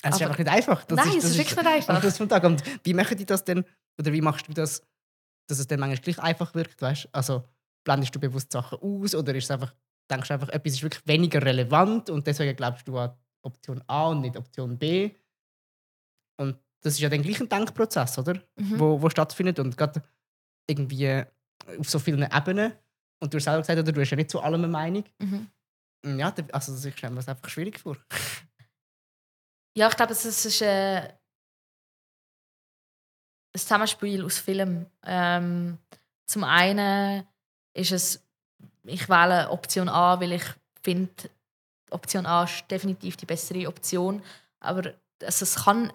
Es 0.03 0.11
ist 0.11 0.23
Aber- 0.23 0.27
einfach 0.31 0.39
nicht 0.39 0.49
einfach. 0.51 0.85
Das 0.85 0.97
Nein, 0.97 1.09
ist, 1.09 1.17
es 1.17 1.23
das 1.23 1.31
ist 1.33 1.39
wirklich 1.39 1.57
nicht 1.57 1.89
einfach. 1.91 2.17
vom 2.17 2.29
Tag. 2.29 2.45
Und 2.45 2.63
wie 2.85 2.95
machen 2.95 3.17
die 3.19 3.27
das 3.27 3.45
denn? 3.45 3.65
Oder 3.99 4.13
wie 4.13 4.21
machst 4.23 4.49
du 4.49 4.53
das, 4.53 4.83
dass 5.49 5.59
es 5.59 5.67
dann 5.67 5.81
manchmal 5.81 6.01
gleich 6.03 6.19
einfach 6.19 6.55
wirkt? 6.55 6.81
Weißt? 6.81 7.09
Also 7.13 7.47
blendest 7.85 8.15
du 8.15 8.21
bewusst 8.21 8.51
Sachen 8.53 8.79
aus 8.79 9.15
oder 9.15 9.35
ist 9.35 9.45
es 9.45 9.51
einfach, 9.51 9.75
denkst 10.11 10.31
einfach, 10.31 10.49
etwas 10.49 10.73
ist 10.75 10.83
wirklich 10.83 11.07
weniger 11.07 11.43
relevant 11.43 12.11
und 12.11 12.27
deswegen 12.27 12.57
glaubst 12.57 12.87
du 12.89 12.99
an 12.99 13.15
Option 13.43 13.83
A 13.87 14.09
und 14.09 14.21
nicht 14.23 14.37
Option 14.37 14.79
B? 14.79 15.11
Und 16.39 16.59
das 16.83 16.95
ist 16.95 17.01
ja 17.01 17.09
dann 17.09 17.23
gleich 17.23 17.41
ein 17.41 17.49
Denkprozess, 17.49 18.19
oder? 18.19 18.35
Mhm. 18.57 18.79
Wo, 18.81 19.01
wo 19.03 19.09
stattfindet 19.11 19.59
und 19.59 19.77
gerade 19.77 20.03
irgendwie 20.69 21.25
auf 21.79 21.89
so 21.89 21.99
vielen 21.99 22.23
Ebenen. 22.23 22.73
Und 23.23 23.33
du 23.33 23.37
hast 23.37 23.45
selber 23.45 23.61
gesagt, 23.61 23.79
oder, 23.79 23.93
du 23.93 24.01
hast 24.01 24.11
ja 24.11 24.17
nicht 24.17 24.31
zu 24.31 24.41
allem 24.41 24.61
eine 24.65 24.69
Meinung. 24.69 25.05
Mhm. 25.19 25.51
Ja, 26.19 26.31
da- 26.31 26.45
also 26.53 26.89
ich 26.89 26.97
stelle 26.97 27.13
mir 27.13 27.17
das 27.21 27.29
einfach 27.29 27.49
schwierig 27.49 27.79
vor. 27.79 27.97
Ja, 29.77 29.87
ich 29.89 29.97
glaube, 29.97 30.13
es 30.13 30.25
ist, 30.25 30.39
es 30.39 30.47
ist 30.47 30.63
äh, 30.63 31.13
ein 33.55 33.59
Zusammenspiel 33.59 34.25
aus 34.25 34.39
Filmen. 34.39 34.87
Ähm, 35.05 35.79
zum 36.27 36.43
einen 36.45 37.25
ist 37.75 37.93
es, 37.93 38.29
ich 38.85 39.09
wähle 39.09 39.51
Option 39.51 39.89
A, 39.89 40.21
weil 40.21 40.33
ich 40.33 40.45
finde, 40.83 41.13
Option 41.91 42.27
A 42.27 42.45
ist 42.45 42.65
definitiv 42.71 43.17
die 43.17 43.27
bessere 43.27 43.69
Option. 43.69 44.23
Aber 44.61 44.93
also, 45.23 45.45
es 45.45 45.65
kann. 45.65 45.93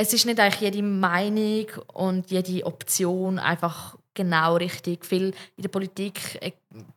Es 0.00 0.12
ist 0.12 0.26
nicht 0.26 0.38
eigentlich 0.38 0.60
jede 0.60 0.82
Meinung 0.82 1.66
und 1.92 2.30
jede 2.30 2.64
Option 2.64 3.40
einfach 3.40 3.96
genau 4.14 4.54
richtig. 4.54 5.04
Viel 5.04 5.34
in 5.56 5.62
der 5.62 5.68
Politik 5.68 6.38
äh, 6.40 6.52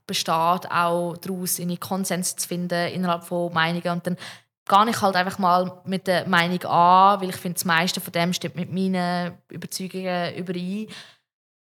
besteht 0.05 0.29
auch 0.29 0.59
daraus, 0.59 1.59
einen 1.59 1.79
Konsens 1.79 2.35
zu 2.35 2.47
finden 2.47 2.93
innerhalb 2.93 3.23
von 3.23 3.51
Meinungen. 3.53 3.89
Und 3.89 4.05
dann 4.05 4.17
gehe 4.67 4.89
ich 4.91 5.01
halt 5.01 5.15
einfach 5.15 5.39
mal 5.39 5.81
mit 5.85 6.05
der 6.05 6.27
Meinung 6.27 6.63
an, 6.65 7.21
weil 7.21 7.29
ich 7.29 7.37
finde, 7.37 7.55
das 7.55 7.65
meiste 7.65 8.01
von 8.01 8.13
dem 8.13 8.33
stimmt 8.33 8.55
mit 8.55 8.71
meinen 8.71 9.37
Überzeugungen 9.49 10.35
überein. 10.35 10.87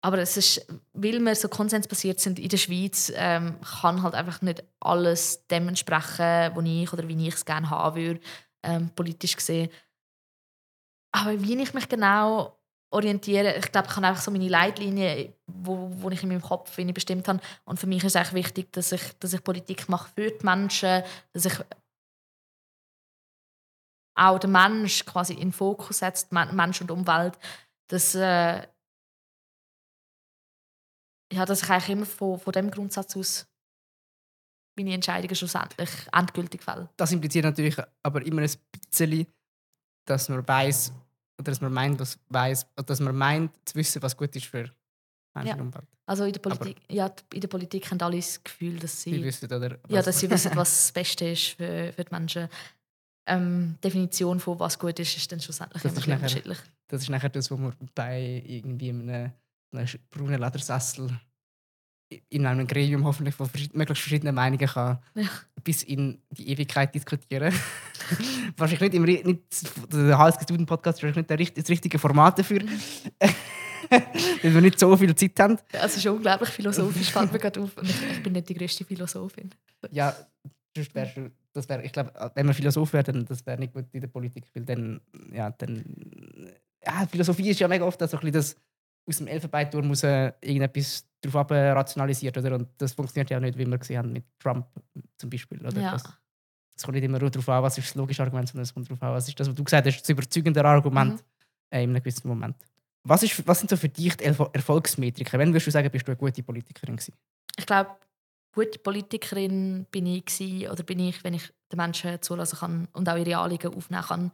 Aber 0.08 0.20
es 0.20 0.38
ist, 0.38 0.66
weil 0.94 1.20
wir 1.20 1.36
so 1.36 1.50
konsensbasiert 1.50 2.22
sind 2.22 2.40
in 2.40 2.48
der 2.48 2.56
Schweiz, 2.56 3.12
ähm, 3.14 3.60
kann 3.82 4.04
halt 4.04 4.14
einfach 4.16 4.42
nicht 4.42 4.64
alles 4.80 5.46
dem 5.48 5.68
entsprechen, 5.68 6.66
ich 6.66 6.94
oder 6.94 7.06
wie 7.10 7.28
ich 7.28 7.34
es 7.34 7.44
gerne 7.44 7.70
haben 7.70 7.98
würde, 7.98 8.22
ähm, 8.64 8.90
politisch 8.96 9.36
gesehen. 9.36 9.70
Aber 11.12 11.42
wie 11.42 11.62
ich 11.62 11.74
mich 11.74 11.90
genau 11.90 12.58
orientiere, 12.90 13.58
ich 13.58 13.70
glaube, 13.70 13.88
ich 13.90 13.96
habe 13.98 14.08
einfach 14.08 14.22
so 14.22 14.32
meine 14.32 14.48
Leitlinien, 14.48 15.34
wo, 15.46 15.90
wo 16.02 16.10
ich 16.10 16.24
in 16.24 16.30
meinem 16.30 16.42
Kopf 16.42 16.78
ich 16.78 16.94
bestimmt 16.94 17.28
habe. 17.28 17.42
Und 17.66 17.78
für 17.78 17.88
mich 17.88 18.06
ist 18.06 18.16
es 18.16 18.34
wichtig, 18.34 18.72
dass 18.72 18.94
ich, 18.94 19.02
dass 19.20 19.34
ich 19.34 19.44
Politik 19.44 19.90
mache 19.90 20.10
für 20.16 20.32
die 20.32 20.46
Menschen, 20.46 21.04
dass 21.34 21.46
ich 21.46 21.54
auch 24.16 24.40
den 24.40 24.52
Mensch 24.52 25.06
quasi 25.06 25.34
in 25.34 25.40
den 25.50 25.52
Fokus 25.52 26.00
setzt, 26.00 26.32
Men- 26.32 26.56
Mensch 26.56 26.82
und 26.82 26.92
Umwelt, 26.92 27.38
dass, 27.90 28.16
äh, 28.16 28.66
ja, 31.32 31.46
dass 31.46 31.64
ich 31.64 31.70
eigentlich 31.70 31.90
immer 31.90 32.06
von, 32.06 32.40
von 32.40 32.54
dem 32.54 32.72
Grundsatz 32.72 33.16
aus 33.18 33.48
meine 34.78 34.94
Entscheidungen 34.94 35.36
schlussendlich 35.36 35.90
endgültig 36.14 36.62
fälle. 36.64 36.90
das 36.98 37.12
impliziert 37.12 37.46
natürlich 37.46 37.76
aber 38.04 38.22
immer 38.26 38.42
ein 38.44 38.52
bisschen, 38.90 39.26
dass 40.06 40.30
man 40.30 40.48
weiß 40.48 40.94
oder 41.40 41.52
dass 41.52 41.62
man 41.62 41.74
meint, 41.74 42.00
was 42.00 42.18
weiß, 42.30 42.66
dass 42.86 43.00
man 43.00 43.16
meint 43.16 43.52
zu 43.66 43.76
wissen, 43.76 44.02
was 44.02 44.16
gut 44.16 44.36
ist 44.36 44.46
für 44.46 44.72
Menschen 45.36 45.48
Ja. 45.48 45.54
und 45.56 45.62
Umwelt. 45.62 45.88
Also 46.06 46.24
in 46.24 46.34
der 46.34 46.40
Politik, 46.40 46.78
ja, 46.90 47.12
in 47.34 47.42
der 47.42 47.48
Politik 47.48 47.90
haben 47.92 48.00
alle 48.02 48.18
das 48.18 48.42
Gefühl, 48.44 48.80
dass 48.80 49.02
Sie 49.02 49.14
sie, 49.14 49.24
wissen 49.24 49.46
oder 49.52 49.72
ja, 49.90 49.98
was- 50.00 50.06
dass 50.06 50.20
sie 50.20 50.30
wissen, 50.32 50.52
was 50.56 50.70
das 50.70 50.92
Beste 50.94 51.26
ist 51.30 51.48
für, 51.58 51.92
für 51.94 52.04
die 52.06 52.12
Menschen. 52.14 52.48
Ähm, 53.30 53.78
Definition 53.84 54.40
von 54.40 54.58
was 54.60 54.80
gut 54.80 54.98
ist, 55.00 55.18
ist 55.18 55.30
dann 55.32 55.42
schlussendlich 55.42 55.84
Das 55.84 55.92
immer 55.92 56.00
ist 56.00 56.08
nachher- 56.08 56.16
unterschiedlich. 56.18 56.58
Das 56.88 57.02
ist 57.02 57.10
nachher 57.10 57.30
das, 57.30 57.52
was 57.52 57.60
man 57.60 57.76
bei 57.94 58.42
irgendwie 58.46 58.90
einem 58.90 59.34
braunen 59.72 60.40
Ledersessel 60.40 61.10
in 62.30 62.46
einem 62.46 62.68
Gremium 62.68 63.04
hoffentlich 63.04 63.36
von 63.36 63.50
verschied 63.50 63.76
möglichst 63.76 64.04
verschiedenen 64.04 64.34
Meinungen 64.34 64.68
kann 64.68 65.00
Ja. 65.16 65.28
bis 65.64 65.84
in 65.84 66.22
die 66.32 66.50
Ewigkeit 66.50 66.96
diskutieren. 66.96 67.54
Wahrscheinlich 68.58 68.94
nicht, 68.94 68.94
im, 68.94 69.04
nicht 69.04 69.94
der 69.94 70.18
HSG 70.18 70.44
Student 70.44 70.70
Podcast 70.70 71.00
ist 71.00 71.04
wahrscheinlich 71.04 71.38
nicht 71.38 71.58
das 71.58 71.70
richtige 71.70 72.00
Format 72.00 72.40
dafür. 72.40 72.62
weil 73.90 74.54
wir 74.54 74.62
nicht 74.62 74.80
so 74.80 74.96
viel 74.96 75.14
Zeit 75.16 75.40
haben. 75.40 75.58
Es 75.72 75.98
ist 75.98 76.06
unglaublich 76.06 76.50
philosophisch, 76.50 77.12
fällt 77.12 77.32
mir 77.32 77.40
gerade 77.40 77.62
auf. 77.62 77.72
Ich, 77.82 78.24
bin 78.24 78.34
nicht 78.34 78.50
die 78.50 78.54
größte 78.54 78.86
Philosophin. 78.86 79.50
Ja, 79.92 80.16
sonst 80.76 80.96
du, 80.96 81.32
das 81.54 81.70
wär, 81.70 81.84
ich 81.84 81.92
glaube, 81.92 82.12
wenn 82.36 82.46
man 82.46 82.56
Philosoph 82.56 82.94
wäre, 82.94 83.04
dann 83.04 83.26
das 83.26 83.46
wäre 83.46 83.60
nicht 83.60 83.74
gut 83.74 83.86
in 83.92 84.02
der 84.02 84.08
Politik, 84.08 84.46
weil 84.54 84.66
dann, 84.66 85.02
ja, 85.32 85.50
dann, 85.52 86.52
ja, 86.86 87.06
Philosophie 87.08 87.50
ist 87.50 87.60
ja 87.60 87.68
mega 87.68 87.86
oft 87.86 88.00
so 88.00 88.06
ein 88.06 88.10
bisschen 88.10 88.32
das, 88.32 88.56
aus 89.08 89.18
dem 89.18 89.28
Elfenbeinturm 89.28 89.88
muss 89.88 90.04
äh, 90.04 90.34
irgendetwas 90.42 91.06
darauf 91.22 91.50
rationalisiert, 91.50 92.38
oder? 92.38 92.56
Und 92.56 92.68
das 92.78 92.94
funktioniert 92.94 93.30
ja 93.30 93.40
nicht, 93.40 93.58
wie 93.58 93.66
wir 93.66 93.78
gesehen 93.78 93.98
haben 94.00 94.14
mit 94.14 94.26
Trump 94.40 94.68
zum 95.18 95.30
Beispiel, 95.30 95.66
oder? 95.66 95.80
Ja. 95.82 95.92
Das, 95.92 96.04
es 96.76 96.84
kommt 96.84 96.96
nicht 96.96 97.04
immer 97.06 97.20
nur 97.20 97.32
darauf 97.32 97.50
an, 97.50 97.64
was 97.64 97.78
ist 97.78 97.88
das 97.90 97.96
logische 97.96 98.22
Argument, 98.22 98.48
sondern 98.48 98.64
es 98.64 98.74
kommt 98.74 98.88
darauf 98.90 99.02
an, 99.02 99.14
was 99.14 99.28
ist 99.28 99.40
das, 99.40 99.48
was 99.48 99.56
du 99.56 99.64
gesagt 99.64 99.88
hast, 99.88 100.02
das 100.02 100.10
überzeugende 100.10 100.64
Argument 100.64 101.14
Mhm. 101.14 101.20
äh, 101.72 101.84
in 101.84 101.90
einem 101.90 102.04
gewissen 102.04 102.28
Moment. 102.28 102.56
Was, 103.04 103.24
ist, 103.24 103.48
was 103.48 103.60
sind 103.60 103.70
so 103.70 103.78
für 103.78 103.90
dich 103.90 104.16
die 104.18 104.26
Erfol- 104.26 104.50
Erfolgsmetriken? 104.54 105.40
Wenn 105.40 105.50
würdest 105.50 105.68
du 105.68 105.72
sagen, 105.72 105.90
bist 105.90 106.08
du 106.08 106.12
eine 106.12 106.18
gute 106.18 106.44
Politikerin 106.44 106.98
gewesen? 106.98 107.14
Ich 107.58 107.66
glaube, 107.66 107.92
gute 108.54 108.78
Politikerin 108.80 109.86
bin 109.90 110.06
ich 110.06 110.26
gewesen, 110.26 110.70
oder 110.70 110.84
bin 110.84 111.00
ich, 111.00 111.24
wenn 111.24 111.34
ich 111.34 111.52
den 111.72 111.78
Menschen 111.78 112.22
zulassen 112.22 112.60
kann 112.60 112.88
und 112.94 113.08
auch 113.10 113.16
ihre 113.18 113.38
Anliegen 113.38 113.74
aufnehmen 113.74 114.04
kann. 114.04 114.32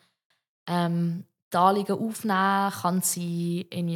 Ähm, 0.68 1.26
die 1.54 1.58
Anliegen 1.58 2.00
aufnehmen 2.00 2.72
kann 2.72 3.02
sie 3.02 3.62
in 3.70 3.88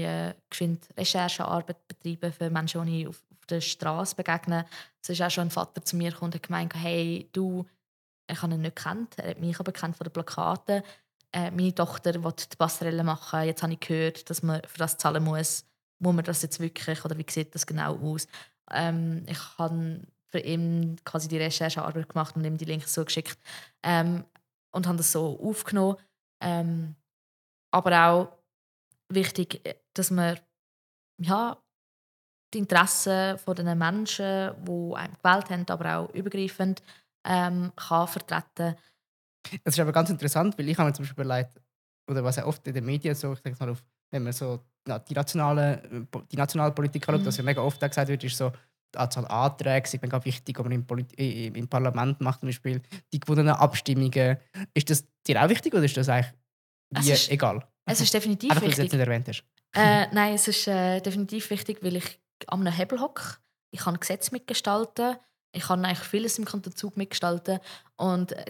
geschwind 0.50 0.88
Recherchearbeit 0.98 1.88
betreiben 1.88 2.32
für 2.32 2.50
Menschen, 2.50 2.86
die 2.86 3.02
ich 3.02 3.08
auf, 3.08 3.24
auf 3.32 3.46
der 3.48 3.62
Straße 3.62 4.16
begegne. 4.16 4.66
Es 5.02 5.10
ist 5.10 5.22
auch 5.22 5.32
schon 5.32 5.48
ein 5.48 5.52
Vater 5.52 5.84
zu 5.84 5.96
mir 5.96 6.12
gekommen 6.12 6.30
und 6.30 6.36
hat 6.36 6.44
gemeint, 6.44 6.76
hey, 6.76 7.30
du, 7.34 7.66
ich 8.30 8.42
habe 8.42 8.54
ihn 8.54 8.62
nicht 8.62 8.76
gekannt, 8.76 9.16
er 9.18 9.32
hat 9.32 9.40
mich 9.40 9.60
aber 9.60 9.72
kennt 9.72 9.98
von 9.98 10.06
den 10.06 10.14
Plakaten. 10.14 10.84
Äh, 11.32 11.52
meine 11.52 11.74
Tochter 11.74 12.24
will 12.24 12.34
die 12.34 12.56
Passerelle 12.56 13.04
machen. 13.04 13.44
Jetzt 13.44 13.64
habe 13.64 13.74
ich 13.74 13.80
gehört, 13.80 14.30
dass 14.30 14.44
man 14.44 14.62
für 14.66 14.78
das 14.78 14.98
zahlen 14.98 15.24
muss. 15.24 15.66
Muss 16.00 16.16
man 16.16 16.26
das 16.26 16.42
jetzt 16.42 16.60
wirklich 16.60 17.04
oder 17.04 17.18
wie 17.18 17.26
sieht 17.28 17.56
das 17.56 17.66
genau 17.66 17.98
aus? 17.98 18.28
Ähm, 18.72 19.26
ich 19.28 19.58
habe 19.58 20.02
für 20.28 20.40
ihn 20.40 20.98
quasi 21.04 21.28
die 21.28 21.38
Recherchearbeit 21.38 22.10
gemacht 22.10 22.36
und 22.36 22.46
ihm 22.46 22.58
die 22.58 22.66
Links 22.66 22.94
so 22.94 23.04
geschickt 23.04 23.40
ähm, 23.84 24.26
und 24.72 24.88
habe 24.88 24.98
das 24.98 25.12
so 25.12 25.40
aufgenommen. 25.42 25.98
Ähm, 26.40 26.96
aber 27.72 28.08
auch 28.08 28.38
wichtig, 29.10 29.66
äh, 29.66 29.76
dass 29.94 30.12
man 30.12 30.40
ja, 31.22 31.58
die 32.54 32.60
Interessen 32.60 33.38
von 33.38 33.56
den 33.56 33.78
Menschen, 33.78 34.52
die 34.66 34.96
einem 34.96 35.14
gewählt 35.22 35.50
haben, 35.50 35.66
aber 35.70 35.98
auch 35.98 36.14
übergreifend 36.14 36.82
ähm, 37.28 37.72
kann 37.76 38.08
vertreten 38.08 38.76
Das 39.64 39.74
ist 39.76 39.80
aber 39.80 39.92
ganz 39.92 40.10
interessant, 40.10 40.58
weil 40.58 40.70
ich 40.70 40.78
habe 40.78 40.90
mir 40.90 40.94
zum 40.94 41.04
Beispiel 41.06 41.24
überlegt, 41.26 41.62
oder 42.10 42.24
was 42.24 42.38
ja 42.38 42.46
oft 42.46 42.66
in 42.68 42.74
den 42.74 42.86
Medien 42.86 43.16
so, 43.16 43.34
ich 43.34 43.40
sage 43.40 43.56
mal 43.60 43.70
auf, 43.70 43.84
wenn 44.12 44.24
man 44.24 44.34
so 44.34 44.64
na, 44.88 45.00
die 45.00 45.14
nationale, 45.14 45.84
äh, 45.84 46.06
die 46.32 46.38
nationale 46.38 46.72
Politik 46.72 47.08
anschaut, 47.08 47.22
Mhm. 47.22 47.26
was 47.26 47.38
ja 47.38 47.44
mega 47.44 47.62
oft 47.62 47.84
auch 47.84 47.88
gesagt 47.90 48.08
wird, 48.08 48.24
ist 48.24 48.38
so, 48.38 48.52
die 48.94 49.00
Anzahl 49.00 49.28
Anträge 49.28 49.86
ist 49.86 50.02
mega 50.02 50.24
wichtig, 50.24 50.58
aber 50.60 50.72
im, 50.72 50.86
äh, 51.18 51.48
im 51.48 51.68
Parlament 51.68 52.22
macht 52.22 52.40
zum 52.40 52.48
Beispiel 52.50 52.82
die 53.14 53.20
gewonnenen 53.20 53.56
Abstimmungen. 53.56 54.38
Ist 54.74 54.90
das 54.90 55.06
dir 55.28 55.44
auch 55.44 55.50
wichtig 55.50 55.74
oder 55.74 55.84
ist 55.84 55.98
das 55.98 56.08
eigentlich 56.08 56.34
Es 56.96 57.06
wie 57.06 57.12
ist- 57.12 57.30
egal? 57.32 57.68
Es 57.86 58.02
ist 58.02 58.14
definitiv 58.14 58.52
Einfach, 58.52 58.64
weil 58.64 58.70
du 58.70 58.72
es 58.74 58.78
jetzt 58.78 58.86
wichtig. 58.94 59.00
nicht 59.00 59.08
erwähnt 59.08 59.28
hast. 59.30 59.44
Äh, 59.74 60.08
nein, 60.14 60.34
es 60.34 60.48
ist 60.48 60.68
äh, 60.68 61.00
definitiv 61.02 61.50
wichtig, 61.50 61.80
weil 61.82 61.96
ich 61.98 62.20
an 62.48 62.62
einem 62.66 62.74
Hebel 62.74 63.00
hocke. 63.00 63.38
Ich 63.72 63.82
kann 63.82 64.00
Gesetze 64.00 64.32
mitgestalten. 64.32 65.16
Ich 65.54 65.64
kann 65.64 65.84
eigentlich 65.86 66.00
vieles 66.08 66.38
im 66.38 66.46
Kanton 66.46 66.76
Zug 66.76 66.98
mitgestalten. 66.98 67.60
Und 67.96 68.34
äh, 68.34 68.46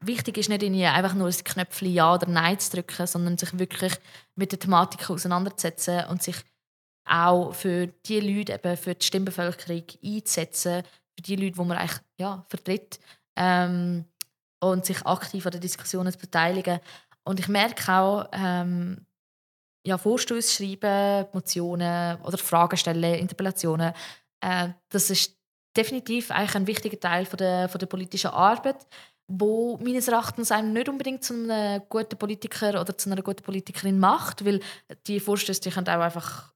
wichtig 0.00 0.38
ist 0.38 0.48
nicht 0.48 0.62
irgendwie 0.62 0.84
einfach 0.86 1.14
nur 1.14 1.26
das 1.28 1.42
Knöpfchen 1.44 1.92
Ja 1.92 2.14
oder 2.14 2.28
Nein 2.28 2.58
zu 2.58 2.70
drücken, 2.76 3.06
sondern 3.06 3.38
sich 3.38 3.58
wirklich 3.58 3.92
mit 4.36 4.52
der 4.52 4.58
Thematik 4.58 5.08
auseinanderzusetzen 5.10 6.04
und 6.06 6.22
sich 6.22 6.36
auch 7.06 7.52
für 7.54 7.86
die 7.88 8.20
Leute, 8.20 8.54
eben 8.54 8.76
für 8.76 8.94
die 8.94 9.04
Stimmbevölkerung 9.04 9.84
einzusetzen, 10.02 10.82
für 11.16 11.22
die 11.22 11.36
Leute, 11.36 11.52
die 11.52 11.64
man 11.64 11.76
eigentlich 11.78 12.00
ja, 12.18 12.44
vertritt 12.48 12.98
ähm, 13.36 14.04
und 14.60 14.86
sich 14.86 15.04
aktiv 15.04 15.44
an 15.44 15.52
den 15.52 15.60
Diskussionen 15.60 16.12
zu 16.12 16.18
beteiligen. 16.18 16.80
Und 17.26 17.40
ich 17.40 17.48
merke 17.48 17.92
auch, 17.92 18.28
ähm, 18.32 19.06
ja, 19.86 19.98
Vorstöße 19.98 20.52
schreiben, 20.52 21.26
Motionen 21.32 22.20
oder 22.22 22.38
Fragen 22.38 22.76
stellen, 22.76 23.14
Interpellationen. 23.14 23.92
Äh, 24.40 24.70
das 24.88 25.10
ist 25.10 25.36
definitiv 25.76 26.30
eigentlich 26.30 26.54
ein 26.54 26.66
wichtiger 26.66 27.00
Teil 27.00 27.26
von 27.26 27.36
der, 27.36 27.68
von 27.68 27.78
der 27.78 27.86
politischen 27.86 28.30
Arbeit, 28.30 28.86
wo 29.26 29.78
meines 29.78 30.08
Erachtens 30.08 30.52
einem 30.52 30.72
nicht 30.72 30.88
unbedingt 30.88 31.24
zu 31.24 31.34
einem 31.34 31.82
guten 31.88 32.16
Politiker 32.16 32.80
oder 32.80 32.96
zu 32.96 33.10
einer 33.10 33.22
guten 33.22 33.42
Politikerin 33.42 33.98
macht, 33.98 34.44
weil 34.44 34.60
die 35.06 35.20
Vorstöße 35.20 35.60
die 35.62 35.70
können 35.70 35.88
auch 35.88 36.00
einfach 36.00 36.54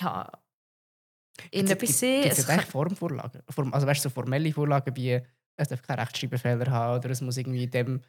ja, 0.00 0.30
in 1.50 1.68
etwas 1.68 1.98
sehen. 1.98 2.22
Gibt 2.22 2.38
es 2.38 2.48
eigentlich 2.48 2.66
Formvorlagen? 2.66 3.42
Form, 3.50 3.74
also 3.74 3.86
weißt 3.86 4.04
du, 4.04 4.08
so 4.08 4.14
formelle 4.14 4.52
Vorlagen 4.52 4.96
wie 4.96 5.20
es 5.56 5.68
darf 5.68 5.82
keine 5.82 6.02
Rechtschreibfehler 6.02 6.70
haben 6.70 6.98
oder 6.98 7.10
es 7.10 7.20
muss 7.20 7.36
irgendwie 7.36 7.64
in 7.64 7.70
dem 7.70 7.96
äh, 7.96 8.00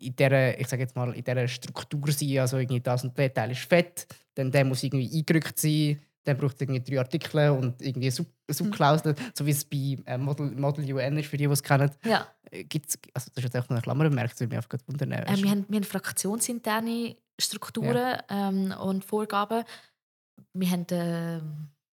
in 0.00 0.16
dieser, 0.16 0.58
ich 0.58 0.68
sage 0.68 0.82
jetzt 0.82 0.96
mal, 0.96 1.12
in 1.14 1.24
dieser 1.24 1.48
Struktur 1.48 2.10
sein, 2.12 2.38
also 2.38 2.58
irgendwie 2.58 2.80
das 2.80 3.04
und 3.04 3.16
der 3.16 3.32
Teil 3.32 3.50
ist 3.50 3.60
fett, 3.60 4.06
dann 4.34 4.50
der 4.50 4.64
muss 4.64 4.82
irgendwie 4.82 5.10
eingerückt 5.18 5.58
sein, 5.58 6.00
dann 6.24 6.36
braucht 6.36 6.54
es 6.54 6.60
irgendwie 6.60 6.80
drei 6.80 6.98
Artikel 6.98 7.50
und 7.50 7.80
irgendwie 7.82 8.10
Sub 8.10 8.26
Mhm. 8.48 9.14
So 9.34 9.46
wie 9.46 9.50
es 9.50 9.64
bei 9.64 9.96
äh, 10.06 10.18
Model, 10.18 10.50
Model 10.50 10.92
UN 10.92 11.18
ist, 11.18 11.28
für 11.28 11.36
die, 11.36 11.46
die 11.46 11.52
es 11.52 11.62
kennen. 11.62 11.90
ja. 12.04 12.26
Äh, 12.50 12.64
Gibt's, 12.64 12.98
also 13.14 13.30
das 13.30 13.36
ist 13.36 13.44
jetzt 13.44 13.56
einfach 13.56 13.70
nur 13.70 13.76
eine 13.76 13.82
Klammerbemerkung, 13.82 14.30
das 14.30 14.40
würde 14.40 14.48
mich 14.48 14.56
einfach 14.56 14.68
gerade 14.70 14.88
wundern. 14.88 15.12
Äh, 15.12 15.42
wir, 15.42 15.50
haben, 15.50 15.66
wir 15.68 15.76
haben 15.76 15.84
fraktionsinterne 15.84 17.16
Strukturen 17.40 18.18
ähm, 18.28 18.74
und 18.80 19.04
Vorgaben. 19.04 19.64
Wir 20.52 20.70
haben, 20.70 20.82
äh, 20.90 21.40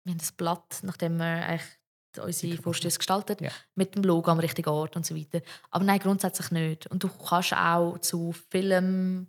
wir 0.04 0.12
haben 0.12 0.18
ein 0.18 0.36
Blatt, 0.36 0.80
nachdem 0.82 1.18
wir 1.18 1.24
eigentlich 1.24 1.80
unsere. 2.18 2.56
Vorstöße 2.61 2.98
gestaltet 2.98 3.40
Ja. 3.40 3.50
mit 3.74 3.94
dem 3.94 4.02
Logo 4.02 4.30
am 4.30 4.38
richtigen 4.40 4.68
Ort 4.70 4.96
und 4.96 5.06
so 5.06 5.14
weiter. 5.16 5.40
Aber 5.70 5.84
nein, 5.84 5.98
grundsätzlich 6.00 6.50
nicht. 6.50 6.86
Und 6.88 7.02
du 7.02 7.08
kannst 7.08 7.52
auch 7.54 7.98
zu 7.98 8.32
Filmen, 8.32 9.28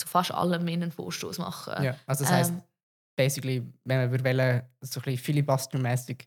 zu 0.00 0.06
fast 0.08 0.32
allem 0.32 0.66
in 0.68 0.82
einen 0.82 0.92
Vorstoß 0.92 1.38
machen. 1.38 1.82
Ja, 1.82 1.96
also 2.06 2.24
das 2.24 2.32
heisst, 2.32 2.50
Ähm, 2.52 2.62
basically, 3.16 3.62
wenn 3.84 3.98
man 3.98 4.10
würde 4.10 4.24
wollen, 4.24 4.62
so 4.80 5.00
ein 5.00 5.04
bisschen 5.04 5.18
filibustermäßig, 5.24 6.18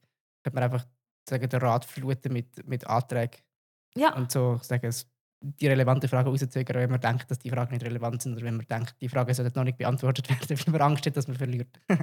könnte 0.43 0.55
man 0.55 0.63
einfach 0.63 0.85
sagen, 1.29 1.49
den 1.49 1.59
Rat 1.59 1.85
fluten 1.85 2.31
mit, 2.33 2.65
mit 2.67 2.85
Anträgen 2.87 3.41
ja. 3.95 4.15
und 4.15 4.31
so 4.31 4.57
sagen, 4.63 4.87
es- 4.87 5.07
die 5.39 5.67
relevanten 5.67 6.09
Fragen 6.09 6.29
rauszögern, 6.29 6.81
wenn 6.81 6.89
man 6.89 6.99
denkt, 6.99 7.29
dass 7.29 7.39
die 7.39 7.49
Fragen 7.49 7.73
nicht 7.73 7.85
relevant 7.85 8.21
sind 8.21 8.33
oder 8.33 8.45
wenn 8.45 8.57
man 8.57 8.65
denkt, 8.65 8.95
die 8.99 9.09
Fragen 9.09 9.33
sollten 9.33 9.57
noch 9.57 9.63
nicht 9.63 9.77
beantwortet 9.77 10.29
werden, 10.29 10.49
weil 10.49 10.71
man 10.71 10.81
Angst 10.81 11.05
hat, 11.05 11.15
dass 11.15 11.27
man 11.27 11.38
verliert. 11.38 11.79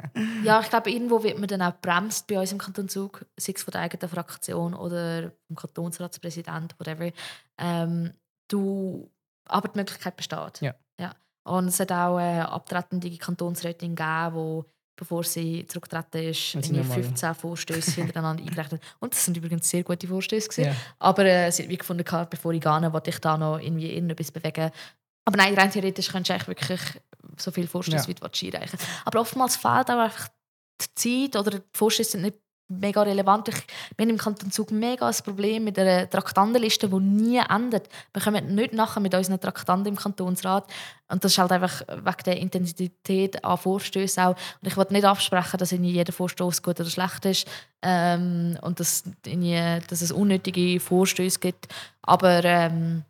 Ja, 0.45 0.61
ich 0.61 0.69
glaube, 0.69 0.91
irgendwo 0.91 1.23
wird 1.23 1.39
man 1.39 1.49
dann 1.49 1.63
auch 1.63 1.73
bremst 1.81 2.27
bei 2.27 2.39
uns 2.39 2.53
im 2.53 2.59
Kanton 2.59 2.89
Zug, 2.89 3.25
sei 3.37 3.53
es 3.57 3.63
von 3.63 3.73
der 3.73 3.83
eigenen 3.83 4.09
Fraktion 4.09 4.75
oder 4.75 5.33
vom 5.47 5.57
Kantonsratspräsident, 5.57 6.79
whatever. 6.79 7.11
Ähm, 7.59 8.13
du, 8.49 9.11
aber 9.47 9.69
die 9.69 9.79
Möglichkeit 9.79 10.17
besteht. 10.17 10.61
Ja. 10.61 10.75
ja. 11.01 11.15
Und 11.45 11.69
es 11.69 11.81
hat 11.81 11.93
auch 11.93 12.17
eine 12.17 12.49
abtretende 12.51 13.17
Kantonsrätin 13.17 13.95
gegeben, 13.95 14.65
die, 14.65 14.74
bevor 14.97 15.25
sie 15.25 15.67
zurückgetreten 15.67 16.23
ist, 16.31 16.51
sie 16.53 16.73
nochmal- 16.73 17.03
15 17.03 17.35
Vorstöße 17.35 17.93
hintereinander 17.93 18.43
eingerechnet 18.47 18.81
hat. 18.83 18.97
Und 19.01 19.13
das 19.13 19.25
sind 19.25 19.37
übrigens 19.37 19.69
sehr 19.69 19.83
gute 19.83 20.07
Vorstöße. 20.07 20.49
gewesen. 20.49 20.67
Ja. 20.71 20.77
Aber 20.99 21.25
äh, 21.25 21.51
sie 21.51 21.63
hat 21.65 21.71
wie 21.71 21.77
gefunden, 21.79 22.05
gehabt, 22.05 22.31
bevor 22.31 22.53
ich 22.53 22.61
gehe, 22.61 22.93
wollte 22.93 23.11
ich 23.11 23.19
da 23.19 23.37
noch 23.37 23.59
irgendwie 23.59 23.93
irgendetwas 23.93 24.31
bewegen. 24.31 24.71
Aber 25.27 25.37
nein, 25.37 25.55
rein 25.55 25.71
theoretisch 25.71 26.09
könntest 26.09 26.29
du 26.31 26.35
eigentlich 26.35 26.49
wirklich 26.49 26.81
so 27.39 27.51
viele 27.51 27.67
Vorstöße 27.67 27.97
Ja. 27.97 28.09
wie 28.09 28.15
du 28.15 28.23
willst 28.23 28.43
einreichen 28.45 28.79
Aber 29.05 29.21
oftmals 29.21 29.57
fehlt 29.57 29.91
auch 29.91 29.99
einfach 29.99 30.29
die 30.81 31.31
Zeit 31.33 31.41
oder 31.41 31.59
die 31.59 31.65
Vorstöße 31.73 32.11
sind 32.13 32.23
nicht 32.23 32.39
mega 32.69 33.03
relevant. 33.03 33.49
Ich, 33.49 33.57
wir 33.97 34.05
haben 34.05 34.11
im 34.11 34.19
Kanton 34.19 34.51
Zug 34.51 34.71
mega 34.71 35.07
ein 35.07 35.15
Problem 35.25 35.65
mit 35.65 35.79
einer 35.79 36.09
Traktandenliste, 36.09 36.89
die 36.89 37.01
nie 37.01 37.39
endet. 37.49 37.89
Wir 38.13 38.23
kommen 38.23 38.55
nicht 38.55 38.73
nachher 38.73 39.01
mit 39.01 39.15
unseren 39.15 39.41
Traktanten 39.41 39.89
im 39.89 39.97
Kantonsrat. 39.97 40.71
Und 41.09 41.23
das 41.23 41.33
ist 41.33 41.39
halt 41.39 41.53
einfach 41.53 41.83
wegen 41.83 42.23
der 42.25 42.39
Intensität 42.39 43.45
an 43.45 43.59
Vorstößen 43.59 44.23
auch. 44.23 44.37
Und 44.63 44.69
ich 44.69 44.77
wollte 44.77 44.93
nicht 44.95 45.05
absprechen, 45.05 45.59
dass 45.59 45.73
irgendwie 45.73 45.93
jeder 45.93 46.13
Vorstoß 46.13 46.63
gut 46.63 46.81
oder 46.81 46.91
schlecht 46.91 47.25
ist 47.27 47.47
ähm, 47.83 48.59
und 48.63 48.81
dass, 48.81 49.05
irgendwie, 49.27 49.81
dass 49.89 50.01
es 50.01 50.13
unnötige 50.13 50.81
Vorstöße 50.81 51.39
gibt. 51.39 51.69
Aber 52.03 52.43
ähm, 52.45 53.05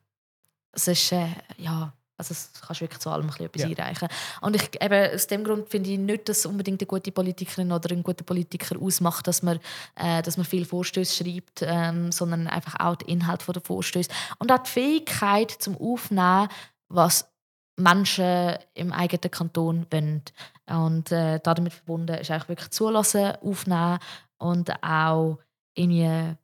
es 0.72 0.88
ist, 0.88 1.12
äh, 1.12 1.28
ja, 1.58 1.92
also 2.16 2.32
das 2.34 2.50
kannst 2.64 2.80
wirklich 2.80 3.00
zu 3.00 3.10
allem 3.10 3.24
ein 3.24 3.28
bisschen 3.28 3.46
etwas 3.46 3.62
Ja. 3.62 3.68
einreichen. 3.68 4.08
Und 4.40 4.56
ich, 4.56 4.82
eben, 4.82 5.14
aus 5.14 5.26
dem 5.26 5.44
Grund 5.44 5.68
finde 5.68 5.90
ich 5.90 5.98
nicht, 5.98 6.28
dass 6.28 6.46
unbedingt 6.46 6.80
eine 6.80 6.86
gute 6.86 7.10
Politikerin 7.10 7.72
oder 7.72 7.90
ein 7.90 8.02
guter 8.02 8.24
Politiker 8.24 8.80
ausmacht, 8.80 9.26
dass 9.26 9.42
man, 9.42 9.58
äh, 9.96 10.22
dass 10.22 10.36
man 10.36 10.46
viel 10.46 10.64
Vorstöße 10.64 11.24
schreibt, 11.24 11.62
ähm, 11.62 12.12
sondern 12.12 12.46
einfach 12.46 12.78
auch 12.78 12.96
der 12.96 13.08
Inhalt 13.08 13.44
der 13.46 13.62
Vorstöße. 13.62 14.10
Und 14.38 14.52
auch 14.52 14.58
die 14.62 14.70
Fähigkeit 14.70 15.50
zum 15.50 15.76
Aufnehmen, 15.76 16.48
was 16.88 17.28
Menschen 17.76 18.56
im 18.74 18.92
eigenen 18.92 19.30
Kanton 19.30 19.86
wollen. 19.90 20.22
Und 20.70 21.10
äh, 21.10 21.40
damit 21.42 21.72
verbunden 21.72 22.16
ist 22.16 22.30
eigentlich 22.30 22.48
wirklich 22.48 22.70
zulassen, 22.70 23.32
aufnehmen 23.42 23.98
und 24.38 24.70
auch 24.84 25.38
irgendwie 25.74 26.36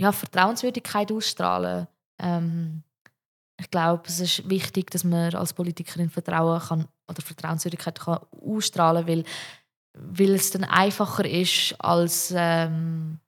ja, 0.00 0.12
Vertrauenswürdigkeit 0.12 1.10
ausstrahlen. 1.10 1.88
Ähm, 2.20 2.82
Ich 3.60 3.70
glaube, 3.70 4.04
es 4.06 4.20
ist 4.20 4.48
wichtig, 4.48 4.90
dass 4.90 5.04
man 5.04 5.34
als 5.34 5.52
Politikerin 5.52 6.10
Vertrauen 6.10 6.60
kann 6.60 6.88
oder 7.08 7.22
Vertrauenswürdigkeit 7.22 7.98
kann 7.98 8.20
ausstrahlen 8.30 9.04
kann, 9.04 9.16
weil, 9.16 9.24
weil 9.94 10.34
es 10.34 10.50
dann 10.50 10.64
einfacher 10.64 11.24
ist, 11.24 11.74
als, 11.78 12.32
ähm, 12.36 13.18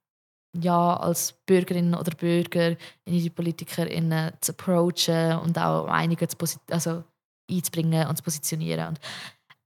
ja, 0.57 0.95
als 0.97 1.33
Bürgerin 1.45 1.93
oder 1.93 2.15
Bürger 2.15 2.71
in 3.05 3.19
die 3.19 3.29
PolitikerInnen 3.29 4.33
zu 4.39 4.53
approachen 4.53 5.37
und 5.39 5.57
auch 5.57 5.87
einige 5.87 6.27
zu 6.27 6.37
also 6.69 7.03
einzubringen 7.49 8.07
und 8.07 8.17
zu 8.17 8.23
positionieren. 8.23 8.89
Und 8.89 8.99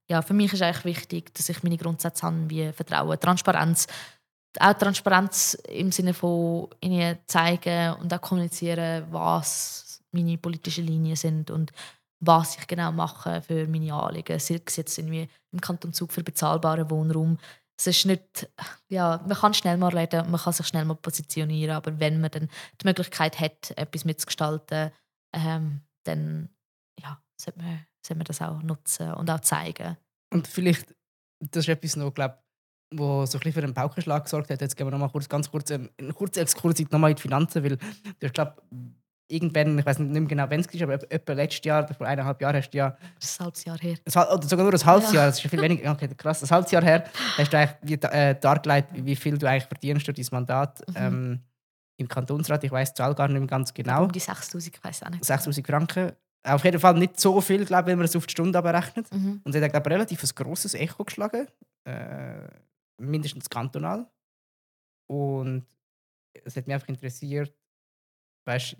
ja, 0.08 0.22
für 0.22 0.34
mich 0.34 0.52
ist 0.52 0.62
eigentlich 0.62 0.96
wichtig, 0.96 1.34
dass 1.34 1.48
ich 1.48 1.62
meine 1.62 1.76
Grundsätze 1.76 2.26
habe, 2.26 2.48
wie 2.50 2.72
Vertrauen, 2.72 3.18
Transparenz, 3.18 3.86
auch 4.58 4.74
Transparenz 4.74 5.54
im 5.68 5.92
Sinne 5.92 6.14
von 6.14 6.68
ihnen 6.80 7.18
zeigen 7.26 7.94
und 7.94 8.12
auch 8.12 8.20
kommunizieren, 8.20 9.04
was 9.10 9.85
meine 10.16 10.38
politischen 10.38 10.86
Linien 10.86 11.16
sind 11.16 11.50
und 11.50 11.72
was 12.20 12.56
ich 12.56 12.66
genau 12.66 12.92
mache 12.92 13.42
für 13.42 13.66
meine 13.68 13.92
Anliegen. 13.92 14.38
Sei 14.38 14.60
es 14.64 14.76
jetzt 14.76 14.98
irgendwie 14.98 15.28
im 15.52 15.60
Kanton 15.60 15.92
Zug 15.92 16.12
für 16.12 16.22
bezahlbaren 16.22 16.90
Wohnraum. 16.90 17.38
Es 17.78 17.86
ist 17.86 18.06
nicht, 18.06 18.48
ja, 18.88 19.22
man 19.26 19.36
kann 19.36 19.52
schnell 19.52 19.76
mal 19.76 19.94
reden, 19.94 20.30
man 20.30 20.40
kann 20.40 20.54
sich 20.54 20.66
schnell 20.66 20.86
mal 20.86 20.94
positionieren, 20.94 21.76
aber 21.76 22.00
wenn 22.00 22.20
man 22.20 22.30
dann 22.30 22.48
die 22.80 22.86
Möglichkeit 22.86 23.38
hat, 23.38 23.72
etwas 23.76 24.06
mitzugestalten, 24.06 24.92
ähm, 25.34 25.82
dann 26.04 26.48
ja, 26.98 27.22
sollte 27.38 27.60
man, 27.60 27.86
sollte 28.04 28.18
man 28.18 28.24
das 28.24 28.40
auch 28.40 28.62
nutzen 28.62 29.12
und 29.12 29.30
auch 29.30 29.40
zeigen. 29.40 29.98
Und 30.32 30.48
vielleicht, 30.48 30.94
das 31.40 31.64
ist 31.64 31.68
etwas 31.68 31.96
noch, 31.96 32.14
glaube 32.14 32.38
wo 32.94 33.26
so 33.26 33.38
ein 33.38 33.52
für 33.52 33.62
einen 33.62 33.74
Paukenschlag 33.74 34.24
gesorgt 34.24 34.50
hat. 34.50 34.60
Jetzt 34.60 34.76
gehen 34.76 34.86
wir 34.86 34.90
noch 34.92 34.98
mal 34.98 35.08
kurz, 35.08 35.28
ganz 35.28 35.50
kurz, 35.50 35.70
ähm, 35.70 35.90
einen 35.98 36.14
kurzen 36.14 36.40
Exkurs 36.40 36.78
in 36.78 36.88
die 36.88 37.20
Finanzen, 37.20 37.64
weil 37.64 37.78
ich 38.20 38.32
glaube, 38.32 38.62
irgendwann, 39.28 39.78
ich 39.78 39.86
weiß 39.86 39.98
nicht 39.98 40.12
mehr 40.12 40.22
genau, 40.22 40.46
wann 40.48 40.60
es 40.60 40.66
ist, 40.66 40.82
aber 40.82 40.94
etwa 41.10 41.32
letztes 41.32 41.64
Jahr, 41.64 41.86
vor 41.94 42.06
eineinhalb 42.06 42.40
Jahren 42.40 42.56
hast 42.56 42.70
du 42.70 42.78
ja... 42.78 42.96
Das 43.18 43.30
ist 43.30 43.40
ein 43.40 43.44
halbes 43.44 43.64
Jahr 43.64 43.78
her. 43.78 43.96
Oder 44.06 44.42
sogar 44.42 44.64
nur 44.64 44.74
ein 44.74 44.84
halbes 44.84 45.08
ja. 45.08 45.14
Jahr, 45.14 45.26
das 45.26 45.44
ist 45.44 45.50
viel 45.50 45.60
weniger, 45.60 45.90
okay, 45.90 46.08
krass, 46.16 46.42
ein 46.42 46.50
halbes 46.50 46.70
Jahr 46.70 46.82
her, 46.82 47.04
hast 47.36 47.52
du 47.52 47.58
eigentlich 47.58 48.04
äh, 48.04 48.34
dargelegt, 48.34 48.88
wie 48.92 49.16
viel 49.16 49.36
du 49.38 49.48
eigentlich 49.48 49.64
verdienst 49.64 50.06
durch 50.06 50.16
dein 50.16 50.26
Mandat 50.30 50.80
mhm. 50.88 50.94
ähm, 50.96 51.40
im 51.98 52.08
Kantonsrat. 52.08 52.62
Ich 52.64 52.70
weiß 52.70 52.92
die 52.92 52.98
Zahl 52.98 53.14
gar 53.14 53.28
nicht 53.28 53.38
mehr 53.38 53.46
ganz 53.46 53.72
genau. 53.72 54.04
Um 54.04 54.12
die 54.12 54.20
6'000, 54.20 54.68
ich 54.74 54.84
weiß 54.84 55.02
auch 55.02 55.10
nicht. 55.10 55.24
6'000 55.24 55.66
Franken. 55.66 56.12
Auf 56.44 56.64
jeden 56.64 56.78
Fall 56.78 56.94
nicht 56.94 57.18
so 57.18 57.40
viel, 57.40 57.64
glaube 57.64 57.82
ich, 57.82 57.86
wenn 57.88 57.98
man 57.98 58.04
es 58.04 58.14
auf 58.14 58.26
die 58.26 58.32
Stunde 58.32 58.60
berechnet. 58.62 59.12
Mhm. 59.12 59.40
Und 59.42 59.54
es 59.54 59.62
hat, 59.62 59.70
glaube 59.72 59.88
ich, 59.88 59.94
relativ 59.94 60.22
ein 60.22 60.30
grosses 60.34 60.74
Echo 60.74 61.04
geschlagen. 61.04 61.48
Äh, 61.84 62.48
mindestens 62.98 63.50
kantonal. 63.50 64.06
Und 65.08 65.66
es 66.44 66.56
hat 66.56 66.66
mich 66.66 66.74
einfach 66.74 66.88
interessiert, 66.88 67.52
weißt 68.44 68.76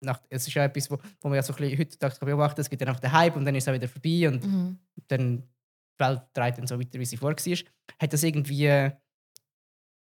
nach, 0.00 0.20
es 0.28 0.46
ist 0.46 0.54
ja 0.54 0.64
etwas, 0.64 0.90
wo, 0.90 0.98
wo 1.20 1.28
man 1.28 1.36
ja 1.36 1.42
so 1.42 1.52
ein 1.52 1.58
bisschen 1.58 1.78
heutzutage 1.78 2.24
beobachten 2.24 2.60
es 2.60 2.70
gibt 2.70 2.80
dann 2.82 2.88
einfach 2.88 3.00
den 3.00 3.12
Hype 3.12 3.36
und 3.36 3.44
dann 3.44 3.54
ist 3.54 3.64
es 3.64 3.68
auch 3.68 3.74
wieder 3.74 3.88
vorbei 3.88 4.28
und 4.28 4.44
mhm. 4.46 4.78
dann 5.08 5.42
die 6.00 6.04
Welt 6.04 6.22
dreht 6.32 6.58
dann 6.58 6.66
so 6.66 6.78
weiter, 6.78 6.98
wie 6.98 7.04
sie 7.04 7.16
vorher 7.16 7.36
war. 7.36 7.58
Hat 8.00 8.12
das 8.12 8.22
irgendwie, 8.22 8.90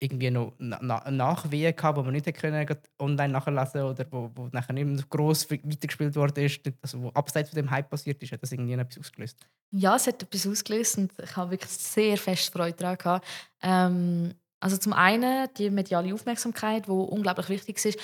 irgendwie 0.01 0.31
noch 0.31 0.55
na, 0.59 1.11
Nachwehen 1.11 1.75
gehabt, 1.75 1.97
wo 1.97 2.03
man 2.03 2.13
nicht 2.13 2.33
können, 2.35 2.67
online 2.99 3.33
nachlesen 3.33 3.83
oder 3.83 4.05
wo, 4.11 4.31
wo 4.35 4.49
nachher 4.53 4.73
nicht 4.73 4.87
mehr 4.87 4.99
so 4.99 5.07
gross 5.09 5.49
weitergespielt 5.51 6.17
worden 6.17 6.45
ist, 6.45 6.61
also 6.83 7.03
wo 7.03 7.09
abseits 7.11 7.51
von 7.51 7.57
dem 7.57 7.71
Hype 7.71 7.89
passiert 7.89 8.23
ist, 8.23 8.33
hat 8.33 8.43
das 8.43 8.53
irgendwie 8.53 8.73
etwas 8.73 8.99
ausgelöst? 8.99 9.39
Ja, 9.71 9.97
es 9.97 10.07
hat 10.07 10.23
etwas 10.23 10.47
ausgelöst 10.47 10.99
und 10.99 11.13
ich 11.23 11.37
habe 11.37 11.53
wirklich 11.53 11.71
sehr 11.71 12.17
fest 12.17 12.53
Freude 12.53 12.77
daran 12.77 12.99
gehabt. 12.99 13.27
Ähm, 13.63 14.35
also 14.61 14.77
zum 14.79 14.95
einen 14.95 15.49
die 15.59 15.71
mediale 15.71 16.15
Aufmerksamkeit, 16.15 16.87
die 16.87 16.91
unglaublich 16.91 17.49
wichtig 17.51 17.85
ist. 17.85 17.99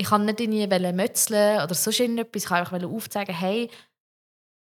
Ich 0.00 0.08
kann 0.08 0.24
nicht 0.24 0.40
irgendwie 0.40 0.66
mötzeln 0.92 1.62
oder 1.62 1.74
so 1.74 1.90
etwas. 1.90 2.44
Ich 2.44 2.50
wollte 2.50 2.72
einfach 2.72 2.82
aufzeigen, 2.88 3.34
hey, 3.34 3.70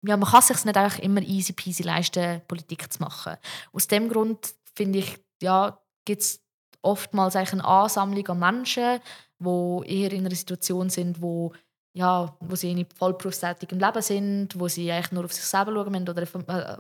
ja, 0.02 0.16
man 0.16 0.28
kann 0.28 0.40
es 0.40 0.46
sich 0.48 0.64
nicht 0.64 0.76
einfach 0.76 1.00
immer 1.00 1.20
easy 1.20 1.52
peasy 1.52 1.82
leisten, 1.82 2.40
Politik 2.48 2.90
zu 2.90 3.02
machen. 3.02 3.36
Aus 3.72 3.88
dem 3.88 4.08
Grund 4.08 4.54
finde 4.74 5.00
ich, 5.00 5.18
ja, 5.42 5.78
gibt 6.06 6.22
es 6.22 6.40
oftmals 6.80 7.36
eine 7.36 7.62
Ansammlung 7.62 8.26
an 8.28 8.38
Menschen, 8.38 9.00
die 9.38 9.82
eher 9.86 10.12
in 10.12 10.24
einer 10.24 10.34
Situation 10.34 10.88
sind, 10.88 11.20
wo 11.20 11.52
ja, 11.92 12.36
wo 12.40 12.54
sie 12.54 12.74
nicht 12.74 12.92
vollberufstätig 12.94 13.72
im 13.72 13.80
Leben 13.80 14.02
sind, 14.02 14.58
wo 14.58 14.68
sie 14.68 14.90
eigentlich 14.90 15.12
nur 15.12 15.24
auf 15.24 15.32
sich 15.32 15.44
selber 15.44 15.72
schauen 15.72 15.90
müssen 15.90 16.08
oder 16.08 16.24
eine 16.46 16.62
äh, 16.62 16.76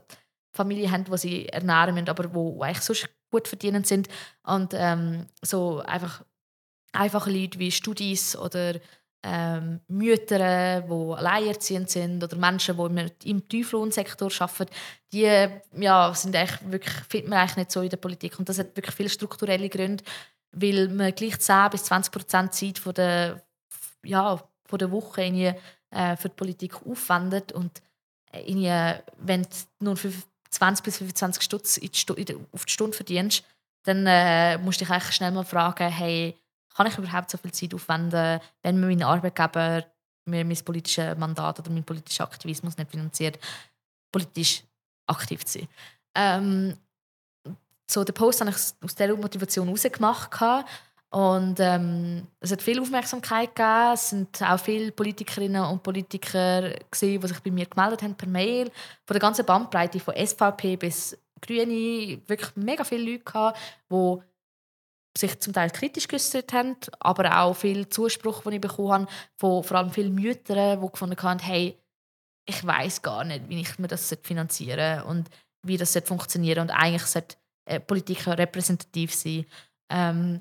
Familie 0.52 0.90
haben, 0.90 1.04
die 1.04 1.18
sie 1.18 1.48
ernähren 1.48 1.94
müssen, 1.94 2.08
aber 2.08 2.32
wo 2.32 2.62
eigentlich 2.62 2.82
sonst 2.82 3.08
gut 3.30 3.48
verdienend 3.48 3.86
sind. 3.86 4.08
Und 4.44 4.74
ähm, 4.74 5.26
so 5.42 5.80
einfach 5.80 6.22
einfache 6.92 7.30
Leute 7.30 7.58
wie 7.58 7.70
Studis 7.70 8.36
oder 8.36 8.74
ähm, 9.22 9.80
Mütter, 9.88 10.82
die 10.82 11.14
alleinerziehend 11.16 11.90
sind 11.90 12.22
oder 12.22 12.36
Menschen, 12.36 12.76
die 13.20 13.30
im 13.30 13.48
Tieflohnsektor 13.48 14.30
arbeiten, 14.38 14.72
die 15.12 15.48
ja, 15.76 16.14
sind 16.14 16.34
wirklich, 16.34 16.94
findet 17.08 17.30
man 17.30 17.40
eigentlich 17.40 17.56
nicht 17.56 17.72
so 17.72 17.82
in 17.82 17.90
der 17.90 17.96
Politik. 17.96 18.38
Und 18.38 18.48
das 18.48 18.58
hat 18.58 18.76
wirklich 18.76 18.94
viele 18.94 19.08
strukturelle 19.08 19.68
Gründe, 19.68 20.04
weil 20.52 20.88
man 20.88 21.14
gleich 21.14 21.38
10 21.38 21.70
bis 21.70 21.84
20 21.84 22.12
Prozent 22.12 22.54
Zeit 22.54 22.78
von 22.78 22.94
der, 22.94 23.42
ja, 24.04 24.40
von 24.66 24.78
der 24.78 24.90
Woche 24.90 25.22
in, 25.22 25.54
äh, 25.90 26.16
für 26.16 26.28
die 26.28 26.36
Politik 26.36 26.86
aufwendet. 26.86 27.52
Und 27.52 27.82
in, 28.32 28.62
wenn 29.18 29.42
du 29.42 29.48
nur 29.80 29.96
20 30.50 30.84
bis 30.84 30.98
25 30.98 31.42
Stutz 31.42 31.80
auf 32.52 32.64
die 32.64 32.72
Stunde 32.72 32.96
verdienst, 32.96 33.44
dann 33.84 34.06
äh, 34.06 34.58
musst 34.58 34.80
du 34.80 34.84
dich 34.84 34.92
eigentlich 34.92 35.14
schnell 35.14 35.30
mal 35.30 35.44
fragen, 35.44 35.88
hey, 35.88 36.36
kann 36.78 36.86
ich 36.86 36.96
überhaupt 36.96 37.28
so 37.28 37.38
viel 37.38 37.50
Zeit 37.50 37.74
aufwenden, 37.74 38.38
wenn 38.62 38.80
mein 38.80 39.02
Arbeitgeber 39.02 39.84
mir 40.26 40.44
mein 40.44 40.64
politisches 40.64 41.18
Mandat 41.18 41.58
oder 41.58 41.70
mein 41.70 41.82
politischer 41.82 42.22
Aktivismus 42.22 42.78
nicht 42.78 42.90
finanziert, 42.90 43.36
politisch 44.12 44.62
aktiv 45.08 45.44
zu 45.44 45.58
sein. 45.58 45.68
Ähm, 46.14 46.76
so 47.90 48.04
den 48.04 48.14
Post 48.14 48.40
habe 48.40 48.50
ich 48.50 48.56
aus 48.56 48.94
dieser 48.94 49.16
Motivation 49.16 49.66
herausgemacht 49.66 50.30
und 51.10 51.58
ähm, 51.58 52.28
es 52.38 52.52
hat 52.52 52.62
viel 52.62 52.80
Aufmerksamkeit 52.80 53.56
gegeben. 53.56 53.94
Es 53.94 54.10
sind 54.10 54.40
auch 54.42 54.60
viele 54.60 54.92
Politikerinnen 54.92 55.64
und 55.64 55.82
Politiker, 55.82 56.60
gewesen, 56.90 57.20
die 57.20 57.26
sich 57.26 57.40
bei 57.40 57.50
mir 57.50 57.66
gemeldet 57.66 58.02
haben 58.02 58.14
per 58.14 58.28
Mail. 58.28 58.66
Von 59.04 59.14
der 59.14 59.20
ganzen 59.20 59.44
Bandbreite, 59.44 59.98
von 59.98 60.14
SVP 60.14 60.76
bis 60.76 61.18
Grüne, 61.40 62.20
wirklich 62.26 62.54
mega 62.54 62.84
viele 62.84 63.10
Leute, 63.10 63.24
gehabt, 63.24 63.58
die 63.90 64.18
sich 65.18 65.38
zum 65.40 65.52
Teil 65.52 65.70
kritisch 65.70 66.08
geäußert 66.08 66.52
haben, 66.52 66.76
aber 67.00 67.40
auch 67.40 67.54
viel 67.54 67.88
Zuspruch, 67.88 68.42
den 68.42 68.54
ich 68.54 68.60
bekommen 68.60 68.90
habe, 68.90 69.06
von 69.36 69.64
vor 69.64 69.76
allem 69.76 69.90
vielen 69.90 70.14
Müttern, 70.14 70.80
die 70.80 70.88
gefunden 70.88 71.20
haben, 71.22 71.40
hey, 71.40 71.78
ich 72.48 72.66
weiß 72.66 73.02
gar 73.02 73.24
nicht, 73.24 73.48
wie 73.48 73.60
ich 73.60 73.78
mir 73.78 73.88
das 73.88 74.16
finanzieren 74.22 75.00
soll 75.00 75.10
und 75.10 75.30
wie 75.62 75.76
das 75.76 75.98
funktionieren 76.04 76.62
und 76.62 76.70
eigentlich 76.70 77.04
sollte 77.04 77.36
äh, 77.66 77.80
Politik 77.80 78.26
repräsentativ 78.26 79.14
sein. 79.14 79.44
Ähm, 79.90 80.40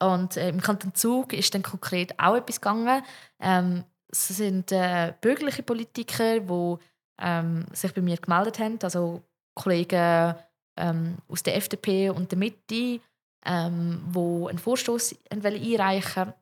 und 0.00 0.36
äh, 0.36 0.50
im 0.50 0.60
Kanton 0.60 0.94
Zug 0.94 1.32
ist 1.32 1.54
dann 1.54 1.62
konkret 1.62 2.18
auch 2.18 2.36
etwas 2.36 2.60
gegangen. 2.60 3.02
Ähm, 3.40 3.84
es 4.10 4.28
sind 4.28 4.70
äh, 4.72 5.12
bürgerliche 5.20 5.62
Politiker, 5.62 6.38
die 6.38 6.76
ähm, 7.20 7.66
sich 7.72 7.92
bei 7.92 8.00
mir 8.00 8.16
gemeldet 8.16 8.60
haben, 8.60 8.78
also 8.82 9.22
Kollegen 9.54 10.34
ähm, 10.76 11.16
aus 11.28 11.42
der 11.42 11.56
FDP 11.56 12.10
und 12.10 12.30
der 12.30 12.38
Mitte, 12.38 13.00
ähm, 13.48 14.02
wo 14.10 14.46
einen 14.48 14.58
Vorstoß 14.58 15.16
einreichen 15.30 16.34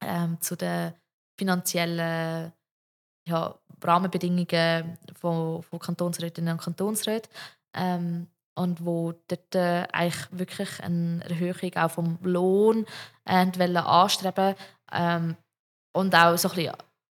ähm, 0.00 0.40
zu 0.40 0.56
den 0.56 0.92
finanziellen 1.38 2.52
ja, 3.26 3.54
Rahmenbedingungen 3.82 4.98
von, 5.14 5.62
von 5.62 5.78
Kantonsrätinnen 5.78 6.54
und 6.54 6.62
Kantonsräten. 6.62 7.30
Ähm, 7.74 8.26
und 8.56 8.84
wo 8.84 9.12
dort 9.28 9.54
äh, 9.54 9.86
eigentlich 9.92 10.26
wirklich 10.32 10.82
eine 10.82 11.24
Erhöhung 11.24 11.74
auch 11.76 11.90
vom 11.90 12.18
Lohn 12.22 12.84
äh, 13.24 13.46
anstreben 13.76 14.54
ähm, 14.92 15.36
und 15.92 16.14
auch 16.14 16.36
so 16.36 16.48
ein 16.50 16.54
bisschen 16.56 16.74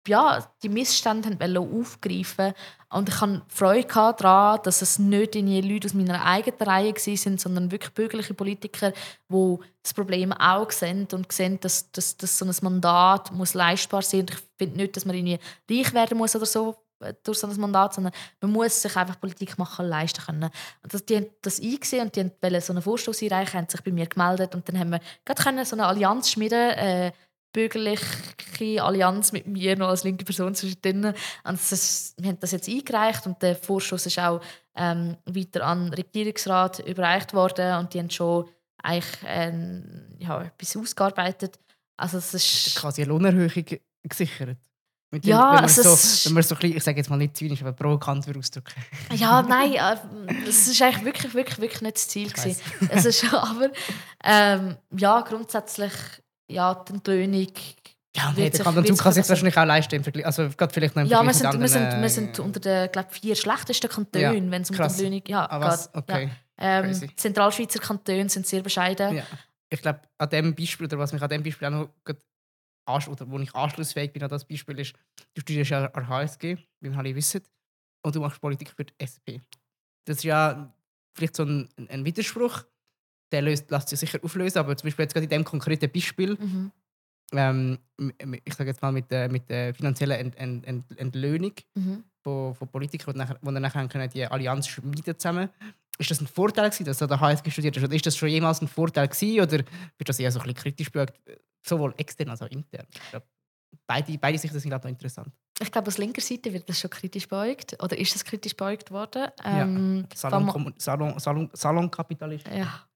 ja, 0.08 0.46
die 0.62 0.70
Missstände 0.70 1.60
aufgreifen 1.60 2.54
und 2.94 3.10
ich 3.10 3.20
hatte 3.20 3.42
Freude 3.48 3.88
daran, 3.88 4.60
dass 4.64 4.82
es 4.82 5.00
nicht 5.00 5.34
die 5.34 5.62
Leute 5.62 5.88
aus 5.88 5.94
meiner 5.94 6.24
eigenen 6.24 6.62
Reihe 6.62 6.94
waren, 6.94 7.38
sondern 7.38 7.72
wirklich 7.72 7.94
bürgerliche 7.94 8.36
Politiker, 8.36 8.94
die 9.30 9.58
das 9.82 9.94
Problem 9.94 10.32
auch 10.32 10.70
sehen 10.70 11.08
und 11.12 11.32
sehen, 11.32 11.60
dass, 11.60 11.92
dass, 11.92 12.18
dass 12.18 12.38
so 12.38 12.46
ein 12.46 12.56
Mandat 12.62 13.32
muss 13.32 13.56
leistbar 13.56 14.04
sein 14.04 14.28
muss. 14.30 14.38
Ich 14.38 14.58
finde 14.58 14.78
nicht, 14.78 14.96
dass 14.96 15.06
man 15.06 15.16
irgendwie 15.16 15.40
reich 15.70 15.94
werden 15.94 16.18
muss 16.18 16.36
oder 16.36 16.46
so 16.46 16.76
äh, 17.00 17.14
durch 17.24 17.40
so 17.40 17.48
ein 17.48 17.60
Mandat, 17.60 17.96
sondern 17.96 18.14
man 18.42 18.52
muss 18.52 18.82
sich 18.82 18.96
einfach 18.96 19.20
Politik 19.20 19.58
machen 19.58 19.88
leisten 19.88 20.24
können. 20.24 20.44
Und 20.84 20.94
das, 20.94 21.04
die 21.06 21.18
haben 21.18 21.26
das 21.42 21.60
eingesehen 21.60 22.06
und 22.06 22.16
die 22.16 22.30
wollten 22.42 22.62
so 22.62 22.74
einen 22.74 22.82
Vorstoß 22.82 23.24
einreichen, 23.24 23.62
haben 23.62 23.70
sich 23.70 23.82
bei 23.82 23.92
mir 23.92 24.06
gemeldet 24.06 24.54
und 24.54 24.68
dann 24.70 24.80
haben 24.80 24.92
wir 24.92 25.00
gerade 25.26 25.66
so 25.66 25.76
eine 25.76 25.88
Allianz 25.88 26.30
schmieden 26.30 26.70
äh, 26.72 27.12
bürgerliche 27.54 28.84
Allianz 28.84 29.32
mit 29.32 29.48
mir 29.48 29.78
noch 29.78 29.90
als 29.90 30.04
linke 30.04 30.26
Person 30.26 30.56
zwischendrin. 30.56 31.14
Und 31.44 31.54
ist, 31.72 32.16
wir 32.22 32.30
haben 32.30 32.40
das 32.40 32.52
jetzt 32.52 32.68
eingereicht 32.68 33.26
und 33.26 33.42
der 33.42 33.56
Vorschuss 33.56 34.06
ist 34.06 34.20
auch 34.20 34.42
ähm, 34.76 35.16
weiter 35.26 35.66
an 35.66 35.86
den 35.86 35.94
Regierungsrat 35.94 36.80
überreicht 36.80 37.34
worden 37.34 37.78
und 37.78 37.94
die 37.94 38.00
haben 38.00 38.10
schon 38.10 38.50
eigentlich 38.82 39.18
ähm, 39.26 40.08
ja, 40.20 40.42
etwas 40.44 40.76
ausgearbeitet. 40.76 41.60
Also 41.96 42.18
es 42.18 42.34
ist 42.34 42.76
quasi 42.76 43.02
eine 43.04 43.10
Lohnerhöhung 43.10 43.66
gesichert. 44.04 44.58
Mit 45.12 45.26
Ja, 45.28 45.38
dem, 45.38 45.46
wenn 45.46 45.56
man 45.56 45.64
also 45.66 45.84
so, 45.84 45.90
es- 45.94 46.26
wenn 46.26 46.34
man 46.34 46.42
so 46.42 46.56
ein 46.56 46.60
bisschen, 46.62 46.78
ich 46.78 46.84
sage 46.84 46.98
jetzt 46.98 47.10
mal 47.12 47.18
nicht 47.18 47.38
zynisch, 47.38 47.62
aber 47.62 47.72
provokant 47.72 48.26
würde 48.26 48.40
ausdrücken. 48.40 48.74
Ja, 49.14 49.44
nein, 49.44 49.74
äh, 49.74 49.96
das 50.44 50.68
ist 50.68 50.82
eigentlich 50.82 51.06
wirklich, 51.06 51.34
wirklich, 51.36 51.60
wirklich 51.62 51.82
nicht 51.84 51.96
das 51.98 52.08
Ziel. 52.08 52.32
Es 52.90 53.06
ist 53.06 53.24
aber, 53.32 53.70
ähm, 54.24 54.76
ja, 54.98 55.22
grundsätzlich, 55.22 55.92
ja, 56.50 56.76
die 56.76 56.94
Entlöhnung. 56.94 57.52
Ja, 58.16 58.32
nee, 58.36 58.50
der 58.50 58.64
Kanton 58.64 58.86
Zug 58.86 59.00
kann 59.00 59.14
sich 59.14 59.28
wahrscheinlich 59.28 59.58
auch 59.58 59.66
leisten. 59.66 60.04
Also 60.24 60.50
gerade 60.50 60.72
vielleicht 60.74 60.96
noch 60.96 61.04
im 61.04 61.10
Ja, 61.10 61.24
wir 61.24 61.34
sind, 61.34 61.60
wir, 61.60 61.68
sind, 61.68 62.02
wir 62.02 62.10
sind 62.10 62.38
äh, 62.38 62.42
unter 62.44 62.60
den 62.60 62.92
glaub, 62.92 63.12
vier 63.12 63.36
schlechtesten 63.36 63.88
Ja, 63.88 63.94
Kantonen, 63.94 64.52
wenn 64.52 64.62
es 64.62 64.70
um 64.70 64.76
die. 64.76 64.84
Entlöhnung 64.84 65.24
ja, 65.28 65.50
Ah, 65.50 65.76
geht. 65.76 65.90
Okay. 65.94 66.30
Ja. 66.60 66.84
Ähm, 66.84 67.18
Zentralschweizer 67.18 67.80
Kantone 67.80 68.30
sind 68.30 68.46
sehr 68.46 68.62
bescheiden. 68.62 69.16
Ja. 69.16 69.24
Ich 69.70 69.82
glaube, 69.82 70.02
an 70.20 70.30
dem 70.30 70.54
Beispiel, 70.54 70.86
oder 70.86 71.00
was 71.00 71.12
mich 71.12 71.22
an 71.22 71.30
dem 71.30 71.42
Beispiel 71.42 71.68
auch 71.68 71.72
noch 71.72 71.90
oder 73.08 73.30
wo 73.30 73.40
ich 73.40 73.56
anschlussfähig 73.56 74.12
bin 74.14 74.22
an 74.24 74.30
das 74.30 74.46
Beispiel 74.46 74.78
ist, 74.80 74.94
du 75.34 75.42
studierst 75.42 75.72
ja 75.72 75.86
an 75.86 76.08
HSG, 76.08 76.58
wie 76.82 76.92
wir 76.92 76.98
alle 76.98 77.16
wissen, 77.16 77.42
und 78.06 78.14
du 78.14 78.20
machst 78.20 78.42
Politik 78.42 78.72
für 78.76 78.86
die 78.86 78.94
SP. 79.00 79.42
Das 80.06 80.18
ist 80.18 80.24
ja 80.24 80.72
vielleicht 81.16 81.36
so 81.36 81.44
ein, 81.44 81.70
ein 81.90 82.06
Widerspruch, 82.06 82.64
der 83.34 83.42
löst, 83.42 83.70
lässt 83.72 83.90
sich 83.90 84.00
sicher 84.00 84.20
auflösen, 84.24 84.60
aber 84.60 84.78
zum 84.78 84.88
Beispiel 84.88 85.04
jetzt 85.04 85.14
gerade 85.14 85.26
in 85.26 85.30
dem 85.30 85.44
konkreten 85.44 85.92
Beispiel, 85.92 86.38
Mhm. 86.40 86.72
ähm, 87.34 87.80
ich 88.46 88.54
sage 88.54 88.70
jetzt 88.70 88.82
mal 88.82 88.92
mit 88.92 89.10
der, 89.12 89.30
mit 89.30 89.50
der 89.50 89.74
finanziellen 89.74 90.18
Ent, 90.20 90.38
Ent, 90.38 90.66
Ent, 90.68 91.00
Entlöhnung 91.00 91.54
Mhm. 91.76 92.04
von, 92.24 92.54
von 92.56 92.68
Politikern, 92.70 93.14
die 93.14 93.20
nachher, 93.20 93.40
die 93.42 93.46
dann 93.46 93.62
nachher 93.62 93.88
können 93.88 94.10
die 94.10 94.26
Allianz 94.26 94.68
schmieden 94.68 95.18
zusammen. 95.18 95.50
Ist 96.00 96.10
das 96.10 96.22
ein 96.22 96.28
Vorteil 96.28 96.70
gewesen, 96.70 96.86
dass 96.86 96.98
du 97.00 97.08
der 97.08 97.20
HSG 97.20 97.52
studiert 97.52 97.76
hast? 97.78 97.84
Oder 97.84 97.96
ist 97.96 98.06
das 98.06 98.18
schon 98.18 98.30
jemals 98.30 98.62
ein 98.62 98.68
Vorteil 98.68 99.08
gewesen, 99.08 99.42
oder 99.42 99.58
wird 99.98 100.10
das 100.10 100.20
eher 100.20 100.32
so 100.32 100.40
ein 100.40 100.44
bisschen 100.44 100.56
kritisch 100.62 100.92
beäugt, 100.92 101.20
sowohl 101.66 101.94
extern 101.98 102.30
als 102.30 102.42
auch 102.42 102.48
intern? 102.50 102.88
Ich 102.94 103.10
glaub, 103.12 103.24
beide, 103.88 104.18
beide 104.18 104.38
Sichten 104.38 104.60
sind 104.60 104.70
glaube 104.70 104.82
ich 104.82 104.84
noch 104.86 104.92
interessant. 104.92 105.32
Ich 105.62 105.72
glaube, 105.72 105.88
aus 105.88 106.00
linker 106.00 106.20
Seite 106.22 106.52
wird 106.52 106.68
das 106.68 106.80
schon 106.80 106.90
kritisch 106.90 107.28
beäugt. 107.28 107.78
Oder 107.82 107.96
ist 107.98 108.14
das 108.16 108.26
kritisch 108.26 108.56
beäugt 108.56 108.90
worden? 108.90 109.28
Ja. 109.44 109.62
Ähm, 109.62 110.08
Salon, 110.16 110.48
Fam- 110.50 110.74
Salon, 110.78 111.20
Salon, 111.20 111.50
Salonkapitalist. 111.54 112.48
ja. 112.48 112.88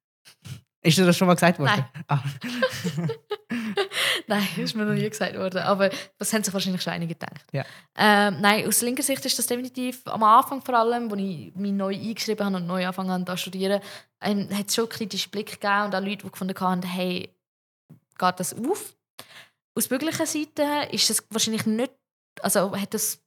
Ist 0.81 0.97
dir 0.97 1.05
das 1.05 1.17
schon 1.17 1.27
mal 1.27 1.33
gesagt 1.33 1.59
worden? 1.59 1.83
Nein. 1.93 2.05
Ah. 2.07 2.23
Nein, 4.27 4.47
ist 4.57 4.75
mir 4.75 4.85
noch 4.85 4.93
nie 4.93 5.09
gesagt 5.09 5.35
worden. 5.35 5.59
Aber 5.59 5.89
das 6.17 6.31
haben 6.31 6.43
sich 6.43 6.53
wahrscheinlich 6.53 6.81
schon 6.81 6.93
einige 6.93 7.13
gedacht. 7.13 7.45
Ja. 7.51 7.65
Ähm, 7.95 8.41
nein, 8.41 8.67
aus 8.67 8.81
linker 8.81 9.03
Sicht 9.03 9.25
ist 9.25 9.37
das 9.39 9.47
definitiv 9.47 10.01
am 10.05 10.23
Anfang 10.23 10.61
vor 10.61 10.75
allem, 10.75 11.11
als 11.11 11.21
ich 11.21 11.55
mich 11.55 11.71
neu 11.71 11.93
eingeschrieben 11.93 12.45
habe 12.45 12.57
und 12.57 12.67
neu 12.67 12.85
angefangen 12.85 13.11
habe 13.11 13.25
zu 13.25 13.37
studieren, 13.37 13.81
ähm, 14.21 14.49
hat 14.53 14.67
es 14.67 14.75
schon 14.75 14.85
einen 14.85 14.91
kritischen 14.91 15.31
Blick 15.31 15.59
gegeben 15.59 15.85
und 15.85 15.95
auch 15.95 16.01
Leute, 16.01 16.25
die 16.25 16.31
gefunden 16.31 16.59
haben, 16.59 16.83
hey, 16.83 17.33
geht 18.17 18.39
das 18.39 18.53
auf? 18.53 18.95
Aus 19.75 19.87
bürgerlicher 19.87 20.25
Seite 20.25 20.89
ist 20.91 21.09
das 21.09 21.23
wahrscheinlich 21.29 21.65
nicht, 21.65 21.91
also 22.41 22.75
hat 22.75 22.93
das, 22.93 23.21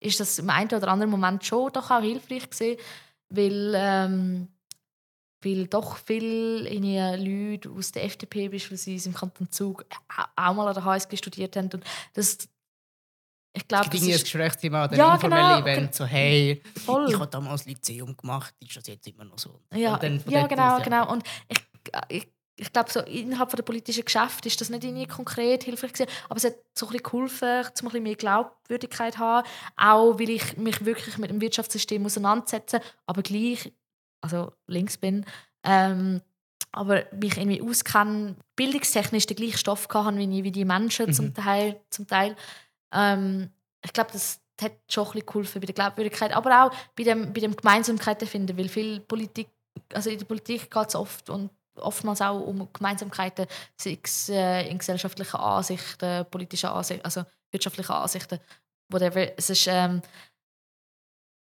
ist 0.00 0.20
das 0.20 0.38
im 0.38 0.50
einen 0.50 0.70
oder 0.70 0.88
anderen 0.88 1.10
Moment 1.10 1.44
schon 1.44 1.72
doch 1.72 1.90
auch 1.90 2.00
hilfreich 2.00 2.50
gewesen, 2.50 2.78
weil 3.30 3.72
ähm, 3.76 4.48
weil 5.42 5.66
doch 5.66 5.96
viele 5.98 6.68
Leute 7.16 7.70
aus 7.70 7.92
der 7.92 8.04
FDP 8.04 8.48
beispielsweise 8.48 9.08
im 9.08 9.14
Kanton 9.14 9.50
Zug 9.50 9.84
au- 10.16 10.24
auch 10.50 10.54
mal 10.54 10.68
an 10.68 10.74
der 10.74 10.84
HSG 10.84 11.16
studiert 11.16 11.56
haben. 11.56 11.70
Und 11.72 11.84
das, 12.14 12.38
ich 13.52 13.66
glaube, 13.66 13.88
Es 13.88 13.94
irgendwie 13.94 14.14
ein 14.14 14.20
Gesprächsthema 14.20 14.84
an 14.84 14.94
Ja, 14.96 15.14
informellen 15.14 15.48
genau. 15.48 15.62
Event, 15.62 15.94
so 15.94 16.04
hey, 16.04 16.62
voll. 16.84 17.06
ich 17.08 17.14
habe 17.18 17.26
damals 17.28 17.66
Lyzeum 17.66 18.16
gemacht, 18.16 18.54
ist 18.60 18.76
das 18.76 18.86
jetzt 18.86 19.06
immer 19.08 19.24
noch 19.24 19.38
so? 19.38 19.60
Ja, 19.72 19.98
ja 20.26 20.46
genau, 20.46 20.76
aus, 20.76 20.82
genau. 20.82 21.10
Und 21.12 21.22
ich, 21.48 21.58
ich, 22.08 22.28
ich 22.56 22.72
glaube, 22.72 22.90
so 22.90 23.00
innerhalb 23.00 23.50
der 23.54 23.62
politischen 23.62 24.04
Geschäfte 24.04 24.48
ist 24.48 24.60
das 24.60 24.68
nicht 24.70 24.82
irgendwie 24.84 25.06
konkret 25.06 25.62
hilfreich 25.64 25.92
gewesen, 25.92 26.10
aber 26.28 26.36
es 26.36 26.44
hat 26.44 26.54
so 26.74 26.86
ein 26.86 26.92
bisschen 26.92 27.04
geholfen, 27.04 27.48
um 27.48 27.58
ein 27.60 27.84
bisschen 27.84 28.02
mehr 28.02 28.14
Glaubwürdigkeit 28.16 29.14
zu 29.14 29.20
haben, 29.20 29.46
auch 29.76 30.18
weil 30.18 30.30
ich 30.30 30.56
mich 30.56 30.84
wirklich 30.84 31.18
mit 31.18 31.30
dem 31.30 31.40
Wirtschaftssystem 31.40 32.04
auseinandersetze, 32.04 32.80
aber 33.06 33.22
gleich, 33.22 33.72
also 34.20 34.52
links 34.66 34.96
bin, 34.98 35.24
ähm, 35.64 36.20
aber 36.72 37.04
mich 37.12 37.36
irgendwie 37.36 37.62
auskenne, 37.62 38.36
bildungstechnisch 38.56 39.26
den 39.26 39.36
gleichen 39.36 39.58
Stoff 39.58 39.88
hatte 39.92 40.18
wie, 40.18 40.44
wie 40.44 40.52
die 40.52 40.64
Menschen 40.64 41.06
Mhm. 41.06 41.12
zum 41.12 41.34
Teil. 41.34 41.80
Zum 41.90 42.06
Teil. 42.06 42.36
Ähm, 42.92 43.50
ich 43.84 43.92
glaube, 43.92 44.10
das 44.12 44.40
hat 44.60 44.72
schon 44.90 45.06
ein 45.06 45.12
bisschen 45.12 45.26
geholfen 45.26 45.60
bei 45.60 45.66
der 45.66 45.74
Glaubwürdigkeit, 45.74 46.32
aber 46.32 46.64
auch 46.64 46.74
bei 46.96 47.04
dem, 47.04 47.32
bei 47.32 47.40
dem 47.40 47.56
Gemeinsamkeiten 47.56 48.26
finden, 48.26 48.58
weil 48.58 48.68
viel 48.68 49.00
Politik, 49.00 49.48
also 49.94 50.10
in 50.10 50.18
der 50.18 50.26
Politik 50.26 50.70
geht 50.70 50.88
es 50.88 50.94
oft 50.94 51.30
und 51.30 51.50
oftmals 51.76 52.20
auch 52.20 52.40
um 52.40 52.68
Gemeinsamkeiten, 52.72 53.46
sei 53.76 53.98
es 54.02 54.28
äh, 54.28 54.68
in 54.68 54.78
gesellschaftlichen 54.78 55.36
Ansichten, 55.36 56.26
politischen 56.30 56.70
Ansichten, 56.70 57.04
also 57.04 57.22
wirtschaftlichen 57.52 57.92
Ansichten, 57.92 58.40
whatever. 58.90 59.38
Es 59.38 59.48
ist, 59.50 59.66
ähm, 59.68 60.02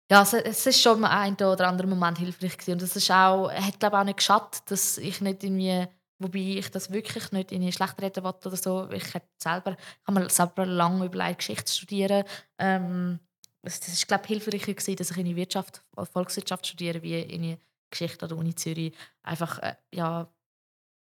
ja, 0.10 0.22
es, 0.22 0.34
es 0.34 0.66
ist 0.66 0.82
schon 0.82 1.04
einen 1.04 1.36
oder 1.36 1.68
anderen 1.68 1.90
Moment 1.90 2.18
hilfreich 2.18 2.58
gewesen. 2.58 2.74
und 2.74 2.82
es 2.82 2.96
ist 2.96 3.12
auch, 3.12 3.52
hat 3.52 3.80
glaube 3.80 4.00
auch 4.00 4.04
nicht 4.04 4.18
geschadet, 4.18 4.62
dass 4.68 4.98
ich 4.98 5.20
nicht 5.22 5.44
irgendwie, 5.44 5.86
wobei 6.20 6.40
ich 6.40 6.72
das 6.72 6.92
wirklich 6.92 7.32
nicht 7.32 7.52
in 7.52 7.70
schlecht 7.72 8.02
reden 8.02 8.24
wollte 8.24 8.48
oder 8.48 8.58
so, 8.58 8.90
ich 8.92 9.14
hätte 9.14 9.28
selber, 9.38 9.74
ich 9.74 10.08
habe 10.08 10.30
selber 10.30 10.66
lange 10.66 11.06
überlegt, 11.06 11.40
Geschichte 11.40 11.72
studieren. 11.72 12.24
Ähm, 12.58 13.20
es 13.64 13.80
das 13.82 13.90
ist 13.90 14.08
glaube 14.08 14.24
ich 14.24 14.30
hilfreicher 14.30 14.74
gewesen, 14.74 14.96
dass 14.96 15.12
ich 15.12 15.18
in 15.18 15.26
die 15.26 15.36
Wirtschaft, 15.36 15.84
Volkswirtschaft 16.14 16.68
studiere, 16.68 17.02
wie 17.02 17.20
in 17.20 17.42
die 17.42 17.58
Geschichte 17.90 18.24
an 18.24 18.30
der 18.30 18.38
Uni 18.38 18.56
Zürich. 18.56 18.94
Einfach, 19.24 19.60
äh, 19.60 19.76
ja, 19.94 20.30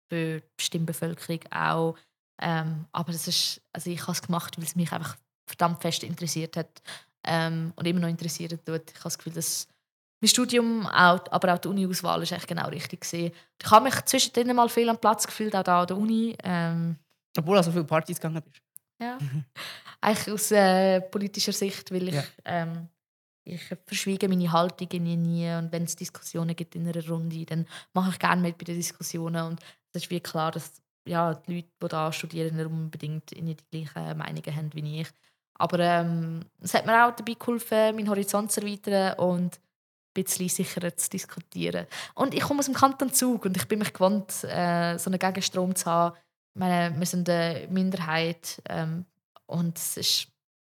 für 0.09 0.41
die 0.41 0.63
Stimmbevölkerung 0.63 1.39
auch. 1.51 1.95
Ähm, 2.41 2.87
aber 2.91 3.13
das 3.13 3.27
ist, 3.27 3.61
also 3.71 3.89
ich 3.89 4.01
habe 4.01 4.11
es 4.11 4.21
gemacht, 4.21 4.57
weil 4.57 4.65
es 4.65 4.75
mich 4.75 4.91
einfach 4.91 5.15
verdammt 5.45 5.81
fest 5.81 6.03
interessiert 6.03 6.57
hat 6.57 6.81
ähm, 7.25 7.73
und 7.75 7.87
immer 7.87 7.99
noch 8.01 8.07
interessiert 8.09 8.51
tut. 8.65 8.81
Ich 8.89 8.95
habe 8.95 9.03
das 9.03 9.17
Gefühl, 9.17 9.33
dass 9.33 9.67
mein 10.21 10.29
Studium, 10.29 10.85
auch, 10.87 11.19
aber 11.31 11.53
auch 11.53 11.57
die 11.57 11.67
Uni-Auswahl 11.67 12.21
ist 12.23 12.31
echt 12.31 12.47
genau 12.47 12.67
richtig 12.69 13.01
gesehen. 13.01 13.31
Ich 13.61 13.71
habe 13.71 13.85
mich 13.85 13.95
zwischendrin 14.05 14.55
mal 14.55 14.69
viel 14.69 14.87
am 14.89 14.99
Platz 14.99 15.25
gefühlt, 15.25 15.55
auch 15.55 15.63
da 15.63 15.81
an 15.81 15.87
der 15.87 15.97
Uni. 15.97 16.35
Ähm, 16.43 16.97
Obwohl 17.37 17.57
du 17.57 17.63
so 17.63 17.71
viele 17.71 17.85
Partys 17.85 18.17
gegangen 18.19 18.43
bist. 18.43 18.61
ja. 19.01 19.17
Eigentlich 20.01 20.33
aus 20.33 20.51
äh, 20.51 21.01
politischer 21.01 21.53
Sicht, 21.53 21.91
weil 21.91 22.09
ich, 22.09 22.15
Ja. 22.15 22.23
ähm, 22.45 22.87
ich 23.43 23.61
verschwiege 23.85 24.27
meine 24.29 24.51
Haltung 24.51 24.87
nie 25.03 25.49
und 25.53 25.71
wenn 25.71 25.83
es 25.83 25.95
Diskussionen 25.95 26.55
gibt 26.55 26.75
in 26.75 26.87
einer 26.87 27.07
Runde, 27.07 27.45
dann 27.45 27.67
mache 27.93 28.11
ich 28.11 28.19
gerne 28.19 28.41
mit 28.41 28.57
bei 28.57 28.65
den 28.65 28.75
Diskussionen 28.75 29.43
und 29.45 29.59
es 29.93 30.03
ist 30.03 30.09
wie 30.11 30.19
klar, 30.19 30.51
dass 30.51 30.81
ja, 31.07 31.33
die 31.33 31.55
Leute, 31.55 31.67
die 31.81 31.87
da 31.87 32.11
studieren, 32.11 32.55
nicht 32.55 32.65
unbedingt 32.67 33.31
nicht 33.41 33.63
die 33.73 33.83
gleichen 33.85 34.17
Meinungen 34.17 34.55
haben 34.55 34.73
wie 34.75 35.01
ich. 35.01 35.07
Aber 35.55 35.79
ähm, 35.79 36.45
es 36.61 36.73
hat 36.73 36.85
mir 36.85 37.05
auch 37.05 37.15
dabei 37.15 37.33
geholfen, 37.33 37.95
meinen 37.95 38.09
Horizont 38.09 38.51
zu 38.51 38.61
erweitern 38.61 39.19
und 39.19 39.59
ein 40.15 40.23
bisschen 40.23 40.49
sicherer 40.49 40.95
zu 40.95 41.09
diskutieren. 41.09 41.87
Und 42.15 42.33
ich 42.33 42.41
komme 42.41 42.59
aus 42.59 42.65
dem 42.65 42.75
Kanton 42.75 43.13
Zug 43.13 43.45
und 43.45 43.55
ich 43.55 43.67
bin 43.67 43.79
mich 43.79 43.93
gewohnt, 43.93 44.43
äh, 44.43 44.97
so 44.97 45.09
einen 45.09 45.19
Gegenstrom 45.19 45.75
zu 45.75 45.85
haben. 45.85 46.17
Meine, 46.53 46.97
wir 46.97 47.05
sind 47.05 47.29
eine 47.29 47.67
Minderheit 47.69 48.61
ähm, 48.67 49.05
und 49.45 49.77
es 49.77 49.97
ist, 49.97 50.27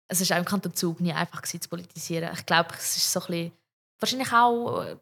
es 0.09 0.21
ist 0.21 0.31
auch 0.33 0.37
im 0.37 0.45
Kanton 0.45 0.73
Zug 0.73 0.99
nie 0.99 1.13
einfach 1.13 1.41
gewesen, 1.41 1.61
zu 1.61 1.69
politisieren. 1.69 2.31
Ich 2.33 2.45
glaube, 2.45 2.73
es 2.73 2.97
ist 2.97 3.11
so 3.11 3.21
ein 3.21 3.27
bisschen, 3.27 3.51
wahrscheinlich 3.99 4.33
auch 4.33 4.83
äh, 4.83 4.97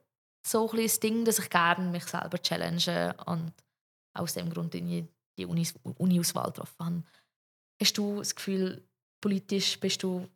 so 0.45 0.69
ein 0.69 0.77
das 0.83 0.99
Ding, 0.99 1.25
dass 1.25 1.39
ich 1.39 1.49
gerne 1.49 1.89
mich 1.89 2.05
selber 2.05 2.41
challenge 2.41 3.15
und 3.25 3.53
aus 4.13 4.33
dem 4.33 4.49
Grund 4.49 4.75
irgendwie 4.75 5.07
die 5.37 5.45
Unis, 5.45 5.73
Uni-Auswahl 5.83 6.47
getroffen 6.47 6.85
habe. 6.85 7.03
Hast 7.81 7.97
du 7.97 8.17
das 8.17 8.35
Gefühl, 8.35 8.83
politisch 9.21 9.79
bist 9.79 10.03
du 10.03 10.27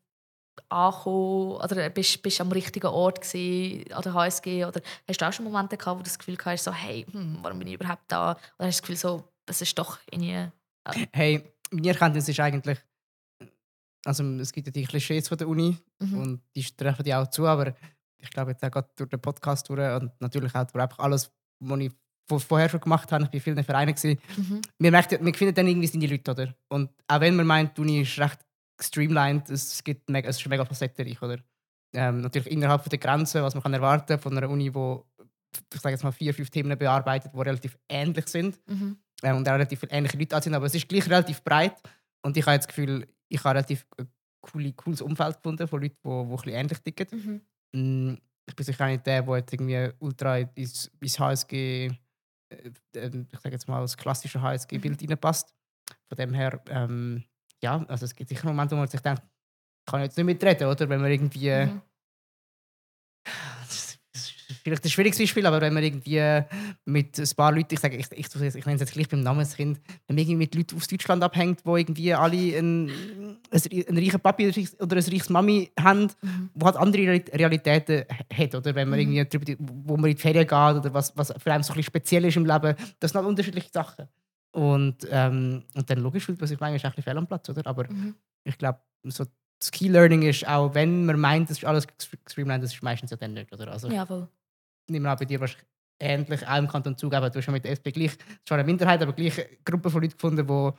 angekommen 0.69 1.53
oder 1.63 1.89
bist, 1.89 2.21
bist 2.21 2.39
am 2.41 2.51
richtigen 2.51 2.87
Ort 2.87 3.21
gewesen, 3.21 3.91
an 3.91 4.01
der 4.03 4.13
HSG 4.13 4.65
oder 4.65 4.81
hast 5.07 5.21
du 5.21 5.27
auch 5.27 5.33
schon 5.33 5.45
Momente 5.45 5.77
gehabt, 5.77 5.95
wo 5.95 6.01
du 6.01 6.03
das 6.03 6.19
Gefühl 6.19 6.37
hast, 6.45 6.63
so 6.63 6.71
hey, 6.71 7.05
hm, 7.11 7.39
warum 7.41 7.57
bin 7.59 7.67
ich 7.67 7.73
überhaupt 7.75 8.03
da? 8.07 8.31
Oder 8.59 8.67
hast 8.67 8.79
du 8.79 8.81
das 8.81 8.81
Gefühl 8.81 8.97
so, 8.97 9.23
das 9.45 9.61
ist 9.61 9.77
doch 9.77 9.97
irgendwie 10.11 10.47
Hey, 11.11 11.43
meine 11.71 11.87
Erkenntnis 11.89 12.27
ist 12.27 12.39
eigentlich, 12.39 12.77
also 14.05 14.23
es 14.35 14.51
gibt 14.51 14.67
ja 14.67 14.71
die 14.71 14.83
Klischees 14.85 15.27
von 15.27 15.37
der 15.37 15.47
Uni 15.47 15.77
mhm. 15.99 16.17
und 16.19 16.41
die 16.55 16.63
treffen 16.63 17.03
die 17.03 17.13
auch 17.15 17.27
zu, 17.29 17.47
aber 17.47 17.73
ich 18.17 18.29
glaube 18.29 18.51
jetzt 18.51 18.63
auch 18.63 18.71
gerade 18.71 18.89
durch 18.95 19.09
den 19.09 19.21
Podcast 19.21 19.67
durch 19.69 19.79
und 20.01 20.11
natürlich 20.19 20.53
auch 20.55 20.65
durch 20.65 20.83
einfach 20.83 20.99
alles, 20.99 21.31
was 21.59 21.79
ich 21.79 21.91
vor- 22.27 22.39
vorher 22.39 22.69
schon 22.69 22.79
gemacht 22.81 23.11
habe, 23.11 23.23
ich 23.25 23.29
war 23.31 23.35
in 23.35 23.41
vielen 23.41 23.63
Vereinen, 23.63 23.95
gewesen, 23.95 24.19
Mhm. 24.37 24.61
merkt, 24.77 25.11
ja- 25.13 25.21
man 25.21 25.33
findet 25.33 25.57
dann 25.57 25.67
irgendwie 25.67 25.87
seine 25.87 26.07
Leute, 26.07 26.31
oder? 26.31 26.53
Und 26.69 26.89
auch 27.07 27.19
wenn 27.21 27.35
man 27.35 27.47
meint, 27.47 27.77
die 27.77 27.81
Uni 27.81 28.01
ist 28.01 28.17
recht 28.19 28.39
streamlined, 28.83 29.49
es, 29.49 29.83
gibt 29.83 30.09
mega, 30.09 30.29
es 30.29 30.39
ist 30.39 30.47
mega 30.47 30.65
facettenreich, 30.65 31.21
oder? 31.21 31.37
Ähm, 31.95 32.21
natürlich 32.21 32.51
innerhalb 32.51 32.89
der 32.89 32.99
Grenzen, 32.99 33.41
was 33.43 33.53
man 33.53 33.63
kann 33.63 33.73
erwarten 33.73 34.17
von 34.19 34.35
einer 34.37 34.49
Uni, 34.49 34.73
wo 34.73 35.05
ich 35.73 35.79
sage 35.81 35.93
jetzt 35.93 36.03
mal 36.03 36.11
vier, 36.11 36.33
fünf 36.33 36.49
Themen 36.49 36.77
bearbeitet, 36.77 37.31
die 37.33 37.39
relativ 37.41 37.77
ähnlich 37.87 38.27
sind 38.27 38.59
Mhm. 38.67 38.97
äh, 39.21 39.33
und 39.33 39.47
auch 39.47 39.53
relativ 39.53 39.79
viele 39.81 39.91
ähnliche 39.91 40.17
Leute 40.17 40.41
sind, 40.41 40.55
aber 40.55 40.65
es 40.65 40.73
ist 40.75 40.89
gleich 40.89 41.07
relativ 41.07 41.43
breit 41.43 41.75
und 42.25 42.35
ich 42.35 42.43
habe 42.45 42.55
jetzt 42.55 42.67
das 42.67 42.75
Gefühl, 42.75 43.07
ich 43.29 43.39
habe 43.43 43.55
relativ 43.55 43.85
ein 43.99 44.07
coole, 44.41 44.73
cooles 44.73 45.01
Umfeld 45.01 45.35
gefunden 45.37 45.67
von 45.67 45.81
Leuten, 45.81 45.95
die, 46.03 46.09
die 46.09 46.15
ein 46.15 46.29
bisschen 46.35 46.51
ähnlich 46.53 46.79
ticken. 46.79 47.41
Mhm. 47.73 48.09
Mm, 48.11 48.17
Ich 48.49 48.55
bin 48.55 48.65
sicher 48.65 48.87
nicht 48.87 49.05
der, 49.05 49.21
der 49.21 49.37
jetzt 49.37 49.53
irgendwie 49.53 49.89
ultra 49.99 50.37
ins, 50.39 50.91
ins 50.99 51.19
HSG, 51.19 51.53
äh, 51.55 51.91
ähm, 52.95 53.27
ich 53.31 53.39
sage 53.39 53.55
jetzt 53.55 53.67
mal, 53.67 53.81
das 53.81 53.95
klassische 53.95 54.41
HSG-Bild 54.41 55.01
reinpasst. 55.09 55.53
Von 56.09 56.17
dem 56.17 56.33
her, 56.33 56.59
ähm, 56.69 57.23
ja, 57.63 57.83
also 57.87 58.05
es 58.05 58.13
gibt 58.15 58.29
sicher 58.29 58.45
Momente, 58.47 58.75
wo 58.75 58.79
man 58.79 58.87
sich 58.87 58.99
denkt, 59.01 59.21
ich 59.23 59.91
kann 59.91 60.01
jetzt 60.01 60.17
nicht 60.17 60.25
mitreden, 60.25 60.67
oder? 60.67 60.87
Wenn 60.87 61.01
man 61.01 61.11
irgendwie. 61.11 61.49
Mhm. 61.49 61.81
Das 63.65 63.97
ist 64.13 64.33
vielleicht 64.63 64.83
ein 64.85 64.89
schwieriges 64.91 65.17
Beispiel, 65.17 65.45
aber 65.45 65.59
wenn 65.61 65.73
man 65.73 65.83
irgendwie 65.83 66.41
mit 66.85 67.17
ein 67.17 67.29
paar 67.35 67.51
Leuten, 67.51 67.73
ich 67.73 67.79
sage, 67.79 67.97
ich, 67.97 68.05
ich, 68.11 68.17
ich, 68.35 68.55
ich 68.55 68.65
nenne 68.65 68.75
es 68.75 68.81
jetzt 68.81 68.93
gleich 68.93 69.09
beim 69.09 69.21
Namenskind, 69.21 69.79
wenn 70.07 70.15
man 70.15 70.17
irgendwie 70.19 70.35
mit 70.35 70.55
Leuten 70.55 70.75
aus 70.75 70.87
Deutschland 70.87 71.23
abhängt, 71.23 71.61
wo 71.65 71.75
irgendwie 71.77 72.13
alle 72.13 72.57
einen, 72.57 73.37
einen, 73.51 73.97
reichen 73.97 74.19
Papi 74.19 74.47
oder 74.79 74.97
ein 74.97 75.03
reiches 75.03 75.29
Mami 75.29 75.71
haben, 75.79 76.11
Mhm. 76.21 76.49
wo 76.53 76.65
halt 76.65 76.77
andere 76.77 77.01
Reali- 77.03 77.33
Realitäten 77.37 78.05
hat, 78.33 78.55
oder 78.55 78.75
wenn 78.75 78.89
man 78.89 78.99
Mhm. 78.99 79.13
irgendwie 79.15 79.37
drüber, 79.37 79.65
wo 79.85 79.97
man 79.97 80.09
in 80.11 80.15
die 80.15 80.21
Ferien 80.21 80.43
geht 80.47 80.51
oder 80.51 80.93
was, 80.93 81.15
was 81.17 81.33
für 81.37 81.51
einen 81.51 81.63
so 81.63 81.73
ein 81.73 81.77
bisschen 81.77 81.83
speziell 81.87 82.25
ist 82.25 82.37
im 82.37 82.45
Leben, 82.45 82.75
das 82.99 83.11
sind 83.11 83.19
halt 83.19 83.27
unterschiedliche 83.27 83.69
Sachen. 83.71 84.07
Und, 84.53 85.07
ähm, 85.09 85.63
und 85.73 85.89
dann 85.89 85.99
logisch 85.99 86.25
fühlt 86.25 86.39
man 86.39 86.47
sich 86.47 86.59
manchmal 86.59 86.77
ein 86.77 86.95
bisschen 86.95 87.03
fehl 87.03 87.17
am 87.17 87.27
Platz, 87.27 87.49
oder? 87.49 87.65
Aber 87.65 87.91
Mhm. 87.91 88.15
ich 88.43 88.57
glaube, 88.57 88.79
so 89.03 89.25
das 89.59 89.71
Key 89.71 89.87
Learning 89.87 90.21
ist 90.23 90.47
auch, 90.47 90.73
wenn 90.75 91.05
man 91.05 91.19
meint, 91.19 91.49
das 91.49 91.57
ist 91.57 91.65
alles 91.65 91.87
gestreamlined, 91.87 92.63
das 92.63 92.73
ist 92.73 92.83
meistens 92.83 93.11
ja 93.11 93.17
dann 93.17 93.33
nicht, 93.33 93.51
oder? 93.51 93.71
Also 93.71 93.89
Jawohl. 93.89 94.27
nehme 94.89 95.09
an, 95.09 95.17
bei 95.17 95.25
dir 95.25 95.39
wahrscheinlich 95.39 95.65
ähnlich 95.99 96.45
auch 96.47 96.57
im 96.57 96.67
Kanton 96.67 96.97
zugeben. 96.97 97.31
Du 97.31 97.39
hast 97.39 97.45
ja 97.45 97.53
mit 97.53 97.63
der 97.63 97.71
SP 97.71 97.91
gleich, 97.91 98.17
zwar 98.45 98.57
eine 98.57 98.65
Minderheit, 98.65 99.01
aber 99.01 99.13
gleich 99.13 99.39
eine 99.39 99.57
Gruppe 99.63 99.89
von 99.89 100.01
Leuten 100.01 100.13
gefunden, 100.15 100.47
wo, 100.49 100.73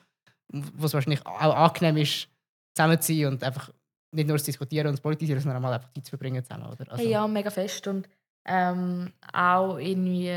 wo 0.49 0.85
es 0.87 0.93
wahrscheinlich 0.93 1.25
auch 1.27 1.55
angenehm 1.57 1.97
ist, 1.97 2.29
zusammen 2.77 3.01
zu 3.01 3.15
sein 3.15 3.27
und 3.27 3.43
einfach 3.43 3.71
nicht 4.13 4.29
nur 4.29 4.39
zu 4.39 4.45
diskutieren 4.45 4.89
und 4.89 4.97
zu 4.97 5.03
politisieren, 5.03 5.41
sondern 5.41 5.57
auch 5.59 5.63
mal 5.63 5.73
einfach 5.73 5.93
Zeit 5.95 6.05
zu 6.05 6.11
verbringen 6.11 6.45
zusammen, 6.45 6.67
oder? 6.67 6.91
Also, 6.93 7.03
Hey, 7.03 7.11
ja, 7.13 7.27
mega 7.27 7.51
fest. 7.51 7.87
Und 7.89 8.07
ähm, 8.45 9.13
auch 9.33 9.79
irgendwie 9.79 10.31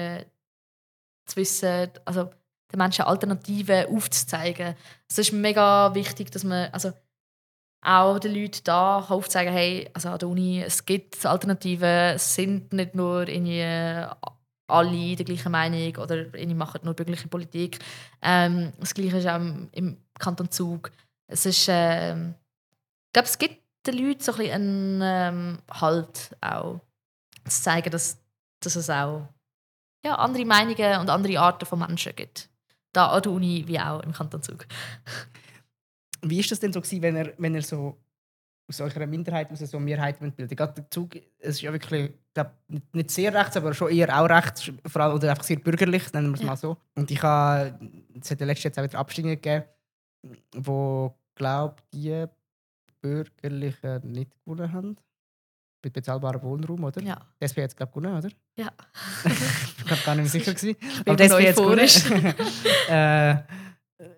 zu 1.26 1.36
wissen, 1.36 1.90
also 2.06 2.30
den 2.72 2.80
Menschen 2.80 3.06
Alternativen 3.06 3.88
aufzuzeigen. 3.88 4.76
Es 5.10 5.18
ist 5.18 5.32
mega 5.32 5.94
wichtig, 5.94 6.32
dass 6.32 6.44
man 6.44 6.70
also 6.72 6.92
auch 7.82 8.20
den 8.20 8.34
Leuten 8.34 8.62
da 8.64 9.00
aufzeigen 9.00 9.54
hey, 9.54 9.90
also 9.94 10.10
an 10.10 10.20
der 10.20 10.28
Uni, 10.28 10.62
es 10.62 10.86
gibt 10.86 11.26
Alternativen, 11.26 12.16
es 12.16 12.36
sind 12.36 12.74
nicht 12.74 12.96
nur 12.96 13.28
irgendwie 13.28 13.64
alle 14.68 15.16
der 15.16 15.26
gleichen 15.26 15.52
Meinung 15.52 15.96
oder 15.98 16.18
irgendwie 16.18 16.54
machen 16.54 16.82
nur 16.84 16.94
bürgerliche 16.94 17.28
Politik. 17.28 17.80
Ähm, 18.22 18.74
das 18.80 18.94
Gleiche 18.94 19.18
ist 19.18 19.28
auch 19.28 19.40
im, 19.72 19.98
Kanton 20.20 20.52
Zug. 20.52 20.92
Es 21.28 21.46
ist, 21.46 21.68
ähm, 21.70 22.34
ich 23.08 23.14
glaube, 23.14 23.28
es 23.28 23.38
gibt 23.38 23.62
den 23.86 23.98
Leuten 23.98 24.20
so 24.20 24.34
ein 24.34 24.38
bisschen 24.40 24.54
einen 24.54 25.02
ähm, 25.04 25.60
Halt 25.70 26.36
auch 26.42 26.82
zu 27.48 27.62
zeigen, 27.62 27.92
dass, 27.92 28.20
dass 28.62 28.76
es 28.76 28.90
auch 28.90 29.30
ja, 30.04 30.16
andere 30.16 30.46
Meinungen 30.46 31.00
und 31.00 31.10
andere 31.10 31.40
Arten 31.40 31.66
von 31.66 31.80
Menschen 31.80 32.16
gibt. 32.16 32.50
Da 32.98 33.10
an 33.10 33.22
der 33.22 33.32
Uni 33.32 33.64
wie 33.68 33.80
auch 33.80 34.02
im 34.02 34.12
Kanton 34.12 34.42
Zug. 34.42 34.66
Wie 36.24 36.40
ist 36.40 36.50
das 36.50 36.60
denn 36.60 36.74
so 36.74 36.82
gewesen, 36.82 37.04
wenn 37.04 37.16
er, 37.16 37.32
wenn 37.38 37.54
er 37.54 37.62
so 37.62 37.96
aus 38.68 38.82
eurer 38.82 39.06
Minderheit 39.06 39.52
aus 39.52 39.60
so 39.60 39.80
Mehrheit 39.80 40.20
bildet? 40.20 40.58
Gerade 40.58 40.74
der 40.74 40.90
Zug, 40.90 41.16
es 41.16 41.22
ist 41.58 41.62
ja 41.62 41.72
wirklich, 41.72 42.06
ich 42.10 42.34
glaub, 42.34 42.52
nicht- 42.94 43.12
sehr 43.12 43.32
rechts, 43.36 43.56
aber 43.56 43.76
schon 43.76 43.92
eher 43.92 44.20
auch 44.20 44.28
rechts, 44.28 44.72
vor 44.88 45.02
allem 45.04 45.14
oder 45.16 45.30
einfach 45.30 45.44
sehr 45.44 45.58
bürgerlich, 45.58 46.12
nennen 46.12 46.30
wir 46.30 46.34
es 46.36 46.42
Ja. 46.42 46.48
mal 46.48 46.58
so. 46.58 46.76
Und 46.96 47.12
ich 47.12 47.22
habe, 47.22 47.78
es 48.20 48.32
hat 48.32 48.40
ja 48.40 48.48
letztes 48.48 48.76
Jahr 48.76 48.84
auch 48.84 48.90
wieder 48.90 48.98
Abstimmungen 49.00 49.36
gegeben, 49.40 49.66
wo, 50.56 51.14
glaube 51.36 51.76
die 51.94 52.26
Bürgerlichen 53.00 54.12
nicht 54.12 54.32
gewonnen 54.44 54.74
haben. 54.74 54.98
Mit 55.84 55.94
bezahlbarem 55.94 56.42
Wohnraum, 56.42 56.84
oder? 56.84 57.02
Ja. 57.04 57.18
SP 57.38 57.62
hat 57.62 57.70
jetzt, 57.72 57.78
glaube 57.78 57.92
ich, 57.92 57.96
gewonnen, 58.02 58.18
oder? 58.18 58.30
Ja. 58.58 58.70
ich 59.78 59.86
bin 59.86 59.98
gar 60.06 60.16
nicht 60.16 60.24
mehr 60.24 60.26
sicher. 60.28 60.54
Gewesen. 60.54 60.76
die 60.80 61.24
SP 61.24 61.38
immer 61.38 61.78
hat's 61.80 62.04
gewonnen. 62.04 62.36
äh, 62.90 63.36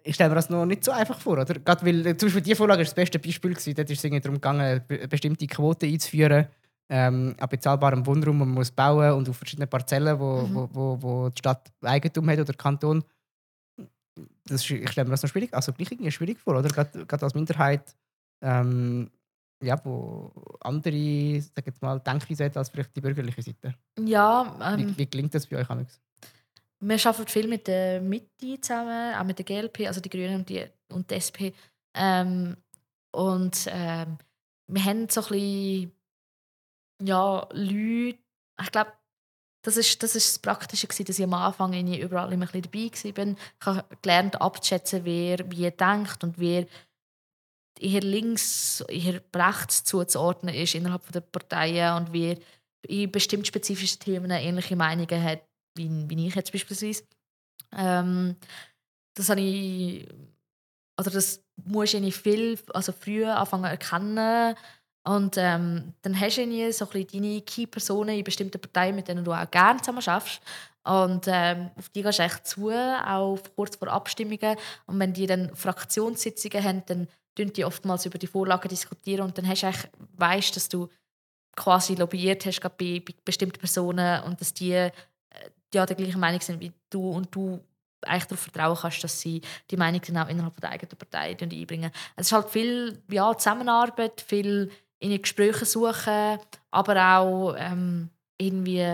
ich 0.03 0.15
stelle 0.15 0.29
mir 0.29 0.35
das 0.35 0.49
noch 0.49 0.65
nicht 0.65 0.83
so 0.83 0.91
einfach 0.91 1.19
vor, 1.19 1.33
oder? 1.37 1.53
Gerade 1.53 1.85
weil 1.85 2.05
äh, 2.07 2.17
zum 2.17 2.27
Beispiel 2.27 2.41
die 2.41 2.55
Vorlage 2.55 2.81
ist 2.81 2.89
das 2.89 2.95
beste 2.95 3.19
Beispiel 3.19 3.51
gewesen. 3.51 3.75
Dort 3.75 3.89
ist 3.89 4.03
es 4.03 4.11
darum 4.21 4.35
gegangen, 4.35 4.81
be- 4.87 5.07
bestimmte 5.07 5.47
Quoten 5.47 5.85
einzuführen 5.91 6.47
ähm, 6.91 7.35
an 7.39 7.49
bezahlbarem 7.49 8.05
Wohnraum, 8.05 8.39
man 8.39 8.49
muss 8.49 8.71
bauen 8.71 9.11
und 9.13 9.29
auf 9.29 9.37
verschiedenen 9.37 9.69
Parzellen, 9.69 10.19
wo, 10.19 10.41
Mhm. 10.41 10.55
wo, 10.55 10.69
wo, 10.73 10.97
wo 11.01 11.29
die 11.29 11.37
Stadt 11.39 11.71
Eigentum 11.83 12.27
hat 12.29 12.37
oder 12.37 12.45
der 12.45 12.55
Kanton. 12.55 13.03
Das 14.45 14.61
ist, 14.63 14.69
ich 14.71 14.89
stelle 14.91 15.05
mir 15.05 15.11
das 15.11 15.21
noch 15.23 15.29
schwierig, 15.29 15.53
also 15.53 15.71
gleich 15.71 15.91
irgendwie 15.91 16.11
schwierig 16.11 16.39
vor, 16.39 16.55
oder? 16.57 16.67
Gerade, 16.67 17.05
gerade 17.05 17.23
als 17.23 17.35
Minderheit, 17.35 17.95
ähm, 18.41 19.11
ja, 19.61 19.79
wo 19.83 20.31
andere, 20.61 21.41
sag 21.41 21.65
jetzt 21.65 21.81
mal, 21.81 21.99
Denkweise 21.99 22.45
hat 22.45 22.57
als 22.57 22.69
vielleicht 22.69 22.95
die 22.95 23.01
bürgerliche 23.01 23.41
Seite. 23.41 23.75
Ja, 23.99 24.57
ähm, 24.61 24.89
Wie, 24.89 24.97
wie 24.97 25.09
gelingt 25.09 25.33
das 25.33 25.45
bei 25.47 25.57
euch, 25.57 25.69
Alex? 25.69 25.99
wir 26.81 27.05
arbeiten 27.05 27.27
viel 27.27 27.47
mit 27.47 27.67
der 27.67 28.01
Mitte 28.01 28.61
zusammen, 28.61 29.13
auch 29.15 29.23
mit 29.23 29.37
der 29.37 29.45
GLP, 29.45 29.87
also 29.87 29.99
die 30.01 30.09
Grünen 30.09 30.35
und 30.35 30.49
die, 30.49 30.65
und 30.89 31.09
die 31.11 31.15
SP. 31.19 31.51
Ähm, 31.93 32.55
und 33.11 33.67
ähm, 33.67 34.17
wir 34.67 34.85
haben 34.85 35.09
so 35.09 35.21
ein 35.21 35.27
bisschen, 35.27 35.91
ja, 37.01 37.47
Leute, 37.51 38.19
ich 38.61 38.71
glaube, 38.71 38.93
das 39.61 39.75
ist, 39.75 40.01
das 40.01 40.15
ist 40.15 40.29
das 40.29 40.39
Praktische, 40.39 40.87
gewesen, 40.87 41.05
dass 41.05 41.19
ich 41.19 41.25
am 41.25 41.33
Anfang 41.33 41.73
überall 41.73 42.31
immer 42.31 42.45
ein 42.45 42.61
bisschen 42.61 42.95
dabei 43.11 43.25
war. 43.25 43.35
Ich 43.59 43.65
habe 43.65 43.97
gelernt 44.01 44.41
abzuschätzen, 44.41 45.03
wer 45.03 45.39
wie 45.51 45.69
denkt 45.69 46.23
und 46.23 46.39
wer 46.39 46.65
eher 47.79 48.01
links, 48.01 48.83
eher 48.87 49.21
rechts 49.35 49.83
zuzuordnen 49.83 50.53
ist 50.53 50.75
innerhalb 50.75 51.09
der 51.11 51.21
Parteien 51.21 51.95
und 51.95 52.13
wer 52.13 52.37
in 52.87 53.11
bestimmten 53.11 53.45
spezifischen 53.45 53.99
Themen 53.99 54.31
ähnliche 54.31 54.75
Meinungen 54.75 55.23
hat, 55.23 55.43
wie, 55.75 55.89
wie 56.09 56.27
ich 56.27 56.35
jetzt 56.35 56.51
beispielsweise. 56.51 57.03
Ähm, 57.73 58.35
das 59.15 59.29
habe 59.29 59.41
ich, 59.41 60.07
also 60.97 61.11
das 61.11 61.43
musst 61.65 61.93
du 61.93 62.11
viel, 62.11 62.59
also 62.73 62.91
früh 62.91 63.25
anfangen 63.25 63.65
erkennen 63.65 64.55
und 65.03 65.37
ähm, 65.37 65.93
dann 66.01 66.19
hast 66.19 66.37
du 66.37 66.41
irgendwie 66.41 66.71
so 66.71 66.87
ein 66.89 67.07
deine 67.07 67.41
Key-Personen 67.41 68.17
in 68.17 68.23
bestimmten 68.23 68.59
Parteien, 68.59 68.95
mit 68.95 69.07
denen 69.07 69.23
du 69.23 69.31
auch 69.31 69.49
gerne 69.49 69.79
zusammen 69.81 70.01
schaffst. 70.01 70.41
Und 70.83 71.25
ähm, 71.27 71.71
auf 71.77 71.89
die 71.89 72.01
gehst 72.01 72.19
du 72.19 72.23
echt 72.23 72.47
zu, 72.47 72.69
auch 72.69 73.39
kurz 73.55 73.75
vor 73.75 73.87
Abstimmungen. 73.89 74.55
Und 74.85 74.99
wenn 74.99 75.13
die 75.13 75.27
dann 75.27 75.55
Fraktionssitzungen 75.55 76.63
haben, 76.63 76.83
dann 76.85 77.07
diskutieren 77.39 77.53
die 77.53 77.65
oftmals 77.65 78.05
über 78.05 78.17
die 78.17 78.27
Vorlagen 78.27 78.67
diskutieren 78.67 79.21
und 79.21 79.37
dann 79.37 79.47
hast 79.47 79.63
du 79.63 79.67
weißt, 80.17 80.55
dass 80.55 80.69
du 80.69 80.89
quasi 81.55 81.95
lobbyiert 81.95 82.45
hast 82.45 82.61
bei, 82.61 83.01
bei 83.05 83.13
bestimmten 83.23 83.59
Personen 83.59 84.23
und 84.23 84.39
dass 84.41 84.53
die 84.53 84.73
äh, 84.73 84.91
ja 85.73 85.85
der 85.85 85.95
gleichen 85.95 86.19
Meinung 86.19 86.41
sind 86.41 86.59
wie 86.59 86.71
du 86.89 87.11
und 87.11 87.33
du 87.33 87.59
eigentlich 88.01 88.25
darauf 88.25 88.39
vertrauen 88.39 88.77
kannst, 88.79 89.03
dass 89.03 89.19
sie 89.19 89.41
die 89.69 89.77
Meinung 89.77 90.01
dann 90.07 90.17
auch 90.17 90.29
innerhalb 90.29 90.59
der 90.59 90.69
eigenen 90.69 90.97
Partei 90.97 91.37
einbringen. 91.39 91.91
Es 92.15 92.27
ist 92.27 92.31
halt 92.31 92.49
viel 92.49 93.01
ja, 93.09 93.37
Zusammenarbeit, 93.37 94.21
viel 94.21 94.71
in 94.99 95.09
die 95.11 95.21
Gespräche 95.21 95.65
suchen, 95.65 96.39
aber 96.71 97.17
auch 97.17 97.55
ähm, 97.57 98.09
irgendwie 98.37 98.85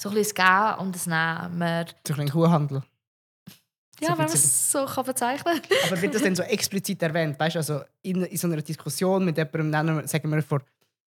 so 0.00 0.08
ein 0.08 0.14
bisschen 0.14 0.34
das 0.34 0.34
Geben 0.34 0.80
und 0.86 0.94
das 0.94 1.06
Nehmen. 1.06 1.58
Man, 1.58 1.86
So 2.06 2.14
ein 2.14 2.16
bisschen 2.20 2.28
Kuhhandel. 2.30 2.82
ja, 4.00 4.08
So 4.08 4.12
wenn 4.12 4.18
man 4.18 4.26
es 4.34 4.72
so 4.72 4.86
kann 4.86 5.04
bezeichnen 5.04 5.60
Aber 5.86 6.00
wird 6.00 6.14
das 6.14 6.22
denn 6.22 6.34
so 6.36 6.42
explizit 6.44 7.02
erwähnt? 7.02 7.38
Weißt 7.38 7.56
du, 7.56 7.58
also 7.58 7.80
in, 8.02 8.22
in 8.24 8.36
so 8.36 8.46
einer 8.46 8.62
Diskussion 8.62 9.24
mit 9.24 9.36
jemandem, 9.36 9.70
nennen 9.70 9.96
wir, 10.00 10.08
sagen 10.08 10.30
wir 10.30 10.42
vor, 10.42 10.62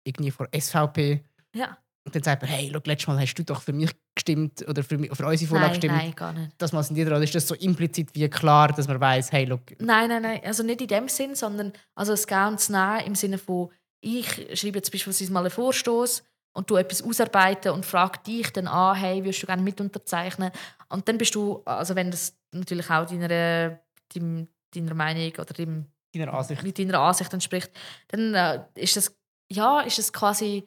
irgendwie 0.04 0.30
vor 0.30 0.46
SVP, 0.56 1.24
Ja. 1.54 1.76
und 2.04 2.14
dann 2.14 2.22
sagt 2.22 2.42
man, 2.42 2.50
hey, 2.50 2.70
schau, 2.72 2.80
letztes 2.84 3.08
Mal 3.08 3.18
hast 3.20 3.34
du 3.34 3.42
doch 3.44 3.60
für 3.62 3.72
mich 3.72 3.90
gestimmt 4.14 4.64
oder 4.68 4.84
für, 4.84 4.98
mich, 4.98 5.10
für 5.16 5.26
unsere 5.26 5.48
Vorlage 5.48 5.72
Nein, 5.72 5.80
gestimmt. 5.80 5.96
nein, 5.96 6.14
gar 6.14 6.32
nicht. 6.32 6.52
Das 6.58 6.72
mal 6.72 6.82
sind 6.84 6.94
die 6.94 7.04
dran. 7.04 7.20
Ist 7.22 7.34
das 7.34 7.48
so 7.48 7.54
implizit 7.56 8.14
wie 8.14 8.28
klar, 8.28 8.68
dass 8.68 8.86
man 8.86 9.00
weiß, 9.00 9.32
hey, 9.32 9.46
schau, 9.48 9.58
Nein, 9.80 10.08
nein, 10.08 10.22
nein. 10.22 10.40
Also 10.44 10.62
nicht 10.62 10.80
in 10.80 10.86
dem 10.88 11.08
Sinn, 11.08 11.34
sondern 11.34 11.72
also 11.96 12.12
das 12.12 12.26
ganz 12.28 12.68
nah 12.68 12.98
im 13.00 13.16
Sinne 13.16 13.38
von, 13.38 13.70
ich 14.00 14.26
schreibe 14.58 14.78
jetzt 14.78 14.92
beispielsweise 14.92 15.32
mal 15.32 15.40
einen 15.40 15.50
Vorstoß 15.50 16.22
und 16.52 16.70
du 16.70 16.76
etwas 16.76 17.02
ausarbeiten 17.02 17.72
und 17.72 17.84
frage 17.84 18.18
dich 18.26 18.50
dann 18.52 18.66
an, 18.66 18.96
hey, 18.96 19.22
würdest 19.22 19.42
du 19.42 19.46
gerne 19.46 19.62
mit 19.62 19.80
unterzeichnen? 19.80 20.50
Und 20.88 21.08
dann 21.08 21.18
bist 21.18 21.34
du, 21.34 21.62
also 21.64 21.94
wenn 21.94 22.10
das 22.10 22.34
natürlich 22.52 22.88
auch 22.90 23.06
deiner, 23.06 23.78
deinem, 24.14 24.48
deiner 24.74 24.94
Meinung 24.94 25.32
oder 25.32 25.54
dem, 25.54 25.86
deiner 26.14 26.32
Ansicht. 26.32 26.78
deiner 26.78 27.00
Ansicht 27.00 27.32
entspricht, 27.32 27.70
dann 28.08 28.34
äh, 28.34 28.64
ist 28.74 28.96
das, 28.96 29.14
ja, 29.50 29.80
ist 29.80 29.98
es 29.98 30.12
quasi, 30.12 30.66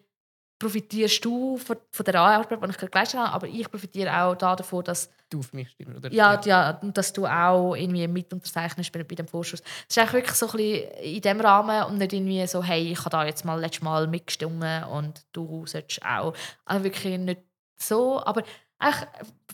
profitierst 0.59 1.23
du 1.23 1.57
von, 1.57 1.77
von 1.91 2.05
der 2.05 2.15
Arbeit, 2.15 2.61
die 2.61 2.69
ich 2.69 2.77
gerade 2.77 2.91
geleistet 2.91 3.19
habe, 3.19 3.33
aber 3.33 3.47
ich 3.47 3.69
profitiere 3.69 4.21
auch 4.21 4.35
da 4.35 4.55
davon, 4.55 4.83
dass 4.83 5.09
Du 5.29 5.41
für 5.41 5.55
mich 5.55 5.69
stimmst, 5.69 5.97
oder? 5.97 6.11
ja, 6.11 6.41
ja, 6.41 6.73
dass 6.73 7.13
du 7.13 7.27
auch 7.27 7.75
irgendwie 7.75 8.07
mit 8.07 8.33
unterzeichnest 8.33 8.91
bei, 8.91 9.03
bei 9.03 9.15
dem 9.15 9.27
Vorschuss. 9.27 9.61
Es 9.87 9.95
ist 9.95 9.97
eigentlich 9.99 10.13
wirklich 10.13 10.35
so 10.35 10.47
ein 10.47 10.51
bisschen 10.53 10.91
in 11.03 11.21
diesem 11.21 11.41
Rahmen 11.41 11.83
und 11.83 11.97
nicht 11.99 12.13
irgendwie 12.13 12.47
so, 12.47 12.63
hey, 12.63 12.91
ich 12.91 12.99
habe 12.99 13.11
da 13.11 13.25
jetzt 13.25 13.45
mal 13.45 13.59
letztes 13.59 13.83
Mal 13.83 14.07
mitgestimmt 14.07 14.63
und 14.91 15.23
du 15.33 15.65
solltest 15.67 16.03
auch. 16.03 16.33
Also 16.65 16.83
wirklich 16.83 17.19
nicht 17.19 17.41
so, 17.77 18.23
aber 18.25 18.43
eigentlich, 18.79 19.07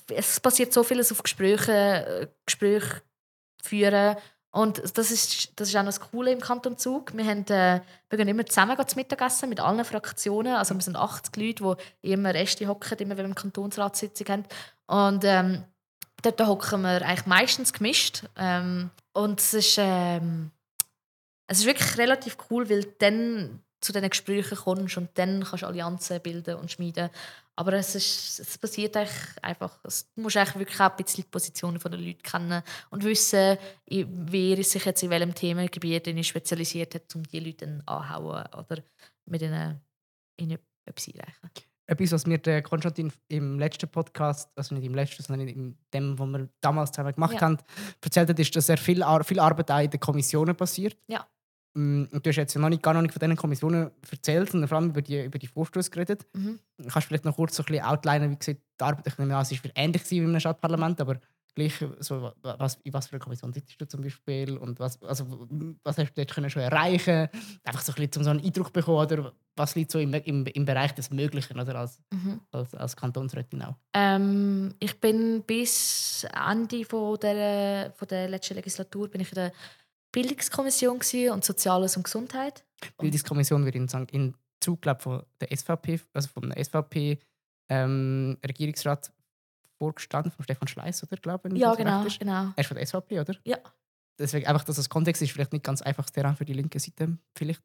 es 0.09 0.39
passiert 0.39 0.71
so 0.71 0.83
vieles 0.83 1.11
auf 1.11 1.21
Gespräche, 1.21 1.71
äh, 1.71 2.27
Gespräche 2.45 3.01
führen 3.61 4.15
und 4.55 4.97
das 4.97 5.11
ist, 5.11 5.59
das 5.59 5.67
ist 5.67 5.75
auch 5.75 5.81
noch 5.81 5.87
das 5.87 5.99
Coole 5.99 6.31
im 6.31 6.39
Kanton 6.39 6.77
Zug. 6.77 7.13
Wir, 7.13 7.25
haben, 7.25 7.45
äh, 7.47 7.81
wir 8.07 8.17
gehen 8.17 8.29
immer 8.29 8.45
zusammen 8.45 8.77
zu 8.87 8.95
Mittagessen 8.95 9.49
mit 9.49 9.59
allen 9.59 9.83
Fraktionen. 9.83 10.55
Also 10.55 10.73
wir 10.73 10.81
sind 10.81 10.95
80 10.95 11.35
Leute, 11.35 11.77
die 12.01 12.13
immer 12.13 12.33
Reste 12.33 12.65
hocken, 12.65 12.97
immer 12.99 13.17
wenn 13.17 13.25
wir 13.25 13.25
eine 13.25 13.33
Kantonsratssitzung 13.33 14.27
haben. 14.29 14.43
Und 14.87 15.23
ähm, 15.23 15.63
dort 16.21 16.41
hocken 16.41 16.81
wir 16.81 17.01
eigentlich 17.01 17.25
meistens 17.25 17.73
gemischt. 17.73 18.23
Ähm, 18.37 18.91
und 19.13 19.39
es 19.39 19.53
ist, 19.53 19.77
ähm, 19.79 20.51
es 21.47 21.59
ist 21.59 21.65
wirklich 21.65 21.97
relativ 21.97 22.37
cool, 22.49 22.69
weil 22.69 22.83
dann 22.99 23.61
zu 23.81 23.93
diesen 23.93 24.09
Gesprächen 24.09 24.57
kommst 24.57 24.97
und 24.97 25.09
dann 25.15 25.43
kannst 25.43 25.61
du 25.61 25.67
Allianzen 25.67 26.19
bilden 26.21 26.55
und 26.55 26.71
schmieden. 26.71 27.09
Aber 27.55 27.73
es, 27.73 27.95
ist, 27.95 28.39
es 28.39 28.57
passiert 28.57 28.97
einfach, 28.97 29.79
es, 29.83 30.11
du 30.13 30.21
musst 30.21 30.35
eigentlich 30.35 30.59
wirklich 30.59 30.79
auch 30.79 30.89
ein 30.89 30.95
bisschen 30.97 31.23
die 31.23 31.29
Positionen 31.29 31.79
der 31.79 31.91
Leute 31.91 32.21
kennen 32.21 32.63
und 32.89 33.03
wissen, 33.03 33.57
wer 33.87 34.63
sich 34.63 34.83
jetzt 34.83 35.03
in 35.03 35.09
welchem 35.09 35.33
Themengebiet 35.33 36.25
spezialisiert 36.25 36.95
hat, 36.95 37.15
um 37.15 37.23
die 37.23 37.39
Leute 37.39 37.81
anzuhauen 37.85 38.45
oder 38.57 38.83
mit 39.25 39.41
ihnen, 39.41 39.79
ihnen 40.37 40.57
etwas 40.85 41.07
einreichen. 41.07 41.74
Etwas, 41.87 42.11
was 42.11 42.25
mir 42.25 42.39
der 42.39 42.61
Konstantin 42.61 43.11
im 43.27 43.59
letzten 43.59 43.87
Podcast, 43.89 44.49
also 44.55 44.73
nicht 44.73 44.85
im 44.85 44.95
letzten, 44.95 45.21
sondern 45.21 45.47
in 45.47 45.77
dem, 45.93 46.17
was 46.17 46.27
wir 46.27 46.49
damals 46.61 46.91
zusammen 46.91 47.13
gemacht 47.13 47.33
ja. 47.33 47.41
haben, 47.41 47.57
erzählt 48.01 48.29
hat, 48.29 48.39
ist, 48.39 48.55
dass 48.55 48.69
er 48.69 48.77
viel, 48.77 49.03
viel 49.23 49.39
Arbeit 49.39 49.71
auch 49.71 49.79
in 49.79 49.89
den 49.89 49.99
Kommissionen 49.99 50.55
passiert. 50.55 50.97
Ja. 51.07 51.27
Mm, 51.75 52.05
und 52.11 52.25
du 52.25 52.29
hast 52.29 52.37
jetzt 52.37 52.55
noch 52.55 52.69
nicht, 52.69 52.81
gar 52.81 52.93
noch 52.93 53.01
nicht 53.01 53.13
von 53.13 53.19
diesen 53.19 53.35
Kommissionen 53.35 53.91
erzählt, 54.09 54.49
sondern 54.49 54.67
vor 54.67 54.77
allem 54.77 54.89
über 54.89 55.01
die, 55.01 55.23
über 55.25 55.37
die 55.37 55.47
Vorstöße 55.47 55.91
geredet. 55.91 56.25
Mhm. 56.33 56.59
Kannst 56.81 56.95
du 56.95 57.01
vielleicht 57.01 57.25
noch 57.25 57.35
kurz 57.35 57.55
so 57.55 57.63
ein 57.63 57.67
bisschen 57.67 57.85
outlinen, 57.85 58.31
wie 58.31 58.43
sieht 58.43 58.61
die 58.79 58.83
Arbeit? 58.83 59.05
Ich 59.07 59.17
nehme 59.17 59.35
an, 59.35 59.41
es 59.41 59.51
ist 59.51 59.61
ähnlich 59.75 60.09
wie 60.09 60.17
in 60.17 60.29
einem 60.29 60.39
Stadtparlament, 60.39 60.99
aber 61.01 61.19
gleich, 61.55 61.73
so, 61.99 62.31
was, 62.41 62.75
in 62.83 62.93
was 62.93 63.07
für 63.07 63.13
einer 63.13 63.23
Kommission 63.23 63.53
sitzt 63.53 63.79
du 63.79 63.87
zum 63.87 64.01
Beispiel 64.01 64.57
und 64.57 64.79
was, 64.79 65.01
also, 65.01 65.25
was 65.83 65.97
hast 65.97 66.09
du 66.09 66.13
dort 66.15 66.33
können 66.33 66.49
schon 66.49 66.61
erreichen 66.61 67.29
Einfach 67.63 67.81
so 67.81 67.93
ein 67.93 68.07
bisschen, 68.07 68.23
so 68.23 68.29
einen 68.29 68.43
Eindruck 68.43 68.73
bekommen, 68.73 68.97
oder 68.97 69.33
was 69.55 69.75
liegt 69.75 69.91
so 69.91 69.99
im, 69.99 70.13
im, 70.13 70.45
im 70.45 70.65
Bereich 70.65 70.93
des 70.93 71.09
Möglichen 71.09 71.59
oder 71.59 71.75
als, 71.75 72.01
mhm. 72.11 72.41
als, 72.51 72.75
als 72.75 72.95
Kantonsrätin 72.95 73.61
auch? 73.61 73.75
Ähm, 73.93 74.75
ich 74.79 74.99
bin 74.99 75.43
bis 75.43 76.27
Ende 76.33 76.83
von 76.85 77.17
der, 77.19 77.93
von 77.95 78.07
der 78.07 78.27
letzten 78.27 78.55
Legislatur 78.55 79.07
bin 79.07 79.21
ich 79.21 79.31
in 79.31 79.35
der 79.35 79.53
Bildungskommission 80.11 80.99
und 81.31 81.43
Soziales 81.43 81.97
und 81.97 82.03
Gesundheit. 82.03 82.65
Bildungskommission 82.97 83.65
wird 83.65 83.75
in, 83.75 83.87
in 84.11 84.35
Zug 84.59 84.81
glaub, 84.81 85.01
von 85.01 85.23
der 85.39 85.55
SVP, 85.55 85.99
also 86.13 86.27
vom 86.29 86.51
SVP 86.51 87.19
ähm, 87.69 88.37
Regierungsrat 88.45 89.11
vorgestanden, 89.77 90.31
von 90.31 90.43
Stefan 90.43 90.67
Schleiß, 90.67 91.03
oder 91.03 91.17
glaube 91.17 91.49
ich? 91.49 91.55
Ja, 91.55 91.75
genau, 91.75 92.05
genau. 92.19 92.53
Er 92.55 92.57
ist 92.57 92.67
von 92.67 92.77
der 92.77 92.85
SVP, 92.85 93.19
oder? 93.19 93.35
Ja. 93.43 93.57
Deswegen 94.17 94.47
einfach, 94.47 94.63
dass 94.63 94.77
das 94.77 94.89
Kontext 94.89 95.21
ist 95.21 95.31
vielleicht 95.31 95.51
nicht 95.51 95.65
ganz 95.65 95.81
einfach 95.81 96.09
Terrain 96.09 96.35
für 96.35 96.45
die 96.45 96.53
linke 96.53 96.79
Seite, 96.79 97.17
vielleicht. 97.35 97.61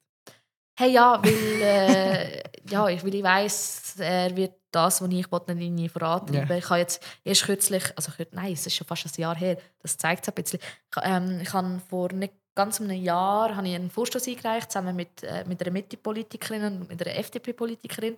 Hey, 0.76 0.92
ja, 0.92 1.20
weil, 1.22 1.62
äh, 1.62 2.42
ja, 2.70 2.88
ich, 2.88 3.04
weil 3.04 3.14
ich 3.14 3.22
weiss, 3.22 3.96
er 3.98 4.34
wird 4.36 4.54
das, 4.70 5.02
was 5.02 5.08
ich 5.10 5.26
nicht 5.30 5.72
nie 5.72 5.88
verraten 5.88 6.32
yeah. 6.32 6.56
Ich 6.56 6.70
habe 6.70 6.80
jetzt 6.80 7.04
erst 7.24 7.44
kürzlich, 7.44 7.84
also 7.96 8.12
nein, 8.32 8.52
es 8.52 8.66
ist 8.66 8.76
schon 8.76 8.86
fast 8.86 9.04
ein 9.06 9.20
Jahr 9.20 9.36
her, 9.36 9.58
das 9.80 9.98
zeigt 9.98 10.22
es 10.22 10.28
ein 10.28 10.34
bisschen. 10.34 10.60
Ich, 10.60 11.02
ähm, 11.02 11.40
ich 11.40 11.52
habe 11.52 11.80
vor 11.88 12.12
nicht 12.12 12.34
ganz 12.54 12.80
einem 12.80 13.02
Jahr 13.02 13.54
habe 13.56 13.68
ich 13.68 13.74
einen 13.74 13.90
Vorstoß 13.90 14.28
eingereicht, 14.28 14.70
zusammen 14.70 14.96
mit, 14.96 15.22
äh, 15.22 15.44
mit 15.46 15.62
einer 15.62 15.70
Mitte-Politikerin 15.70 16.64
und 16.64 16.88
mit 16.88 17.06
einer 17.06 17.16
FDP-Politikerin, 17.16 18.16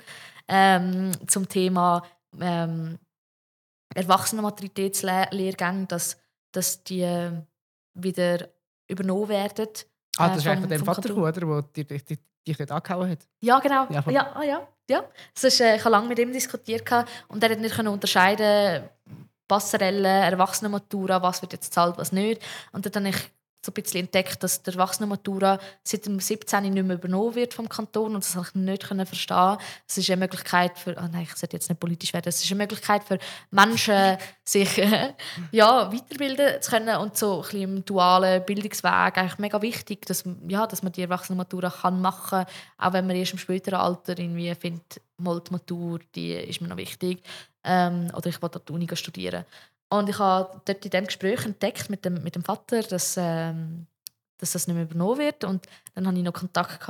ähm, 0.49 1.12
zum 1.26 1.49
Thema 1.49 2.03
ähm, 2.40 2.99
Erwachsenenmaturitätslehrgänge, 3.95 5.86
dass, 5.86 6.16
dass 6.53 6.82
die 6.84 7.03
äh, 7.03 7.32
wieder 7.95 8.49
übernommen 8.88 9.28
werden. 9.28 9.68
Ah, 10.16 10.28
das 10.28 10.38
ist 10.38 10.47
äh, 10.47 10.51
eigentlich 10.51 10.78
von 10.78 11.03
dem 11.03 11.12
Vater? 11.14 11.62
Der 11.62 11.84
dich, 11.84 12.05
dich, 12.05 12.18
dich 12.47 12.57
dort 12.57 12.72
angehauen 12.72 13.11
hat? 13.11 13.26
Ja, 13.40 13.59
genau. 13.59 13.86
Ja, 13.90 14.05
ja, 14.11 14.32
ah, 14.34 14.43
ja, 14.43 14.68
ja. 14.88 15.05
Das 15.34 15.45
ist, 15.45 15.61
äh, 15.61 15.76
ich 15.76 15.80
habe 15.84 15.90
lange 15.90 16.09
mit 16.09 16.18
ihm 16.18 16.32
diskutiert 16.32 16.90
und 17.28 17.43
er 17.43 17.51
hat 17.51 17.59
nicht 17.59 17.78
unterscheiden 17.78 18.88
Passerelle, 19.49 20.09
Erwachsenenmatura, 20.09 21.22
was 21.22 21.43
wird 21.43 21.53
jetzt 21.53 21.70
gezahlt, 21.70 21.99
was 21.99 22.12
nicht. 22.12 22.43
Und 22.72 22.86
dann 22.95 23.07
habe 23.07 23.14
ich 23.14 23.30
so 23.65 23.71
ein 23.71 23.75
bisschen 23.75 24.01
entdeckt, 24.01 24.43
dass 24.43 24.63
der 24.63 24.75
Erwachsenenmatura 24.75 25.59
seit 25.85 26.07
dem 26.07 26.19
17. 26.19 26.65
nicht 26.65 26.85
mehr 26.85 26.97
übernommen 26.97 27.35
wird 27.35 27.55
vom 27.55 27.69
Kanton 27.69 28.15
und 28.15 28.25
das 28.25 28.35
habe 28.35 28.47
ich 28.49 28.55
nicht 28.55 28.85
verstehen. 28.85 29.57
Es 29.87 29.99
ist 29.99 30.11
eine 30.11 30.21
Möglichkeit 30.21 30.77
für, 30.77 30.97
oh 30.99 31.09
nein, 31.11 31.23
ich 31.23 31.35
sollte 31.37 31.57
jetzt 31.57 31.69
nicht 31.69 31.79
politisch 31.79 32.13
werden, 32.13 32.29
es 32.29 32.43
ist 32.43 32.51
eine 32.51 32.59
Möglichkeit 32.59 33.05
für 33.05 33.19
Menschen, 33.51 34.17
sich 34.45 34.77
ja, 35.53 35.93
weiterbilden 35.93 36.61
zu 36.61 36.71
können 36.73 36.97
und 36.97 37.17
so 37.17 37.37
ein 37.37 37.43
bisschen 37.43 37.63
im 37.63 37.85
dualen 37.85 38.45
Bildungsweg 38.45 39.17
eigentlich 39.17 39.39
mega 39.39 39.63
wichtig, 39.63 40.07
dass, 40.07 40.25
ja, 40.49 40.67
dass 40.67 40.83
man 40.83 40.93
die 40.93 41.03
Erwachsenenmatura 41.03 41.71
kann 41.71 42.01
machen 42.01 42.45
kann, 42.45 42.47
auch 42.79 42.93
wenn 42.93 43.07
man 43.07 43.15
erst 43.15 43.33
im 43.33 43.39
späteren 43.39 43.81
Alter 43.81 44.19
irgendwie 44.19 44.53
findet, 44.57 45.01
mal 45.19 45.41
die 45.41 45.53
Matur, 45.53 46.01
die 46.15 46.33
ist 46.33 46.61
mir 46.61 46.69
noch 46.69 46.77
wichtig 46.77 47.23
ähm, 47.65 48.11
oder 48.17 48.27
ich 48.27 48.43
will 48.43 48.51
an 48.53 48.61
die 48.67 48.73
Uni 48.73 48.89
studieren. 48.95 49.45
Und 49.93 50.09
ich 50.09 50.18
habe 50.18 50.62
dort 50.64 50.84
in 50.86 50.90
diesem 50.90 51.07
Gespräch 51.07 51.45
entdeckt 51.45 51.90
mit 51.90 52.03
dem, 52.07 52.22
mit 52.22 52.34
dem 52.34 52.43
Vater, 52.43 52.82
dass, 52.82 53.16
ähm, 53.18 53.86
dass 54.38 54.53
das 54.53 54.66
nicht 54.66 54.74
mehr 54.74 54.84
übernommen 54.84 55.18
wird. 55.18 55.45
Und 55.45 55.66
dann 55.95 56.07
hatte 56.07 56.16
ich 56.16 56.24
noch 56.24 56.32
Kontakt 56.32 56.88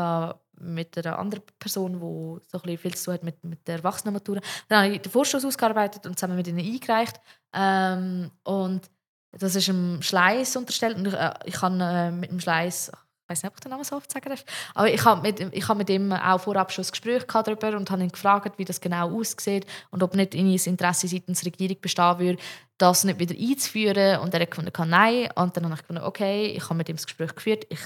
mit 0.60 0.96
einer 0.96 1.18
anderen 1.18 1.42
Person, 1.58 1.94
die 1.94 2.46
so 2.48 2.62
ein 2.62 2.78
viel 2.78 2.94
zu 2.94 3.06
tun 3.06 3.14
hat 3.14 3.24
mit, 3.24 3.42
mit 3.42 3.66
der 3.66 3.78
Erwachsenenmatura. 3.78 4.40
Dann 4.68 4.84
habe 4.84 4.94
ich 4.94 5.02
den 5.02 5.10
Vorschuss 5.10 5.44
ausgearbeitet 5.44 6.06
und 6.06 6.16
zusammen 6.16 6.36
mit 6.36 6.46
ihnen 6.46 6.60
eingereicht. 6.60 7.20
Ähm, 7.52 8.30
und 8.44 8.88
das 9.32 9.56
ist 9.56 9.68
einem 9.68 10.00
Schleiß 10.00 10.54
unterstellt. 10.54 10.96
Und 10.96 11.08
ich, 11.08 11.14
äh, 11.14 11.34
ich 11.46 11.60
habe 11.60 11.82
äh, 11.82 12.12
mit 12.12 12.30
dem 12.30 12.38
Schleiß 12.38 12.92
weiß 13.32 13.42
nicht, 13.42 13.50
ob 13.50 13.56
ich 13.56 13.60
den 13.60 13.70
Namen 13.70 13.84
so 13.84 13.96
oft 13.96 14.10
sagen 14.10 14.28
darf. 14.28 14.44
Aber 14.74 14.92
ich 14.92 15.04
habe 15.04 15.22
mit, 15.22 15.40
ich 15.40 15.68
hab 15.68 15.76
mit 15.76 15.90
ihm 15.90 16.12
auch 16.12 16.38
vorab 16.38 16.70
schon 16.72 16.84
ein 16.84 16.90
Gespräch 16.90 17.24
darüber 17.24 17.76
und 17.76 17.90
habe 17.90 18.02
ihn 18.02 18.12
gefragt, 18.12 18.58
wie 18.58 18.64
das 18.64 18.80
genau 18.80 19.18
aussieht 19.18 19.66
und 19.90 20.02
ob 20.02 20.14
nicht 20.14 20.34
in 20.34 20.52
Interesse 20.52 21.08
seitens 21.08 21.40
der 21.40 21.52
Regierung 21.52 21.80
bestehen 21.80 22.18
würde, 22.18 22.42
das 22.78 23.04
nicht 23.04 23.18
wieder 23.18 23.34
einzuführen. 23.34 24.20
Und 24.20 24.34
er 24.34 24.40
hat 24.40 24.50
gefunden, 24.50 24.72
nein. 24.90 25.28
Und 25.34 25.56
dann 25.56 25.64
habe 25.64 25.74
ich 25.74 25.80
gefunden, 25.80 26.04
okay, 26.04 26.46
ich 26.46 26.64
habe 26.64 26.74
mit 26.74 26.88
ihm 26.88 26.96
das 26.96 27.06
Gespräch 27.06 27.34
geführt. 27.34 27.66
Ich 27.68 27.80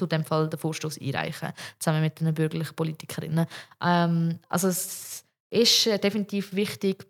in 0.00 0.08
dem 0.08 0.24
Fall 0.24 0.48
den 0.48 0.60
Vorstoß 0.60 1.00
einreichen, 1.00 1.52
zusammen 1.80 2.02
mit 2.02 2.20
den 2.20 2.32
bürgerlichen 2.32 2.76
Politikerinnen. 2.76 3.46
Ähm, 3.82 4.38
also 4.48 4.68
es 4.68 5.24
ist 5.50 5.88
äh, 5.88 5.98
definitiv 5.98 6.54
wichtig, 6.54 7.04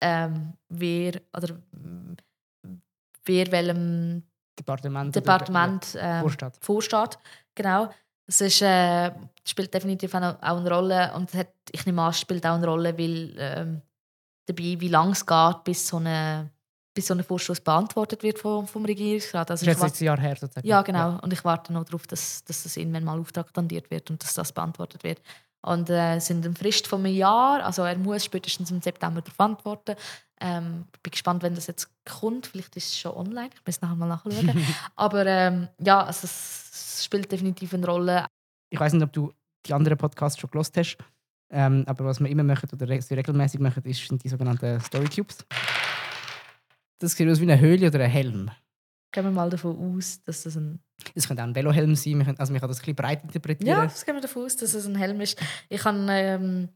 ähm, 0.00 0.54
wer 0.70 1.20
oder 1.36 1.60
wer 3.26 3.52
welchem 3.52 4.22
Departement, 4.58 5.14
Departement 5.14 5.94
äh, 5.94 6.20
Vorstadt. 6.20 6.58
Vorstadt. 6.60 7.18
Genau. 7.54 7.90
Es 8.26 8.40
ist, 8.40 8.62
äh, 8.62 9.10
spielt 9.44 9.72
definitiv 9.74 10.14
auch, 10.14 10.36
eine 10.40 10.70
Rolle 10.70 11.12
und 11.14 11.32
hat, 11.34 11.48
ich 11.70 11.84
nehme 11.86 12.02
an, 12.02 12.12
spielt 12.12 12.46
auch 12.46 12.54
eine 12.54 12.66
Rolle, 12.66 12.96
weil 12.96 13.34
ähm, 13.38 13.82
dabei, 14.46 14.76
wie 14.78 14.88
lange 14.88 15.12
es 15.12 15.26
geht, 15.26 15.64
bis 15.64 15.88
so 15.88 15.96
eine 15.96 16.50
bis 16.94 17.06
so 17.06 17.14
ein 17.14 17.24
Vorstoß 17.24 17.60
beantwortet 17.60 18.22
wird 18.22 18.38
vom, 18.38 18.66
vom 18.66 18.84
Regierungsrat. 18.84 19.50
Also 19.50 19.64
das 19.64 19.76
ist 19.76 19.82
jetzt 19.82 20.00
ein 20.02 20.04
Jahr 20.04 20.20
her 20.20 20.36
sozusagen. 20.36 20.66
Ja, 20.66 20.82
genau. 20.82 21.12
Ja. 21.12 21.16
Und 21.16 21.32
ich 21.32 21.44
warte 21.44 21.72
noch 21.72 21.84
darauf, 21.84 22.06
dass, 22.06 22.44
dass 22.44 22.64
das 22.64 22.76
irgendwann 22.76 23.04
mal 23.04 23.18
auftraktandiert 23.18 23.90
wird 23.90 24.10
und 24.10 24.22
dass 24.22 24.34
das 24.34 24.52
beantwortet 24.52 25.02
wird. 25.02 25.20
Und 25.62 25.88
äh, 25.90 26.18
sind 26.18 26.44
eine 26.44 26.54
Frist 26.54 26.86
von 26.86 27.04
einem 27.04 27.14
Jahr, 27.14 27.64
also 27.64 27.82
er 27.82 27.96
muss 27.96 28.24
spätestens 28.24 28.70
im 28.70 28.80
September 28.80 29.20
darauf 29.20 29.38
antworten. 29.38 29.94
Ähm, 30.40 30.86
bin 31.02 31.10
gespannt, 31.12 31.44
wenn 31.44 31.54
das 31.54 31.68
jetzt 31.68 31.88
kommt. 32.04 32.46
Vielleicht 32.46 32.76
ist 32.76 32.88
es 32.88 32.98
schon 32.98 33.12
online. 33.12 33.50
Ich 33.54 33.64
muss 33.64 33.80
nachher 33.80 33.94
mal 33.94 34.08
nachschauen. 34.08 34.50
Aber 34.96 35.24
ähm, 35.24 35.68
ja, 35.78 36.02
also 36.02 36.24
es 36.24 37.04
spielt 37.04 37.30
definitiv 37.30 37.72
eine 37.74 37.86
Rolle. 37.86 38.26
Ich 38.70 38.80
weiß 38.80 38.92
nicht, 38.92 39.04
ob 39.04 39.12
du 39.12 39.32
die 39.66 39.74
anderen 39.74 39.98
Podcasts 39.98 40.40
schon 40.40 40.50
gelost 40.50 40.76
hast. 40.76 40.98
Ähm, 41.52 41.84
aber 41.86 42.06
was 42.06 42.18
wir 42.18 42.30
immer 42.30 42.42
machen 42.42 42.68
oder 42.72 42.88
regelmäßig 42.88 43.60
machen, 43.60 43.84
ist, 43.84 44.08
sind 44.08 44.24
die 44.24 44.28
sogenannten 44.30 44.80
Storycubes. 44.80 45.44
Das 46.98 47.12
sieht 47.12 47.28
aus 47.28 47.40
wie 47.40 47.50
eine 47.50 47.60
Höhle 47.60 47.88
oder 47.88 48.00
ein 48.00 48.10
Helm. 48.10 48.50
Gehen 49.12 49.24
wir 49.24 49.30
mal 49.30 49.50
davon 49.50 49.76
aus, 49.76 50.22
dass 50.22 50.44
das 50.44 50.56
ein. 50.56 50.80
Es 51.14 51.28
könnte 51.28 51.42
auch 51.42 51.46
ein 51.46 51.54
Velohelm 51.54 51.94
sein. 51.94 52.20
also, 52.38 52.52
man 52.52 52.60
kann 52.60 52.68
das 52.68 52.78
ein 52.78 52.82
bisschen 52.82 52.96
breit 52.96 53.22
interpretieren. 53.22 53.76
Ja, 53.76 53.82
das 53.84 54.04
gehen 54.04 54.14
wir 54.14 54.20
davon 54.22 54.44
aus, 54.44 54.56
dass 54.56 54.74
es 54.74 54.86
ein 54.86 54.96
Helm 54.96 55.20
ist. 55.20 55.40
Ich 55.68 55.84
habe 55.84 55.98
ähm, 56.10 56.68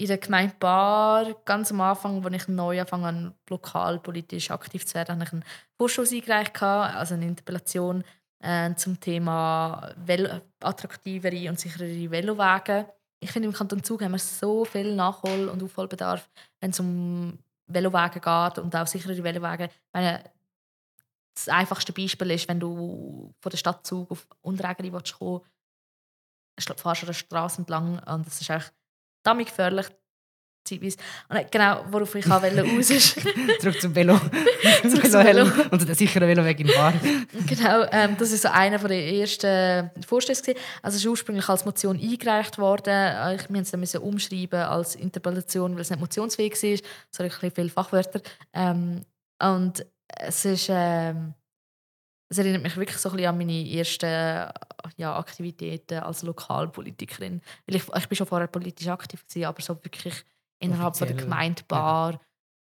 in 0.00 0.06
der 0.06 0.18
Gemeinde 0.18 0.54
Bar 0.58 1.34
ganz 1.44 1.70
am 1.70 1.80
Anfang, 1.82 2.24
als 2.24 2.34
ich 2.34 2.48
neu 2.48 2.78
angefangen 2.78 3.04
habe, 3.04 3.34
lokalpolitisch 3.50 4.50
aktiv 4.50 4.86
zu 4.86 4.94
werden, 4.94 5.16
habe 5.16 5.24
ich 5.24 5.32
einen 5.32 5.44
Vorschuss 5.76 6.12
eingereicht, 6.12 6.62
also 6.62 7.14
eine 7.14 7.26
Interpellation 7.26 8.02
äh, 8.42 8.74
zum 8.76 8.98
Thema 8.98 9.92
Velo 9.96 10.40
attraktivere 10.60 11.50
und 11.50 11.60
sicherere 11.60 12.10
Velowege. 12.10 12.86
Ich 13.20 13.30
finde, 13.30 13.48
im 13.48 13.54
Kanton 13.54 13.82
Zug 13.82 14.02
haben 14.02 14.12
wir 14.12 14.18
so 14.18 14.64
viel 14.64 14.94
Nachhol- 14.94 15.48
und 15.48 15.62
Aufholbedarf, 15.62 16.30
wenn 16.60 16.70
es 16.70 16.80
um 16.80 17.38
Velowege 17.66 18.20
geht 18.20 18.58
und 18.58 18.74
auch 18.74 18.86
sichere 18.86 19.22
Velowege. 19.22 19.68
meine, 19.92 20.24
das 21.34 21.48
einfachste 21.48 21.92
Beispiel 21.92 22.30
ist, 22.32 22.48
wenn 22.48 22.60
du 22.60 23.32
von 23.40 23.50
der 23.50 23.58
Stadt 23.58 23.86
Zug 23.86 24.10
auf 24.10 24.26
Unterägeri 24.42 24.90
kommst, 24.90 25.14
fährst 26.58 27.02
du 27.02 27.06
eine 27.06 27.14
Straße 27.14 27.58
entlang 27.58 27.98
und 28.00 28.26
das 28.26 28.40
ist 28.40 28.50
eigentlich 28.50 28.70
damit 29.22 29.46
gefährlich, 29.48 29.86
zeitweise. 30.64 30.96
Und 31.28 31.50
genau, 31.50 31.84
worauf 31.90 32.14
ich 32.14 32.26
auch 32.26 32.42
raus 32.42 32.90
ist. 32.90 33.16
Zurück 33.60 33.80
zum 33.80 33.94
Velo. 33.94 34.18
Zurück 34.82 35.10
zum 35.10 35.24
Velo. 35.24 35.50
Und 35.70 35.88
der 35.88 35.94
sichere 35.94 36.26
Veloweg 36.26 36.60
in 36.60 36.66
Bar. 36.68 36.92
genau, 37.46 37.86
ähm, 37.90 38.16
das 38.18 38.32
ist 38.32 38.42
so 38.42 38.48
einer 38.48 38.78
der 38.78 39.12
ersten 39.12 39.90
Vorstöße. 40.06 40.54
Also 40.82 40.96
es 40.96 41.02
ist 41.02 41.06
ursprünglich 41.06 41.48
als 41.48 41.64
Motion 41.64 41.98
eingereicht 41.98 42.58
worden. 42.58 42.90
Äh, 42.92 43.36
ich 43.36 43.50
musste 43.50 43.78
es 43.80 43.92
dann 43.92 44.02
umschreiben 44.02 44.60
als 44.60 44.94
Interpellation, 44.94 45.74
weil 45.74 45.82
es 45.82 45.90
nicht 45.90 46.00
motionsfähig 46.00 46.52
war. 46.52 46.78
Es 47.12 47.18
habe 47.18 47.28
ich 47.28 47.54
viele 47.54 47.70
Fachwörter. 47.70 48.20
Ähm, 48.52 49.02
und 49.42 49.84
es 50.16 50.44
ist... 50.44 50.68
Ähm, 50.70 51.34
es 52.32 52.38
erinnert 52.38 52.62
mich 52.62 52.76
wirklich 52.76 52.98
so 52.98 53.08
ein 53.08 53.16
bisschen 53.16 53.28
an 53.28 53.38
meine 53.38 53.68
ersten 53.68 54.52
ja, 54.96 55.16
Aktivitäten 55.18 55.98
als 55.98 56.22
Lokalpolitikerin. 56.22 57.42
Weil 57.66 57.76
ich, 57.76 57.82
ich 57.92 58.08
bin 58.08 58.16
schon 58.16 58.26
vorher 58.28 58.46
politisch 58.46 58.86
aktiv 58.86 59.26
gewesen, 59.26 59.46
aber 59.46 59.60
so 59.60 59.74
wirklich 59.84 60.24
innerhalb 60.60 60.96
von 60.96 61.08
der 61.08 61.16
Gemeindebar 61.16 62.20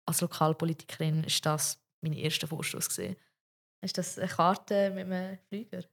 als 0.07 0.21
Lokalpolitikerin 0.21 1.23
ist 1.25 1.45
das 1.45 1.79
mein 2.01 2.13
erster 2.13 2.47
Vorstoß 2.47 2.89
gewesen. 2.89 3.15
Ist 3.81 3.99
das 3.99 4.17
eine 4.17 4.27
Karte 4.27 4.89
mit 4.91 5.05
einem 5.05 5.37
Flüger? 5.47 5.83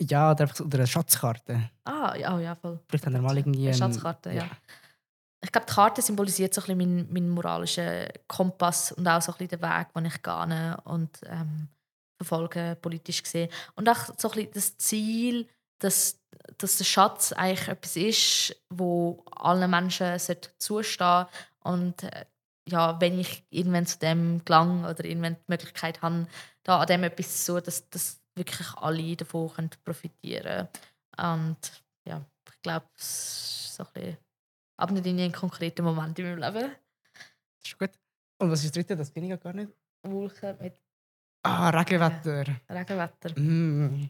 Ja, 0.00 0.32
oder, 0.32 0.42
einfach 0.42 0.58
oder 0.58 0.78
eine 0.78 0.86
Schatzkarte. 0.88 1.70
Ah, 1.84 2.16
ja, 2.16 2.34
oh, 2.34 2.40
ja 2.40 2.56
voll. 2.56 2.80
Vielleicht 2.88 3.06
haben 3.06 3.14
wir 3.14 3.22
mal 3.22 3.36
irgendwie. 3.36 3.68
Eine 3.68 3.70
ein- 3.70 3.78
Schatzkarte, 3.78 4.32
ja. 4.32 4.48
Ich 5.44 5.50
glaube, 5.50 5.66
die 5.66 5.72
Karte 5.72 6.02
symbolisiert 6.02 6.54
so 6.54 6.60
ein 6.60 6.66
bisschen 6.66 6.78
meinen, 6.78 7.12
meinen 7.12 7.30
moralischen 7.30 8.08
Kompass 8.28 8.92
und 8.92 9.06
auch 9.08 9.20
so 9.20 9.32
ein 9.32 9.38
bisschen 9.38 9.60
den 9.60 9.62
Weg, 9.62 9.92
den 9.94 10.04
ich 10.04 10.22
gehe 10.22 10.76
und 10.84 11.10
ähm, 11.26 11.68
verfolge, 12.16 12.78
politisch 12.80 13.22
gesehen. 13.22 13.50
Und 13.74 13.88
auch 13.88 14.08
so 14.16 14.30
ein 14.30 14.34
bisschen 14.34 14.52
das 14.54 14.78
Ziel, 14.78 15.48
dass, 15.80 16.20
dass 16.58 16.78
der 16.78 16.84
Schatz 16.84 17.32
eigentlich 17.32 17.68
etwas 17.68 17.96
ist, 17.96 18.56
wo 18.70 19.24
allen 19.32 19.70
Menschen 19.70 20.16
zustehen 20.58 21.26
und 21.60 22.04
äh, 22.04 22.24
ja, 22.68 23.00
wenn 23.00 23.18
ich 23.18 23.44
irgendwann 23.50 23.86
zu 23.86 23.98
dem 23.98 24.44
gelang 24.44 24.84
oder 24.84 25.04
irgendwann 25.04 25.34
die 25.34 25.44
Möglichkeit 25.48 26.00
habe, 26.02 26.28
da 26.62 26.80
an 26.80 26.86
dem 26.86 27.04
etwas 27.04 27.44
zu 27.44 27.54
tun, 27.54 27.62
dass, 27.64 27.88
dass 27.90 28.20
wirklich 28.34 28.68
alle 28.76 29.16
davon 29.16 29.70
profitieren 29.84 30.68
können. 31.16 31.48
Und 31.48 31.82
ja, 32.06 32.24
ich 32.48 32.62
glaube, 32.62 32.86
es 32.96 33.04
ist 33.04 33.74
so 33.76 33.84
ein 33.84 33.92
bisschen, 33.92 34.18
aber 34.82 34.92
nicht 34.92 35.06
in 35.06 35.18
einem 35.20 35.32
konkreten 35.32 35.84
Moment 35.84 36.18
in 36.18 36.26
meinem 36.26 36.38
Leben. 36.54 36.70
Das 37.60 37.68
ist 37.70 37.78
gut. 37.78 37.90
Und 38.38 38.50
was 38.50 38.60
ist 38.64 38.74
das 38.76 38.82
dritte? 38.84 38.96
Das 38.96 39.10
bin 39.10 39.24
ich 39.24 39.30
ja 39.30 39.36
gar 39.36 39.52
nicht. 39.52 39.70
Wolken 40.02 40.56
mit 40.60 40.74
Ah, 41.44 41.70
Regenwetter. 41.70 42.44
Regenwetter. 42.68 43.40
Mm. 43.40 44.08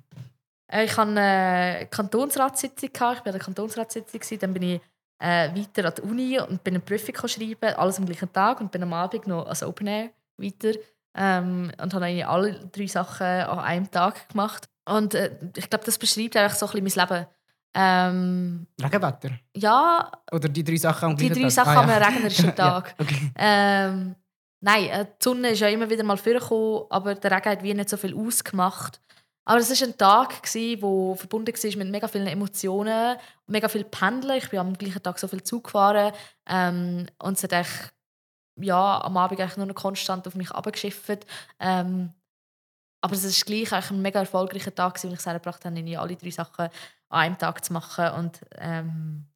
Äh, 0.71 0.85
Ich 0.85 0.97
hatte 0.97 1.11
eine 1.11 1.87
Kantonsratssitzung, 1.91 2.91
ich 2.93 3.01
war 3.01 3.17
an 3.17 3.23
der 3.33 3.39
Kantonsratssitzung, 3.39 4.39
dann 4.39 4.53
bin 4.55 4.63
ich 4.63 4.81
äh, 5.19 5.49
weiter 5.55 5.87
an 5.89 5.95
die 5.97 6.03
Uni 6.03 6.41
und 6.41 6.63
bin 6.65 6.75
eine 6.75 6.81
Prüfung 6.83 7.29
schreiben, 7.29 7.75
alles 7.75 7.99
am 7.99 8.07
gleichen 8.07 8.33
Tag 8.33 8.61
und 8.61 8.71
bin 8.73 8.83
am 8.83 8.93
Abend 8.93 9.27
noch 9.27 9.47
als 9.47 9.63
Open 9.63 9.87
Air 9.87 10.11
weiter 10.37 10.73
ähm, 11.15 11.71
und 11.81 11.95
habe 11.95 12.05
eigentlich 12.07 12.27
alle 12.27 12.59
drei 12.73 12.87
Sachen 12.87 13.27
an 13.27 13.59
einem 13.61 13.91
Tag 13.91 14.29
gemacht. 14.29 14.69
Und 14.85 15.15
äh, 15.15 15.31
ich 15.57 15.71
glaube, 15.71 15.85
das 15.85 15.99
beschreibt 15.99 16.37
eigentlich 16.37 16.55
so 16.55 16.67
ein 16.67 16.85
bisschen 16.85 17.07
mein 17.09 17.09
Leben. 17.09 17.27
Ähm, 17.75 18.67
Regenwetter? 18.83 19.31
ja, 19.57 20.11
Oder 20.31 20.49
die 20.49 20.63
drei 20.65 20.77
Sachen 20.77 21.11
am 21.11 21.17
die 21.17 21.29
drei 21.31 21.43
Tag? 21.43 21.51
Sachen 21.51 21.69
Ah, 21.71 21.87
ja. 21.89 21.97
einem 21.97 22.03
regnerischen 22.15 22.55
Tag. 22.57 22.95
ja, 22.99 23.05
okay. 23.05 23.33
Ähm, 23.37 24.15
nein, 24.61 24.85
äh, 24.89 25.05
die 25.07 25.11
Sonne 25.25 25.49
ist 25.51 25.61
ja 25.61 25.69
immer 25.69 25.89
wieder 25.89 26.05
mal 26.05 26.17
vorgekommen, 26.19 26.85
aber 26.91 27.15
der 27.15 27.31
Regen 27.31 27.51
hat 27.51 27.63
wie 27.63 27.75
nicht 27.75 27.89
so 27.89 27.97
viel 27.97 28.15
ausgemacht. 28.15 29.01
Aber 29.45 29.59
es 29.59 29.71
war 29.81 29.89
ein 29.89 29.97
Tag, 29.99 30.43
der 30.53 31.17
verbunden 31.17 31.53
war 31.53 31.77
mit 31.79 31.91
mega 31.91 32.07
vielen 32.07 32.29
Emotionen, 32.29 33.17
mega 33.47 33.69
viel 33.69 33.85
Pendeln. 33.85 34.39
Ich 34.39 34.49
bin 34.51 34.61
am 34.61 34.75
gleichen 34.75 35.03
Tag 35.03 35.19
so 35.19 35.27
viel 35.27 35.43
Zug 35.43 35.65
gefahren. 35.65 36.13
Ähm, 36.47 37.07
und 37.19 37.37
es 37.39 37.43
hat 37.43 37.53
eigentlich, 37.53 37.91
ja, 38.61 39.03
am 39.03 39.17
Abend 39.17 39.41
eigentlich 39.41 39.57
nur 39.57 39.67
noch 39.67 39.75
konstant 39.75 40.29
auf 40.29 40.37
mich 40.37 40.51
abgeschifft. 40.53 41.27
Ähm, 41.59 42.13
aber 43.01 43.15
es 43.15 43.25
war 43.25 43.47
gleich 43.47 43.91
ein 43.91 44.01
mega 44.01 44.21
erfolgreicher 44.21 44.73
Tag, 44.73 45.03
weil 45.03 45.13
ich 45.13 45.19
es 45.19 45.27
hergebracht 45.27 45.65
habe, 45.65 45.75
irgendwie 45.75 45.97
alle 45.97 46.15
drei 46.15 46.31
Sachen 46.31 46.69
an 47.13 47.21
einem 47.21 47.39
Tag 47.39 47.65
zu 47.65 47.73
machen. 47.73 48.09
Und 48.19 48.41
ähm, 48.57 49.27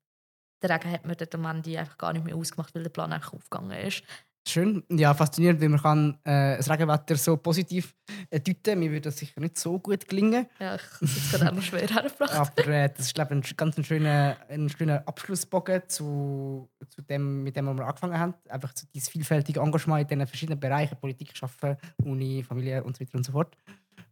der 0.63 0.71
Regen 0.71 0.91
hat 0.91 1.07
mir 1.07 1.17
dort 1.17 1.35
am 1.35 1.45
Ende 1.45 1.79
einfach 1.79 1.99
gar 1.99 2.13
nicht 2.13 2.25
mehr 2.25 2.37
ausgemacht, 2.37 2.75
weil 2.75 2.83
der 2.83 2.91
Plan 2.91 3.13
einfach 3.13 3.35
aufgegangen 3.35 3.79
ist. 3.79 4.03
Schön. 4.49 4.85
Ja, 4.89 5.13
faszinierend, 5.13 5.61
wie 5.61 5.67
man 5.67 5.83
kann, 5.83 6.19
äh, 6.23 6.57
das 6.57 6.71
Regenwetter 6.71 7.17
so 7.17 7.37
positiv 7.37 7.97
äh, 8.31 8.39
deuten 8.39 8.79
Mir 8.79 8.93
würde 8.93 9.01
das 9.03 9.19
sicher 9.19 9.41
nicht 9.41 9.59
so 9.59 9.81
gut 9.81 10.07
gelingen. 10.07 10.47
Ja, 10.61 10.77
ich 10.77 10.83
habe 10.83 11.05
es 11.05 11.31
gerade 11.33 11.51
auch 11.51 11.55
noch 11.57 11.63
schwer 11.63 11.81
hergebracht. 11.89 12.33
Aber 12.33 12.69
äh, 12.69 12.89
das 12.89 13.07
ist, 13.07 13.15
glaube 13.15 13.37
ich, 13.37 13.51
ein 13.51 13.57
ganz 13.57 13.85
schöner, 13.85 14.37
ein 14.49 14.69
schöner 14.69 15.03
Abschlussbogen 15.05 15.83
zu, 15.89 16.71
zu 16.89 17.03
dem, 17.03 17.43
mit 17.43 17.57
dem, 17.57 17.67
was 17.67 17.77
wir 17.77 17.87
angefangen 17.87 18.19
haben. 18.21 18.35
Einfach 18.49 18.73
zu 18.73 18.87
dieses 18.95 19.09
vielfältige 19.09 19.59
Engagement 19.59 20.03
in 20.03 20.21
diesen 20.21 20.29
verschiedenen 20.29 20.61
Bereichen, 20.61 20.97
Politik, 20.97 21.37
Schaffen, 21.37 21.77
Uni, 22.05 22.45
Familie 22.45 22.85
und 22.85 22.97
so 22.97 23.01
weiter 23.01 23.19
und 23.19 23.27
so 23.27 23.33
fort. 23.33 23.57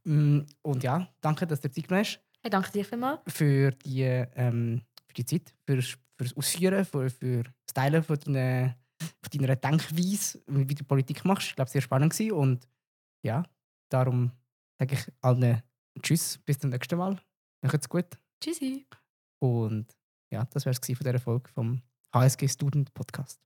Mm, 0.03 0.41
Und 0.62 0.83
ja, 0.83 1.07
danke, 1.21 1.47
dass 1.47 1.61
du 1.61 1.71
Zeit 1.71 1.87
genommen 1.87 2.05
hast 2.05 2.21
Ich 2.45 2.51
danke 2.51 2.71
dir 2.73 2.85
vielmals. 2.85 3.21
für 3.27 3.71
die, 3.71 4.03
ähm, 4.03 4.83
für 5.07 5.15
die 5.15 5.25
Zeit, 5.25 5.55
für, 5.67 5.77
das- 5.77 5.97
für 6.17 6.25
das 6.25 6.37
Ausführen, 6.37 6.85
für, 6.85 7.09
für 7.11 7.43
das 7.43 7.75
Teilen 7.75 8.03
von 8.03 8.17
deiner, 8.19 8.77
von 9.01 9.41
deiner 9.41 9.57
Denkweise, 9.57 10.43
wie 10.47 10.75
du 10.75 10.85
Politik 10.85 11.25
machst. 11.25 11.49
Ich 11.49 11.57
glaube, 11.57 11.71
sehr 11.71 11.81
spannend 11.81 12.13
gewesen. 12.13 12.33
Und 12.33 12.69
ja, 13.25 13.43
darum 13.91 14.31
sage 14.79 14.95
ich 14.95 15.13
allen 15.23 15.63
Tschüss, 16.03 16.39
bis 16.45 16.59
zum 16.59 16.71
nächsten 16.71 16.99
Mal. 16.99 17.19
Macht's 17.63 17.89
gut. 17.89 18.07
Tschüssi. 18.43 18.87
Und 19.41 19.97
ja, 20.31 20.45
das 20.53 20.67
wäre 20.67 20.77
es 20.79 20.87
von 20.87 20.95
dieser 21.05 21.19
Folge 21.19 21.51
vom 21.51 21.81
HSG 22.15 22.47
Student 22.49 22.93
Podcast. 22.95 23.41